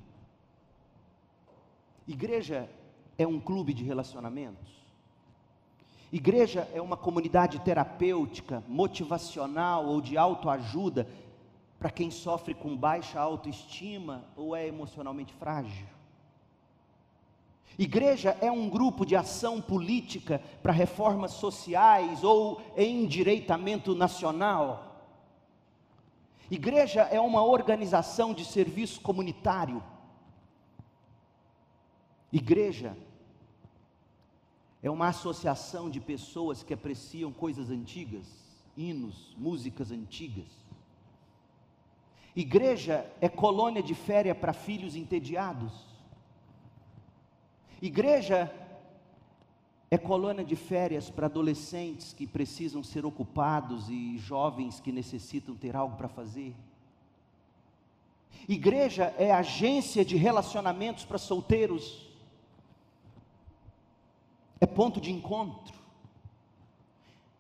Igreja 2.08 2.70
é 3.18 3.28
um 3.28 3.40
clube 3.40 3.74
de 3.74 3.84
relacionamentos? 3.84 4.84
Igreja 6.12 6.70
é 6.74 6.82
uma 6.82 6.98
comunidade 6.98 7.60
terapêutica, 7.60 8.64
motivacional 8.68 9.86
ou 9.86 10.00
de 10.00 10.18
autoajuda 10.18 11.08
para 11.80 11.90
quem 11.90 12.12
sofre 12.12 12.54
com 12.54 12.78
baixa 12.78 13.20
autoestima 13.20 14.24
ou 14.36 14.56
é 14.56 14.68
emocionalmente 14.68 15.34
frágil? 15.34 15.88
Igreja 17.78 18.38
é 18.40 18.52
um 18.52 18.70
grupo 18.70 19.06
de 19.06 19.16
ação 19.16 19.60
política 19.60 20.42
para 20.62 20.72
reformas 20.72 21.32
sociais 21.32 22.24
ou 22.24 22.62
endireitamento 22.78 23.96
nacional? 23.96 24.93
Igreja 26.54 27.02
é 27.02 27.20
uma 27.20 27.44
organização 27.44 28.32
de 28.32 28.46
serviço 28.46 29.02
comunitário. 29.02 29.82
Igreja 32.32 32.96
é 34.84 34.88
uma 34.88 35.08
associação 35.08 35.90
de 35.90 36.00
pessoas 36.00 36.62
que 36.62 36.72
apreciam 36.72 37.34
coisas 37.34 37.72
antigas, 37.72 38.28
hinos, 38.78 39.34
músicas 39.36 39.90
antigas. 39.90 40.46
Igreja 42.36 43.12
é 43.20 43.28
colônia 43.28 43.82
de 43.82 43.96
férias 43.96 44.38
para 44.38 44.54
filhos 44.54 44.96
entediados. 44.96 45.74
Igreja 47.82 48.54
é 49.94 49.98
colônia 50.00 50.44
de 50.44 50.56
férias 50.56 51.12
para 51.12 51.28
adolescentes 51.28 52.14
que 52.14 52.26
precisam 52.26 52.84
ser 52.84 53.06
ocupados 53.06 53.90
e 53.92 54.18
jovens 54.18 54.80
que 54.80 54.92
necessitam 54.92 55.56
ter 55.56 55.76
algo 55.76 55.96
para 55.96 56.08
fazer. 56.08 56.56
Igreja 58.50 59.14
é 59.20 59.32
agência 59.32 60.04
de 60.04 60.16
relacionamentos 60.16 61.06
para 61.06 61.20
solteiros 61.20 62.10
é 64.60 64.66
ponto 64.66 65.00
de 65.00 65.12
encontro. 65.12 65.78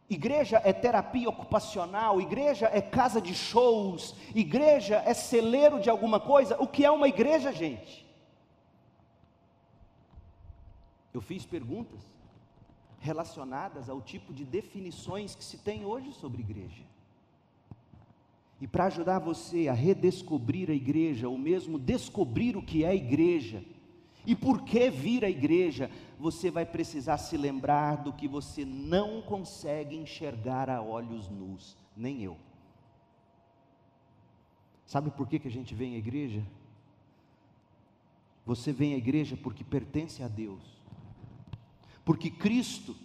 Igreja 0.08 0.62
é 0.64 0.72
terapia 0.72 1.30
ocupacional, 1.30 2.22
igreja 2.22 2.70
é 2.72 2.84
casa 2.84 3.20
de 3.20 3.34
shows, 3.34 4.14
igreja 4.36 5.01
é 5.08 5.16
celeiro 5.16 5.80
de 5.80 5.89
alguma 5.89 6.20
coisa. 6.20 6.62
O 6.62 6.68
que 6.68 6.86
é 6.86 6.91
uma 6.91 7.08
igreja, 7.08 7.51
gente? 7.51 8.06
Eu 11.12 11.22
fiz 11.22 11.47
perguntas 11.47 12.12
relacionadas 13.04 13.89
ao 13.89 14.01
tipo 14.01 14.34
de 14.34 14.45
definições 14.45 15.36
que 15.36 15.43
se 15.43 15.58
tem 15.58 15.86
hoje 15.86 16.14
sobre 16.14 16.41
igreja. 16.41 16.84
E 18.62 18.66
para 18.68 18.86
ajudar 18.86 19.20
você 19.20 19.68
a 19.68 19.74
redescobrir 19.74 20.70
a 20.70 20.74
igreja, 20.74 21.28
ou 21.28 21.38
mesmo 21.38 21.78
descobrir 21.78 22.56
o 22.56 22.64
que 22.64 22.86
é 22.86 22.95
igreja, 22.95 23.62
e 24.26 24.34
por 24.34 24.64
que 24.64 24.89
vir 24.89 25.26
à 25.26 25.30
igreja? 25.30 25.91
Você 26.18 26.49
vai 26.49 26.66
precisar 26.66 27.18
se 27.18 27.36
lembrar 27.36 27.97
do 27.97 28.14
que 28.14 28.26
você 28.26 28.64
não 28.64 29.22
consegue 29.22 29.97
enxergar 29.97 30.70
a 30.70 30.82
olhos 30.82 31.28
nus, 31.28 31.78
nem 31.97 32.24
eu. 32.24 32.38
Sabe 34.86 35.12
por 35.12 35.28
que, 35.28 35.39
que 35.39 35.49
a 35.49 35.51
gente 35.51 35.76
vem 35.76 35.95
à 35.95 35.97
igreja? 35.97 36.41
Você 38.45 38.72
vem 38.72 38.93
à 38.93 38.97
igreja 38.97 39.36
porque 39.36 39.64
pertence 39.64 40.24
a 40.24 40.30
Deus, 40.30 40.62
porque 42.04 42.30
Cristo 42.30 42.95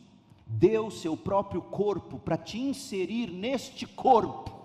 deu 0.46 0.90
seu 0.90 1.16
próprio 1.16 1.62
corpo 1.62 2.18
para 2.18 2.36
te 2.36 2.58
inserir 2.58 3.30
neste 3.30 3.86
corpo. 3.86 4.56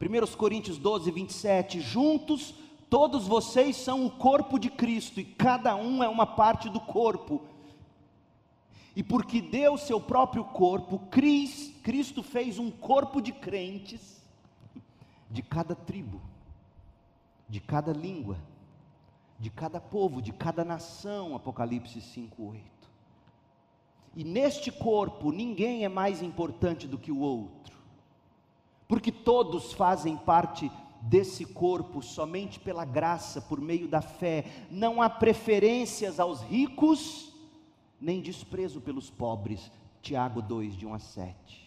1 0.00 0.36
Coríntios 0.36 0.78
12, 0.78 1.10
27, 1.10 1.80
juntos 1.80 2.54
Todos 2.88 3.26
vocês 3.26 3.76
são 3.76 4.06
o 4.06 4.10
corpo 4.10 4.58
de 4.58 4.70
Cristo 4.70 5.18
e 5.18 5.24
cada 5.24 5.74
um 5.74 6.02
é 6.02 6.08
uma 6.08 6.26
parte 6.26 6.68
do 6.68 6.80
corpo. 6.80 7.42
E 8.94 9.02
porque 9.02 9.42
deu 9.42 9.76
seu 9.76 10.00
próprio 10.00 10.44
corpo, 10.44 11.00
Cristo 11.10 12.22
fez 12.22 12.58
um 12.58 12.70
corpo 12.70 13.20
de 13.20 13.32
crentes 13.32 14.24
de 15.28 15.42
cada 15.42 15.74
tribo, 15.74 16.20
de 17.48 17.60
cada 17.60 17.92
língua, 17.92 18.38
de 19.38 19.50
cada 19.50 19.80
povo, 19.80 20.22
de 20.22 20.32
cada 20.32 20.64
nação, 20.64 21.34
Apocalipse 21.34 22.00
5:8. 22.00 22.75
E 24.16 24.24
neste 24.24 24.72
corpo 24.72 25.30
ninguém 25.30 25.84
é 25.84 25.88
mais 25.90 26.22
importante 26.22 26.88
do 26.88 26.96
que 26.96 27.12
o 27.12 27.20
outro. 27.20 27.76
Porque 28.88 29.12
todos 29.12 29.74
fazem 29.74 30.16
parte 30.16 30.72
desse 31.02 31.44
corpo 31.44 32.02
somente 32.02 32.58
pela 32.58 32.86
graça, 32.86 33.42
por 33.42 33.60
meio 33.60 33.86
da 33.86 34.00
fé. 34.00 34.46
Não 34.70 35.02
há 35.02 35.10
preferências 35.10 36.18
aos 36.18 36.40
ricos, 36.40 37.30
nem 38.00 38.22
desprezo 38.22 38.80
pelos 38.80 39.10
pobres. 39.10 39.70
Tiago 40.00 40.40
2, 40.40 40.76
de 40.76 40.86
1 40.86 40.94
a 40.94 40.98
7. 40.98 41.66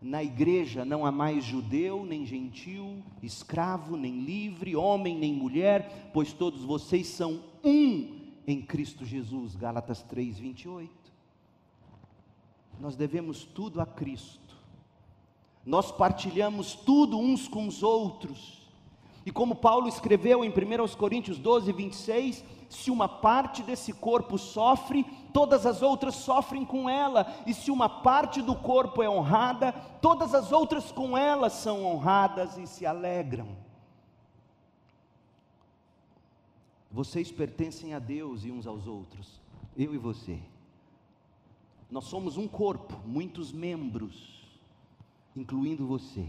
Na 0.00 0.22
igreja 0.22 0.84
não 0.84 1.04
há 1.04 1.10
mais 1.10 1.42
judeu, 1.42 2.04
nem 2.04 2.24
gentil, 2.24 3.02
escravo, 3.20 3.96
nem 3.96 4.20
livre, 4.20 4.76
homem, 4.76 5.18
nem 5.18 5.32
mulher, 5.32 6.10
pois 6.12 6.32
todos 6.32 6.62
vocês 6.62 7.08
são 7.08 7.42
um 7.64 8.20
em 8.46 8.62
Cristo 8.62 9.04
Jesus. 9.04 9.56
Gálatas 9.56 10.02
3, 10.02 10.38
28. 10.38 11.05
Nós 12.80 12.96
devemos 12.96 13.44
tudo 13.44 13.80
a 13.80 13.86
Cristo 13.86 14.46
nós 15.66 15.90
partilhamos 15.90 16.76
tudo 16.76 17.18
uns 17.18 17.48
com 17.48 17.66
os 17.66 17.82
outros. 17.82 18.64
E 19.26 19.32
como 19.32 19.56
Paulo 19.56 19.88
escreveu 19.88 20.44
em 20.44 20.48
1 20.48 20.96
Coríntios 20.96 21.36
12, 21.38 21.72
26, 21.72 22.44
se 22.70 22.92
uma 22.92 23.08
parte 23.08 23.64
desse 23.64 23.92
corpo 23.92 24.38
sofre, 24.38 25.04
todas 25.32 25.66
as 25.66 25.82
outras 25.82 26.14
sofrem 26.14 26.64
com 26.64 26.88
ela, 26.88 27.26
e 27.44 27.52
se 27.52 27.72
uma 27.72 27.88
parte 27.88 28.40
do 28.40 28.54
corpo 28.54 29.02
é 29.02 29.10
honrada, 29.10 29.72
todas 30.00 30.32
as 30.32 30.52
outras 30.52 30.92
com 30.92 31.18
ela 31.18 31.50
são 31.50 31.84
honradas 31.84 32.56
e 32.56 32.68
se 32.68 32.86
alegram. 32.86 33.48
Vocês 36.88 37.32
pertencem 37.32 37.92
a 37.92 37.98
Deus 37.98 38.44
e 38.44 38.52
uns 38.52 38.68
aos 38.68 38.86
outros, 38.86 39.40
eu 39.76 39.92
e 39.92 39.98
você. 39.98 40.38
Nós 41.90 42.04
somos 42.04 42.36
um 42.36 42.48
corpo, 42.48 42.96
muitos 43.06 43.52
membros 43.52 44.36
incluindo 45.36 45.86
você. 45.86 46.26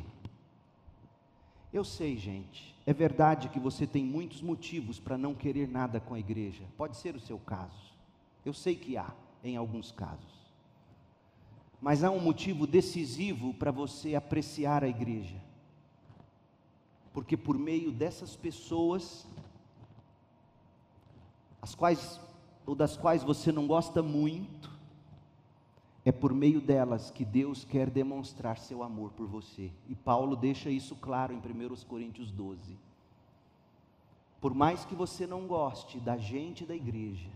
Eu 1.71 1.83
sei, 1.83 2.17
gente, 2.17 2.75
é 2.85 2.93
verdade 2.93 3.49
que 3.49 3.59
você 3.59 3.87
tem 3.87 4.03
muitos 4.03 4.41
motivos 4.41 4.99
para 4.99 5.17
não 5.17 5.33
querer 5.33 5.67
nada 5.67 5.99
com 5.99 6.13
a 6.13 6.19
igreja, 6.19 6.63
pode 6.77 6.97
ser 6.97 7.15
o 7.15 7.19
seu 7.19 7.37
caso, 7.39 7.93
eu 8.45 8.53
sei 8.53 8.75
que 8.75 8.97
há, 8.97 9.13
em 9.43 9.57
alguns 9.57 9.91
casos, 9.91 10.37
mas 11.81 12.03
há 12.03 12.09
um 12.09 12.19
motivo 12.19 12.65
decisivo 12.65 13.53
para 13.53 13.71
você 13.71 14.15
apreciar 14.15 14.83
a 14.83 14.87
igreja, 14.87 15.41
porque 17.13 17.35
por 17.35 17.57
meio 17.57 17.91
dessas 17.91 18.35
pessoas, 18.35 19.27
as 21.61 21.75
quais, 21.75 22.19
ou 22.65 22.75
das 22.75 22.95
quais 22.95 23.23
você 23.23 23.51
não 23.51 23.67
gosta 23.67 24.01
muito, 24.01 24.76
é 26.07 26.11
por 26.13 26.33
meio 26.33 26.61
delas 26.61 27.11
que 27.11 27.25
Deus 27.25 27.65
quer 27.65 27.89
demonstrar 27.89 28.57
seu 28.57 28.81
amor 28.81 29.11
por 29.11 29.27
você. 29.27 29.69
E 29.89 29.93
Paulo 29.93 30.37
deixa 30.37 30.69
isso 30.69 30.95
claro 30.95 31.33
em 31.33 31.37
1 31.37 31.85
Coríntios 31.85 32.31
12. 32.31 32.77
Por 34.39 34.53
mais 34.53 34.85
que 34.85 34.95
você 34.95 35.27
não 35.27 35.45
goste 35.45 35.99
da 35.99 36.15
gente 36.15 36.65
da 36.65 36.73
igreja, 36.73 37.29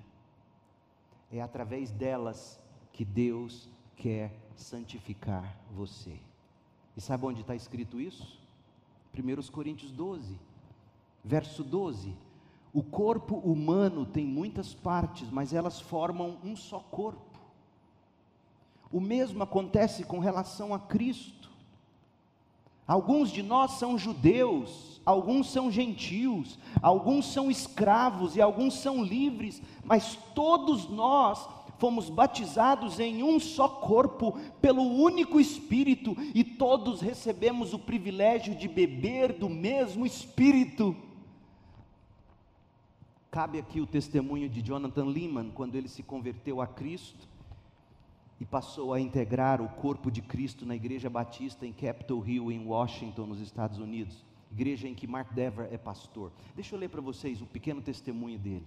é 1.29 1.41
através 1.41 1.91
delas 1.91 2.61
que 2.93 3.03
Deus 3.03 3.69
quer 3.97 4.33
santificar 4.55 5.53
você. 5.75 6.17
E 6.95 7.01
sabe 7.01 7.25
onde 7.25 7.41
está 7.41 7.53
escrito 7.53 7.99
isso? 7.99 8.39
1 9.13 9.51
Coríntios 9.51 9.91
12, 9.91 10.39
verso 11.25 11.61
12. 11.61 12.15
O 12.71 12.81
corpo 12.81 13.35
humano 13.35 14.05
tem 14.05 14.25
muitas 14.25 14.73
partes, 14.73 15.29
mas 15.29 15.53
elas 15.53 15.81
formam 15.81 16.37
um 16.41 16.55
só 16.55 16.79
corpo. 16.79 17.30
O 18.91 18.99
mesmo 18.99 19.41
acontece 19.41 20.03
com 20.03 20.19
relação 20.19 20.73
a 20.73 20.79
Cristo. 20.79 21.49
Alguns 22.85 23.31
de 23.31 23.41
nós 23.41 23.73
são 23.79 23.97
judeus, 23.97 24.99
alguns 25.05 25.49
são 25.49 25.71
gentios, 25.71 26.59
alguns 26.81 27.31
são 27.31 27.49
escravos 27.49 28.35
e 28.35 28.41
alguns 28.41 28.73
são 28.73 29.01
livres, 29.01 29.61
mas 29.83 30.17
todos 30.35 30.89
nós 30.89 31.47
fomos 31.79 32.09
batizados 32.09 32.99
em 32.99 33.23
um 33.23 33.39
só 33.39 33.67
corpo, 33.67 34.37
pelo 34.61 34.83
único 34.83 35.39
Espírito, 35.39 36.15
e 36.35 36.43
todos 36.43 36.99
recebemos 36.99 37.73
o 37.73 37.79
privilégio 37.79 38.53
de 38.55 38.67
beber 38.67 39.33
do 39.33 39.47
mesmo 39.47 40.05
Espírito. 40.05 40.95
Cabe 43.31 43.57
aqui 43.57 43.79
o 43.79 43.87
testemunho 43.87 44.49
de 44.49 44.61
Jonathan 44.61 45.05
Lehman, 45.05 45.49
quando 45.51 45.75
ele 45.75 45.87
se 45.87 46.03
converteu 46.03 46.61
a 46.61 46.67
Cristo 46.67 47.30
e 48.41 48.45
passou 48.45 48.91
a 48.91 48.99
integrar 48.99 49.61
o 49.61 49.69
corpo 49.69 50.09
de 50.09 50.19
Cristo 50.19 50.65
na 50.65 50.75
Igreja 50.75 51.11
Batista 51.11 51.63
em 51.63 51.71
Capitol 51.71 52.27
Hill, 52.27 52.51
em 52.51 52.65
Washington, 52.65 53.27
nos 53.27 53.39
Estados 53.39 53.77
Unidos. 53.77 54.25
Igreja 54.51 54.87
em 54.87 54.95
que 54.95 55.05
Mark 55.05 55.31
Dever 55.31 55.71
é 55.71 55.77
pastor. 55.77 56.31
Deixa 56.55 56.73
eu 56.73 56.79
ler 56.79 56.89
para 56.89 57.01
vocês 57.01 57.39
um 57.39 57.45
pequeno 57.45 57.83
testemunho 57.83 58.39
dele. 58.39 58.65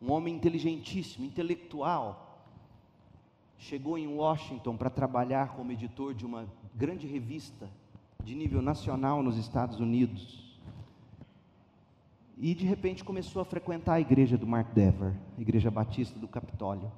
Um 0.00 0.10
homem 0.10 0.34
inteligentíssimo, 0.34 1.26
intelectual. 1.26 2.48
Chegou 3.58 3.98
em 3.98 4.06
Washington 4.06 4.74
para 4.74 4.88
trabalhar 4.88 5.54
como 5.54 5.70
editor 5.70 6.14
de 6.14 6.24
uma 6.24 6.48
grande 6.74 7.06
revista 7.06 7.68
de 8.24 8.34
nível 8.34 8.62
nacional 8.62 9.22
nos 9.22 9.36
Estados 9.36 9.80
Unidos. 9.80 10.58
E 12.38 12.54
de 12.54 12.64
repente 12.64 13.04
começou 13.04 13.42
a 13.42 13.44
frequentar 13.44 13.96
a 13.96 14.00
igreja 14.00 14.38
do 14.38 14.46
Mark 14.46 14.72
Dever, 14.72 15.14
a 15.36 15.40
igreja 15.42 15.70
batista 15.70 16.18
do 16.18 16.26
Capitólio. 16.26 16.90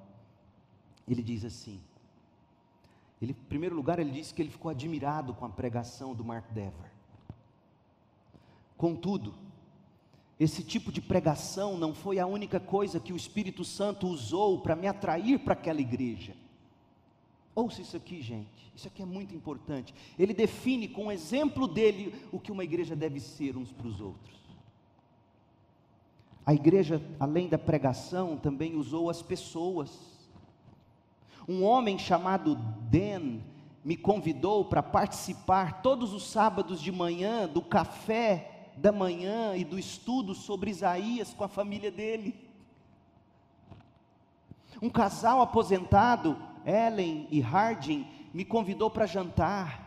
Ele 1.09 1.23
diz 1.23 1.45
assim: 1.45 1.81
ele, 3.21 3.33
em 3.33 3.49
primeiro 3.49 3.75
lugar, 3.75 3.99
ele 3.99 4.11
disse 4.11 4.35
que 4.35 4.43
ele 4.43 4.51
ficou 4.51 4.71
admirado 4.71 5.35
com 5.35 5.45
a 5.45 5.49
pregação 5.49 6.15
do 6.15 6.25
Mark 6.25 6.51
Dever. 6.53 6.93
Contudo, 8.77 9.35
esse 10.39 10.63
tipo 10.63 10.93
de 10.93 11.01
pregação 11.01 11.79
não 11.79 11.95
foi 11.95 12.19
a 12.19 12.27
única 12.27 12.61
coisa 12.61 13.01
que 13.01 13.13
o 13.13 13.17
Espírito 13.17 13.65
Santo 13.65 14.07
usou 14.07 14.61
para 14.61 14.77
me 14.77 14.87
atrair 14.87 15.39
para 15.39 15.55
aquela 15.55 15.81
igreja. 15.81 16.37
Ouça 17.55 17.81
isso 17.81 17.97
aqui, 17.97 18.21
gente. 18.21 18.71
Isso 18.77 18.87
aqui 18.87 19.01
é 19.01 19.07
muito 19.07 19.35
importante. 19.35 19.95
Ele 20.19 20.35
define 20.35 20.87
com 20.87 21.07
o 21.07 21.13
exemplo 21.13 21.67
dele 21.67 22.15
o 22.31 22.39
que 22.39 22.53
uma 22.53 22.65
igreja 22.65 22.95
deve 22.95 23.19
ser 23.19 23.57
uns 23.57 23.73
para 23.73 23.87
os 23.87 23.99
outros. 23.99 24.37
A 26.45 26.53
igreja, 26.53 27.03
além 27.19 27.49
da 27.49 27.57
pregação, 27.57 28.37
também 28.37 28.77
usou 28.77 29.09
as 29.09 29.23
pessoas. 29.23 29.91
Um 31.49 31.65
homem 31.65 31.99
chamado 31.99 32.57
Den 32.91 33.45
me 33.85 33.97
convidou 33.97 34.65
para 34.65 34.83
participar 34.83 35.81
todos 35.81 36.13
os 36.13 36.29
sábados 36.29 36.81
de 36.81 36.91
manhã 36.91 37.47
do 37.47 37.63
café 37.63 38.71
da 38.77 38.91
manhã 38.91 39.57
e 39.57 39.65
do 39.65 39.79
estudo 39.79 40.35
sobre 40.35 40.71
Isaías 40.71 41.33
com 41.33 41.45
a 41.45 41.49
família 41.49 41.91
dele. 41.91 42.35
Um 44.83 44.91
casal 44.91 45.41
aposentado 45.41 46.37
Ellen 46.67 47.29
e 47.31 47.41
Harding 47.41 48.07
me 48.35 48.45
convidou 48.45 48.91
para 48.91 49.07
jantar. 49.07 49.87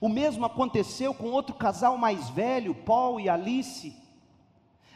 O 0.00 0.08
mesmo 0.08 0.46
aconteceu 0.46 1.12
com 1.12 1.30
outro 1.30 1.54
casal 1.54 1.98
mais 1.98 2.30
velho, 2.30 2.74
Paul 2.74 3.18
e 3.18 3.28
Alice. 3.28 3.94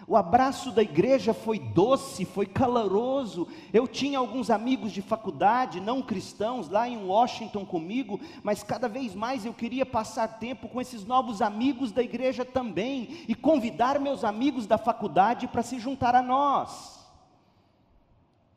O 0.06 0.16
abraço 0.16 0.70
da 0.72 0.82
igreja 0.82 1.32
foi 1.32 1.58
doce, 1.58 2.24
foi 2.24 2.46
caloroso. 2.46 3.46
Eu 3.72 3.86
tinha 3.86 4.18
alguns 4.18 4.50
amigos 4.50 4.92
de 4.92 5.00
faculdade, 5.00 5.80
não 5.80 6.02
cristãos, 6.02 6.68
lá 6.68 6.88
em 6.88 7.04
Washington 7.04 7.64
comigo, 7.64 8.20
mas 8.42 8.62
cada 8.62 8.88
vez 8.88 9.14
mais 9.14 9.44
eu 9.44 9.54
queria 9.54 9.86
passar 9.86 10.38
tempo 10.38 10.68
com 10.68 10.80
esses 10.80 11.04
novos 11.04 11.40
amigos 11.40 11.92
da 11.92 12.02
igreja 12.02 12.44
também 12.44 13.24
e 13.28 13.34
convidar 13.34 14.00
meus 14.00 14.24
amigos 14.24 14.66
da 14.66 14.78
faculdade 14.78 15.46
para 15.46 15.62
se 15.62 15.78
juntar 15.78 16.14
a 16.14 16.22
nós. 16.22 17.00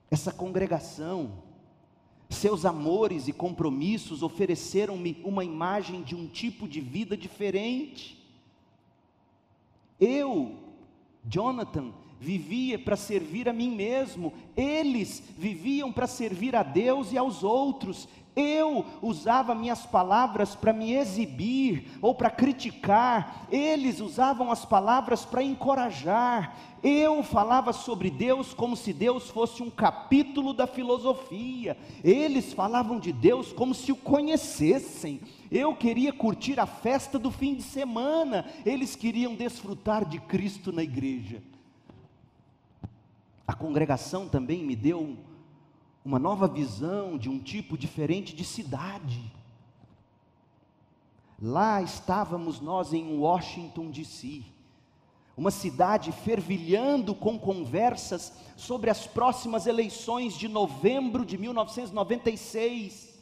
Essa 0.10 0.32
congregação 0.32 1.44
seus 2.30 2.66
amores 2.66 3.28
e 3.28 3.34
compromissos 3.34 4.24
ofereceram-me 4.24 5.22
uma 5.24 5.44
imagem 5.44 6.02
de 6.02 6.16
um 6.16 6.28
tipo 6.28 6.68
de 6.68 6.82
vida 6.82 7.16
diferente. 7.16 8.22
Eu, 10.00 10.56
Jonathan, 11.28 11.92
vivia 12.20 12.78
para 12.78 12.96
servir 12.96 13.50
a 13.50 13.54
mim 13.54 13.72
mesmo, 13.72 14.34
eles 14.56 15.24
viviam 15.38 15.92
para 15.92 16.08
servir 16.08 16.56
a 16.56 16.64
Deus 16.64 17.12
e 17.12 17.18
aos 17.18 17.44
outros. 17.44 18.08
Eu 18.36 18.86
usava 19.02 19.56
minhas 19.56 19.86
palavras 19.86 20.56
para 20.56 20.74
me 20.74 20.94
exibir 20.94 21.98
ou 22.02 22.14
para 22.14 22.30
criticar, 22.30 23.48
eles 23.50 24.02
usavam 24.02 24.52
as 24.52 24.66
palavras 24.66 25.24
para 25.24 25.42
encorajar. 25.42 26.58
Eu 26.84 27.24
falava 27.24 27.72
sobre 27.72 28.10
Deus 28.10 28.54
como 28.54 28.76
se 28.76 28.92
Deus 28.92 29.30
fosse 29.30 29.64
um 29.64 29.70
capítulo 29.70 30.54
da 30.54 30.68
filosofia, 30.68 31.78
eles 32.04 32.54
falavam 32.54 33.00
de 33.00 33.14
Deus 33.14 33.54
como 33.54 33.74
se 33.74 33.92
o 33.92 33.96
conhecessem. 33.96 35.22
Eu 35.52 35.76
queria 35.76 36.12
curtir 36.12 36.60
a 36.60 36.66
festa 36.66 37.20
do 37.20 37.30
fim 37.32 37.56
de 37.56 37.64
semana, 37.64 38.46
eles 38.66 38.96
queriam 38.96 39.36
desfrutar 39.36 40.04
de 40.04 40.20
Cristo 40.20 40.72
na 40.72 40.84
igreja. 40.84 41.42
A 43.48 43.54
congregação 43.54 44.28
também 44.28 44.64
me 44.64 44.76
deu 44.76 45.18
uma 46.04 46.20
nova 46.20 46.48
visão 46.48 47.18
de 47.18 47.30
um 47.30 47.40
tipo 47.40 47.78
diferente 47.78 48.36
de 48.36 48.44
cidade. 48.44 49.32
Lá 51.42 51.82
estávamos 51.82 52.60
nós 52.60 52.94
em 52.94 53.18
Washington, 53.18 53.90
D.C., 53.92 54.44
uma 55.38 55.52
cidade 55.52 56.12
fervilhando 56.12 57.14
com 57.14 57.38
conversas 57.38 58.34
sobre 58.56 58.90
as 58.90 59.06
próximas 59.06 59.68
eleições 59.68 60.38
de 60.38 60.48
novembro 60.48 61.26
de 61.26 61.38
1996. 61.38 63.15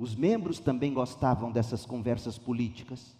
Os 0.00 0.16
membros 0.16 0.58
também 0.58 0.94
gostavam 0.94 1.52
dessas 1.52 1.84
conversas 1.84 2.38
políticas. 2.38 3.14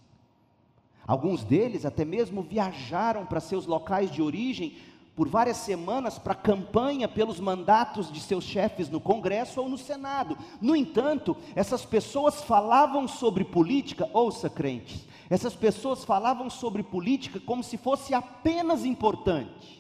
Alguns 1.07 1.45
deles 1.45 1.85
até 1.85 2.07
mesmo 2.07 2.41
viajaram 2.43 3.27
para 3.27 3.39
seus 3.39 3.67
locais 3.67 4.11
de 4.11 4.23
origem 4.23 4.79
por 5.15 5.29
várias 5.29 5.59
semanas 5.59 6.19
para 6.19 6.35
campanha 6.35 7.07
pelos 7.07 7.39
mandatos 7.39 8.11
de 8.11 8.19
seus 8.19 8.45
chefes 8.45 8.89
no 8.89 8.99
Congresso 8.99 9.61
ou 9.61 9.69
no 9.69 9.77
Senado. 9.77 10.39
No 10.59 10.75
entanto, 10.75 11.37
essas 11.55 11.85
pessoas 11.85 12.43
falavam 12.45 13.07
sobre 13.07 13.45
política, 13.45 14.09
ouça 14.15 14.49
crentes, 14.49 15.07
essas 15.29 15.55
pessoas 15.55 16.03
falavam 16.03 16.49
sobre 16.49 16.83
política 16.83 17.39
como 17.41 17.63
se 17.63 17.77
fosse 17.77 18.15
apenas 18.15 18.87
importante. 18.87 19.80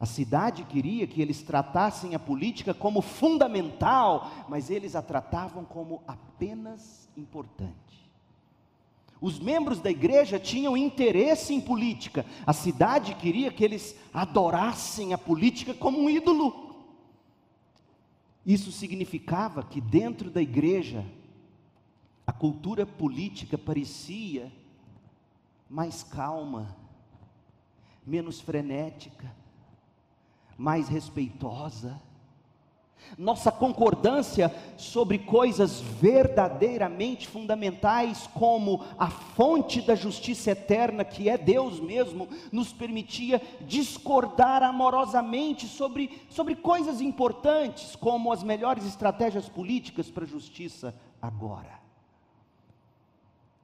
A 0.00 0.06
cidade 0.06 0.62
queria 0.64 1.06
que 1.06 1.20
eles 1.20 1.42
tratassem 1.42 2.14
a 2.14 2.18
política 2.18 2.72
como 2.72 3.02
fundamental, 3.02 4.30
mas 4.48 4.70
eles 4.70 4.94
a 4.94 5.02
tratavam 5.02 5.64
como 5.64 6.02
apenas 6.06 7.08
importante. 7.16 7.76
Os 9.20 9.40
membros 9.40 9.80
da 9.80 9.90
igreja 9.90 10.38
tinham 10.38 10.76
interesse 10.76 11.52
em 11.52 11.60
política. 11.60 12.24
A 12.46 12.52
cidade 12.52 13.16
queria 13.16 13.50
que 13.50 13.64
eles 13.64 13.96
adorassem 14.14 15.12
a 15.12 15.18
política 15.18 15.74
como 15.74 15.98
um 15.98 16.08
ídolo. 16.08 16.76
Isso 18.46 18.70
significava 18.70 19.64
que 19.64 19.80
dentro 19.80 20.30
da 20.30 20.40
igreja 20.40 21.04
a 22.24 22.32
cultura 22.32 22.86
política 22.86 23.58
parecia 23.58 24.52
mais 25.68 26.04
calma, 26.04 26.76
menos 28.06 28.40
frenética, 28.40 29.34
mais 30.58 30.88
respeitosa 30.88 31.98
nossa 33.16 33.50
concordância 33.50 34.54
sobre 34.76 35.18
coisas 35.18 35.80
verdadeiramente 35.80 37.26
fundamentais, 37.26 38.28
como 38.34 38.84
a 38.98 39.08
fonte 39.08 39.80
da 39.80 39.94
justiça 39.94 40.50
eterna, 40.50 41.04
que 41.04 41.28
é 41.28 41.38
Deus 41.38 41.80
mesmo, 41.80 42.28
nos 42.52 42.72
permitia 42.72 43.40
discordar 43.62 44.62
amorosamente 44.62 45.66
sobre, 45.66 46.20
sobre 46.28 46.54
coisas 46.56 47.00
importantes, 47.00 47.96
como 47.96 48.32
as 48.32 48.42
melhores 48.42 48.84
estratégias 48.84 49.48
políticas 49.48 50.10
para 50.10 50.24
a 50.24 50.28
justiça 50.28 50.94
agora. 51.22 51.78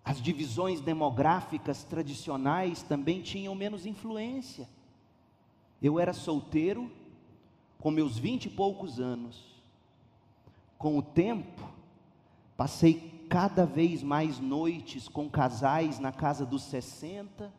As 0.04 0.20
divisões 0.20 0.80
demográficas 0.80 1.82
tradicionais 1.82 2.82
também 2.82 3.22
tinham 3.22 3.54
menos 3.54 3.86
influência. 3.86 4.68
Eu 5.84 6.00
era 6.00 6.14
solteiro, 6.14 6.90
com 7.78 7.90
meus 7.90 8.16
vinte 8.16 8.46
e 8.46 8.48
poucos 8.48 8.98
anos, 8.98 9.44
com 10.78 10.96
o 10.96 11.02
tempo, 11.02 11.62
passei 12.56 13.26
cada 13.28 13.66
vez 13.66 14.02
mais 14.02 14.40
noites 14.40 15.08
com 15.08 15.28
casais 15.28 15.98
na 15.98 16.10
casa 16.10 16.46
dos 16.46 16.62
60, 16.62 17.52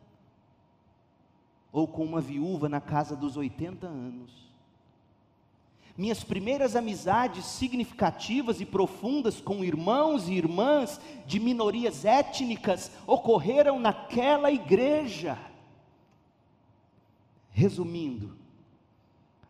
ou 1.71 1.87
com 1.87 2.03
uma 2.03 2.19
viúva 2.19 2.67
na 2.67 2.81
casa 2.81 3.15
dos 3.15 3.37
80 3.37 3.85
anos. 3.85 4.51
Minhas 5.95 6.23
primeiras 6.23 6.75
amizades 6.75 7.45
significativas 7.45 8.59
e 8.59 8.65
profundas 8.65 9.39
com 9.39 9.63
irmãos 9.63 10.27
e 10.27 10.33
irmãs 10.33 10.99
de 11.27 11.39
minorias 11.39 12.03
étnicas 12.03 12.91
ocorreram 13.05 13.79
naquela 13.79 14.51
igreja. 14.51 15.37
Resumindo, 17.55 18.35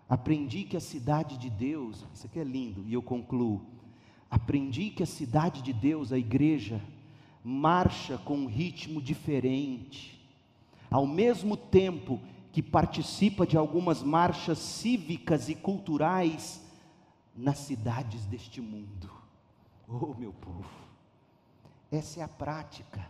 Aprendi 0.08 0.64
que 0.64 0.78
a 0.78 0.82
cidade 0.82 1.38
de 1.38 1.50
Deus, 1.50 2.06
isso 2.14 2.28
aqui 2.28 2.40
é 2.40 2.44
lindo, 2.44 2.84
e 2.88 2.94
eu 2.94 3.02
concluo. 3.02 3.66
Aprendi 4.30 4.92
que 4.92 5.02
a 5.02 5.08
cidade 5.08 5.62
de 5.64 5.74
Deus, 5.74 6.12
a 6.12 6.18
igreja, 6.18 6.80
marcha 7.44 8.18
com 8.20 8.38
um 8.38 8.46
ritmo 8.46 9.02
diferente. 9.02 10.24
Ao 10.92 11.08
mesmo 11.08 11.58
tempo 11.58 12.22
que 12.52 12.62
participa 12.62 13.48
de 13.48 13.58
algumas 13.58 14.04
marchas 14.04 14.60
cívicas 14.60 15.50
e 15.50 15.56
culturais 15.56 16.64
nas 17.36 17.58
cidades 17.58 18.26
deste 18.26 18.62
mundo. 18.62 19.10
Oh, 19.88 20.14
meu 20.14 20.34
povo, 20.34 20.70
essa 21.92 22.20
é 22.20 22.24
a 22.24 22.28
prática, 22.28 23.10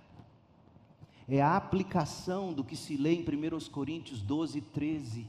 é 1.27 1.41
a 1.41 1.55
aplicação 1.55 2.53
do 2.53 2.63
que 2.63 2.75
se 2.75 2.97
lê 2.97 3.15
em 3.15 3.21
1 3.21 3.69
Coríntios 3.71 4.21
12, 4.21 4.61
13 4.61 5.27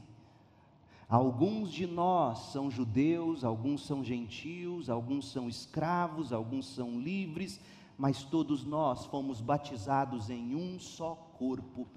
Alguns 1.09 1.71
de 1.71 1.87
nós 1.87 2.51
são 2.51 2.69
judeus, 2.69 3.45
alguns 3.45 3.85
são 3.85 4.03
gentios, 4.03 4.89
alguns 4.89 5.31
são 5.31 5.47
escravos, 5.47 6.33
alguns 6.33 6.67
são 6.67 6.99
livres, 6.99 7.61
mas 7.97 8.23
todos 8.23 8.65
nós 8.65 9.05
fomos 9.05 9.39
batizados 9.39 10.29
em 10.29 10.53
um 10.53 10.77
só 10.77 11.15
corpo, 11.37 11.87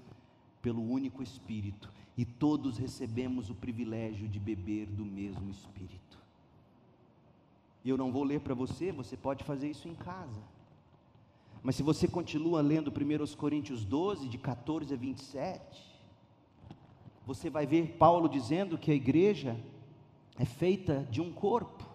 pelo 0.61 0.81
único 0.81 1.21
Espírito, 1.21 1.91
e 2.17 2.23
todos 2.23 2.77
recebemos 2.77 3.49
o 3.49 3.55
privilégio 3.55 4.29
de 4.29 4.39
beber 4.39 4.85
do 4.85 5.03
mesmo 5.03 5.51
Espírito. 5.51 6.17
Eu 7.83 7.97
não 7.97 8.13
vou 8.13 8.23
ler 8.23 8.39
para 8.39 8.53
você, 8.53 8.93
você 8.93 9.17
pode 9.17 9.43
fazer 9.43 9.69
isso 9.69 9.89
em 9.89 9.95
casa. 9.95 10.41
Mas 11.63 11.75
se 11.75 11.83
você 11.83 12.07
continua 12.07 12.61
lendo 12.61 12.91
1 12.91 13.35
Coríntios 13.35 13.85
12, 13.85 14.27
de 14.27 14.37
14 14.37 14.93
a 14.93 14.97
27, 14.97 15.61
você 17.25 17.49
vai 17.49 17.65
ver 17.67 17.97
Paulo 17.97 18.27
dizendo 18.27 18.77
que 18.77 18.91
a 18.91 18.95
igreja 18.95 19.59
é 20.39 20.45
feita 20.45 21.07
de 21.11 21.21
um 21.21 21.31
corpo. 21.31 21.85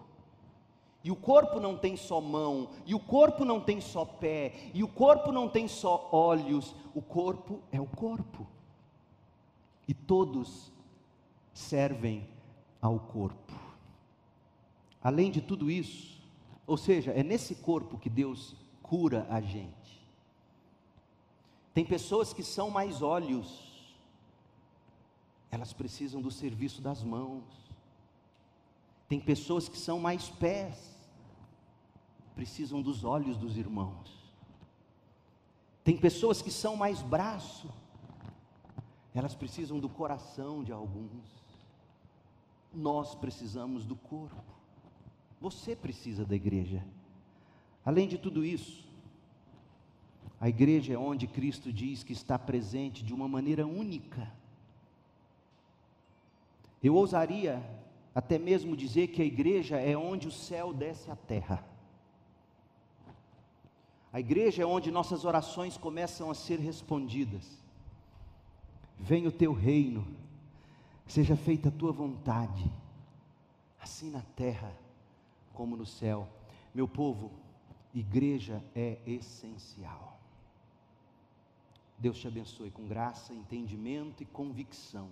E 1.03 1.11
o 1.11 1.15
corpo 1.15 1.59
não 1.59 1.77
tem 1.77 1.95
só 1.95 2.19
mão, 2.19 2.69
e 2.85 2.95
o 2.95 2.99
corpo 2.99 3.45
não 3.45 3.59
tem 3.59 3.79
só 3.79 4.03
pé, 4.03 4.71
e 4.73 4.83
o 4.83 4.87
corpo 4.87 5.31
não 5.31 5.47
tem 5.47 5.67
só 5.67 6.09
olhos, 6.11 6.75
o 6.93 7.01
corpo 7.01 7.61
é 7.71 7.79
o 7.79 7.85
corpo. 7.85 8.47
E 9.87 9.93
todos 9.93 10.71
servem 11.53 12.27
ao 12.81 12.99
corpo. 12.99 13.53
Além 15.01 15.31
de 15.31 15.41
tudo 15.41 15.69
isso, 15.69 16.21
ou 16.65 16.77
seja, 16.77 17.11
é 17.11 17.23
nesse 17.23 17.55
corpo 17.55 17.97
que 17.97 18.09
Deus 18.09 18.55
cura 18.87 19.27
a 19.29 19.39
gente. 19.39 19.87
Tem 21.73 21.85
pessoas 21.85 22.33
que 22.33 22.41
são 22.41 22.69
mais 22.71 23.01
olhos, 23.01 23.67
elas 25.51 25.73
precisam 25.73 26.21
do 26.21 26.31
serviço 26.31 26.81
das 26.81 27.03
mãos. 27.03 27.43
Tem 29.07 29.19
pessoas 29.19 29.69
que 29.69 29.77
são 29.77 29.99
mais 29.99 30.29
pés, 30.29 30.95
precisam 32.35 32.81
dos 32.81 33.03
olhos 33.03 33.37
dos 33.37 33.57
irmãos. 33.57 34.11
Tem 35.83 35.97
pessoas 35.97 36.41
que 36.41 36.51
são 36.51 36.75
mais 36.75 37.01
braço, 37.01 37.69
elas 39.13 39.33
precisam 39.33 39.79
do 39.79 39.87
coração 39.87 40.63
de 40.63 40.71
alguns. 40.71 41.25
Nós 42.73 43.15
precisamos 43.15 43.85
do 43.85 43.95
corpo. 43.95 44.43
Você 45.39 45.75
precisa 45.75 46.25
da 46.25 46.35
igreja. 46.35 46.83
Além 47.87 48.05
de 48.05 48.17
tudo 48.17 48.43
isso, 48.43 48.85
a 50.41 50.49
igreja 50.49 50.93
é 50.93 50.97
onde 50.97 51.25
Cristo 51.25 51.71
diz 51.71 52.03
que 52.03 52.11
está 52.11 52.37
presente 52.37 53.01
de 53.01 53.13
uma 53.13 53.29
maneira 53.29 53.65
única. 53.65 54.29
Eu 56.83 56.95
ousaria 56.95 57.63
até 58.13 58.37
mesmo 58.37 58.75
dizer 58.75 59.07
que 59.07 59.21
a 59.21 59.25
igreja 59.25 59.77
é 59.77 59.95
onde 59.95 60.27
o 60.27 60.31
céu 60.31 60.73
desce 60.73 61.09
à 61.09 61.15
terra. 61.15 61.63
A 64.11 64.19
igreja 64.19 64.63
é 64.63 64.65
onde 64.65 64.91
nossas 64.91 65.23
orações 65.23 65.77
começam 65.77 66.29
a 66.29 66.35
ser 66.35 66.59
respondidas. 66.59 67.57
Venha 68.99 69.29
o 69.29 69.31
teu 69.31 69.53
reino, 69.53 70.05
seja 71.07 71.37
feita 71.37 71.69
a 71.69 71.71
tua 71.71 71.93
vontade, 71.93 72.69
assim 73.79 74.11
na 74.11 74.23
terra 74.35 74.75
como 75.53 75.77
no 75.77 75.85
céu. 75.85 76.27
Meu 76.75 76.85
povo, 76.85 77.46
igreja 77.93 78.63
é 78.75 78.99
essencial. 79.05 80.19
Deus 81.97 82.19
te 82.19 82.27
abençoe 82.27 82.69
com 82.69 82.87
graça, 82.87 83.33
entendimento 83.33 84.21
e 84.21 84.25
convicção 84.25 85.09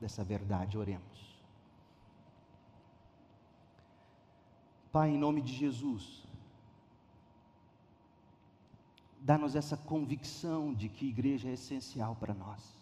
dessa 0.00 0.24
verdade. 0.24 0.78
Oremos. 0.78 1.36
Pai, 4.90 5.10
em 5.10 5.18
nome 5.18 5.42
de 5.42 5.52
Jesus, 5.52 6.26
dá-nos 9.20 9.54
essa 9.54 9.76
convicção 9.76 10.72
de 10.72 10.88
que 10.88 11.06
igreja 11.06 11.48
é 11.48 11.52
essencial 11.52 12.16
para 12.16 12.32
nós. 12.32 12.76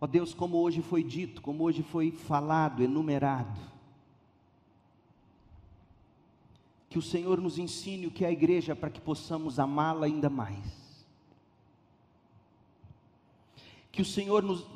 Ó 0.00 0.06
Deus, 0.06 0.34
como 0.34 0.58
hoje 0.58 0.82
foi 0.82 1.02
dito, 1.04 1.40
como 1.40 1.64
hoje 1.64 1.82
foi 1.82 2.10
falado, 2.10 2.82
enumerado, 2.82 3.60
que 6.90 6.98
o 6.98 7.02
Senhor 7.02 7.40
nos 7.40 7.56
ensine 7.56 8.08
o 8.08 8.10
que 8.10 8.24
é 8.24 8.28
a 8.28 8.32
igreja 8.32 8.74
para 8.74 8.90
que 8.90 9.00
possamos 9.00 9.60
amá-la 9.60 10.06
ainda 10.06 10.28
mais. 10.28 11.06
Que 13.92 14.02
o 14.02 14.04
Senhor 14.04 14.42
nos, 14.42 14.66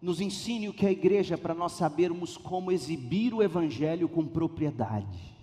nos 0.00 0.20
ensine 0.20 0.68
o 0.68 0.72
que 0.72 0.86
é 0.86 0.90
a 0.90 0.92
igreja 0.92 1.36
para 1.36 1.54
nós 1.54 1.72
sabermos 1.72 2.36
como 2.36 2.70
exibir 2.70 3.34
o 3.34 3.42
Evangelho 3.42 4.08
com 4.08 4.24
propriedade. 4.24 5.34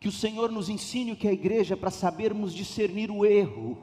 Que 0.00 0.08
o 0.08 0.12
Senhor 0.12 0.50
nos 0.50 0.68
ensine 0.68 1.12
o 1.12 1.16
que 1.16 1.28
é 1.28 1.30
a 1.30 1.34
igreja 1.34 1.76
para 1.76 1.92
sabermos 1.92 2.52
discernir 2.52 3.08
o 3.08 3.24
erro. 3.24 3.78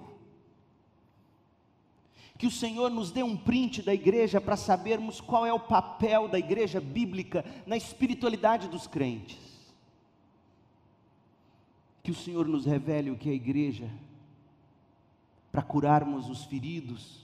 Que 2.37 2.47
o 2.47 2.51
Senhor 2.51 2.89
nos 2.89 3.11
dê 3.11 3.23
um 3.23 3.37
print 3.37 3.81
da 3.81 3.93
igreja 3.93 4.41
para 4.41 4.57
sabermos 4.57 5.21
qual 5.21 5.45
é 5.45 5.53
o 5.53 5.59
papel 5.59 6.27
da 6.27 6.39
igreja 6.39 6.81
bíblica 6.81 7.45
na 7.65 7.77
espiritualidade 7.77 8.67
dos 8.67 8.87
crentes. 8.87 9.37
Que 12.01 12.11
o 12.11 12.15
Senhor 12.15 12.47
nos 12.47 12.65
revele 12.65 13.11
o 13.11 13.17
que 13.17 13.29
é 13.29 13.31
a 13.31 13.35
igreja 13.35 13.89
para 15.53 15.61
curarmos 15.61 16.29
os 16.29 16.45
feridos, 16.45 17.23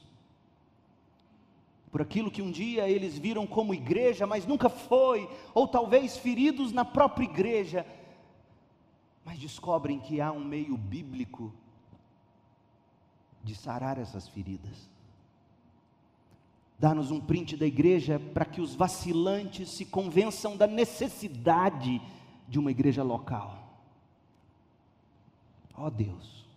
por 1.92 2.00
aquilo 2.00 2.30
que 2.30 2.44
um 2.44 2.52
dia 2.52 2.88
eles 2.88 3.18
viram 3.18 3.48
como 3.48 3.74
igreja, 3.74 4.28
mas 4.28 4.46
nunca 4.46 4.70
foi, 4.70 5.28
ou 5.54 5.68
talvez 5.68 6.16
feridos 6.16 6.72
na 6.72 6.86
própria 6.86 7.26
igreja, 7.26 7.84
mas 9.26 9.40
descobrem 9.40 10.00
que 10.00 10.22
há 10.22 10.32
um 10.32 10.44
meio 10.44 10.78
bíblico 10.78 11.52
de 13.44 13.56
sarar 13.56 13.98
essas 13.98 14.28
feridas. 14.28 14.90
Dá-nos 16.80 17.12
um 17.12 17.20
print 17.20 17.58
da 17.58 17.66
igreja 17.66 18.20
para 18.34 18.46
que 18.46 18.62
os 18.62 18.74
vacilantes 18.74 19.70
se 19.70 19.86
convençam 19.86 20.56
da 20.56 20.66
necessidade 20.66 22.02
de 22.48 22.58
uma 22.58 22.72
igreja 22.72 23.04
local. 23.04 23.60
Ó 25.76 25.88
oh 25.88 25.90
Deus, 25.90 26.48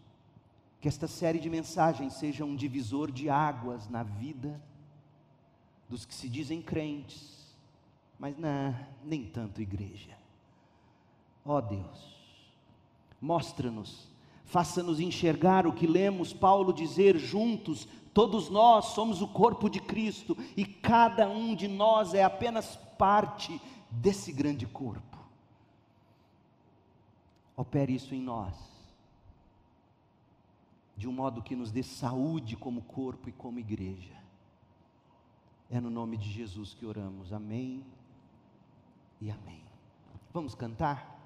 que 0.81 0.87
esta 0.89 1.09
série 1.09 1.41
de 1.41 1.51
mensagens 1.51 2.15
seja 2.15 2.45
um 2.45 2.55
divisor 2.55 3.11
de 3.11 3.29
águas 3.29 3.89
na 3.89 4.03
vida 4.05 4.61
dos 5.89 6.05
que 6.05 6.15
se 6.15 6.29
dizem 6.29 6.63
crentes, 6.63 7.55
mas 8.19 8.37
não, 8.39 8.75
nem 9.05 9.25
tanto 9.25 9.61
igreja. 9.61 10.17
Ó 11.45 11.57
oh 11.57 11.61
Deus, 11.61 12.17
mostra-nos, 13.21 14.09
faça-nos 14.45 15.01
enxergar 15.01 15.67
o 15.67 15.73
que 15.73 15.87
lemos 15.87 16.33
Paulo 16.33 16.73
dizer 16.73 17.19
juntos: 17.19 17.87
todos 18.15 18.49
nós 18.49 18.87
somos 18.87 19.23
o 19.23 19.29
corpo 19.29 19.69
de 19.69 19.81
Cristo 19.81 20.37
e 20.57 20.65
cada 20.65 21.29
um 21.29 21.55
de 21.55 21.69
nós 21.69 22.15
é 22.15 22.23
apenas 22.23 22.77
parte 22.99 23.61
desse 23.91 24.33
grande 24.33 24.67
corpo. 24.67 25.19
Opere 27.57 27.95
isso 27.95 28.15
em 28.15 28.21
nós, 28.21 28.55
de 30.97 31.07
um 31.07 31.13
modo 31.13 31.43
que 31.43 31.55
nos 31.55 31.71
dê 31.71 31.83
saúde 31.83 32.57
como 32.57 32.83
corpo 32.83 33.29
e 33.29 33.33
como 33.33 33.59
igreja. 33.59 34.17
É 35.71 35.81
no 35.81 35.91
nome 35.91 36.17
de 36.17 36.31
Jesus 36.31 36.75
que 36.75 36.85
oramos. 36.85 37.33
Amém 37.33 37.85
e 39.21 39.31
amém. 39.31 39.63
Vamos 40.33 40.55
cantar? 40.55 41.19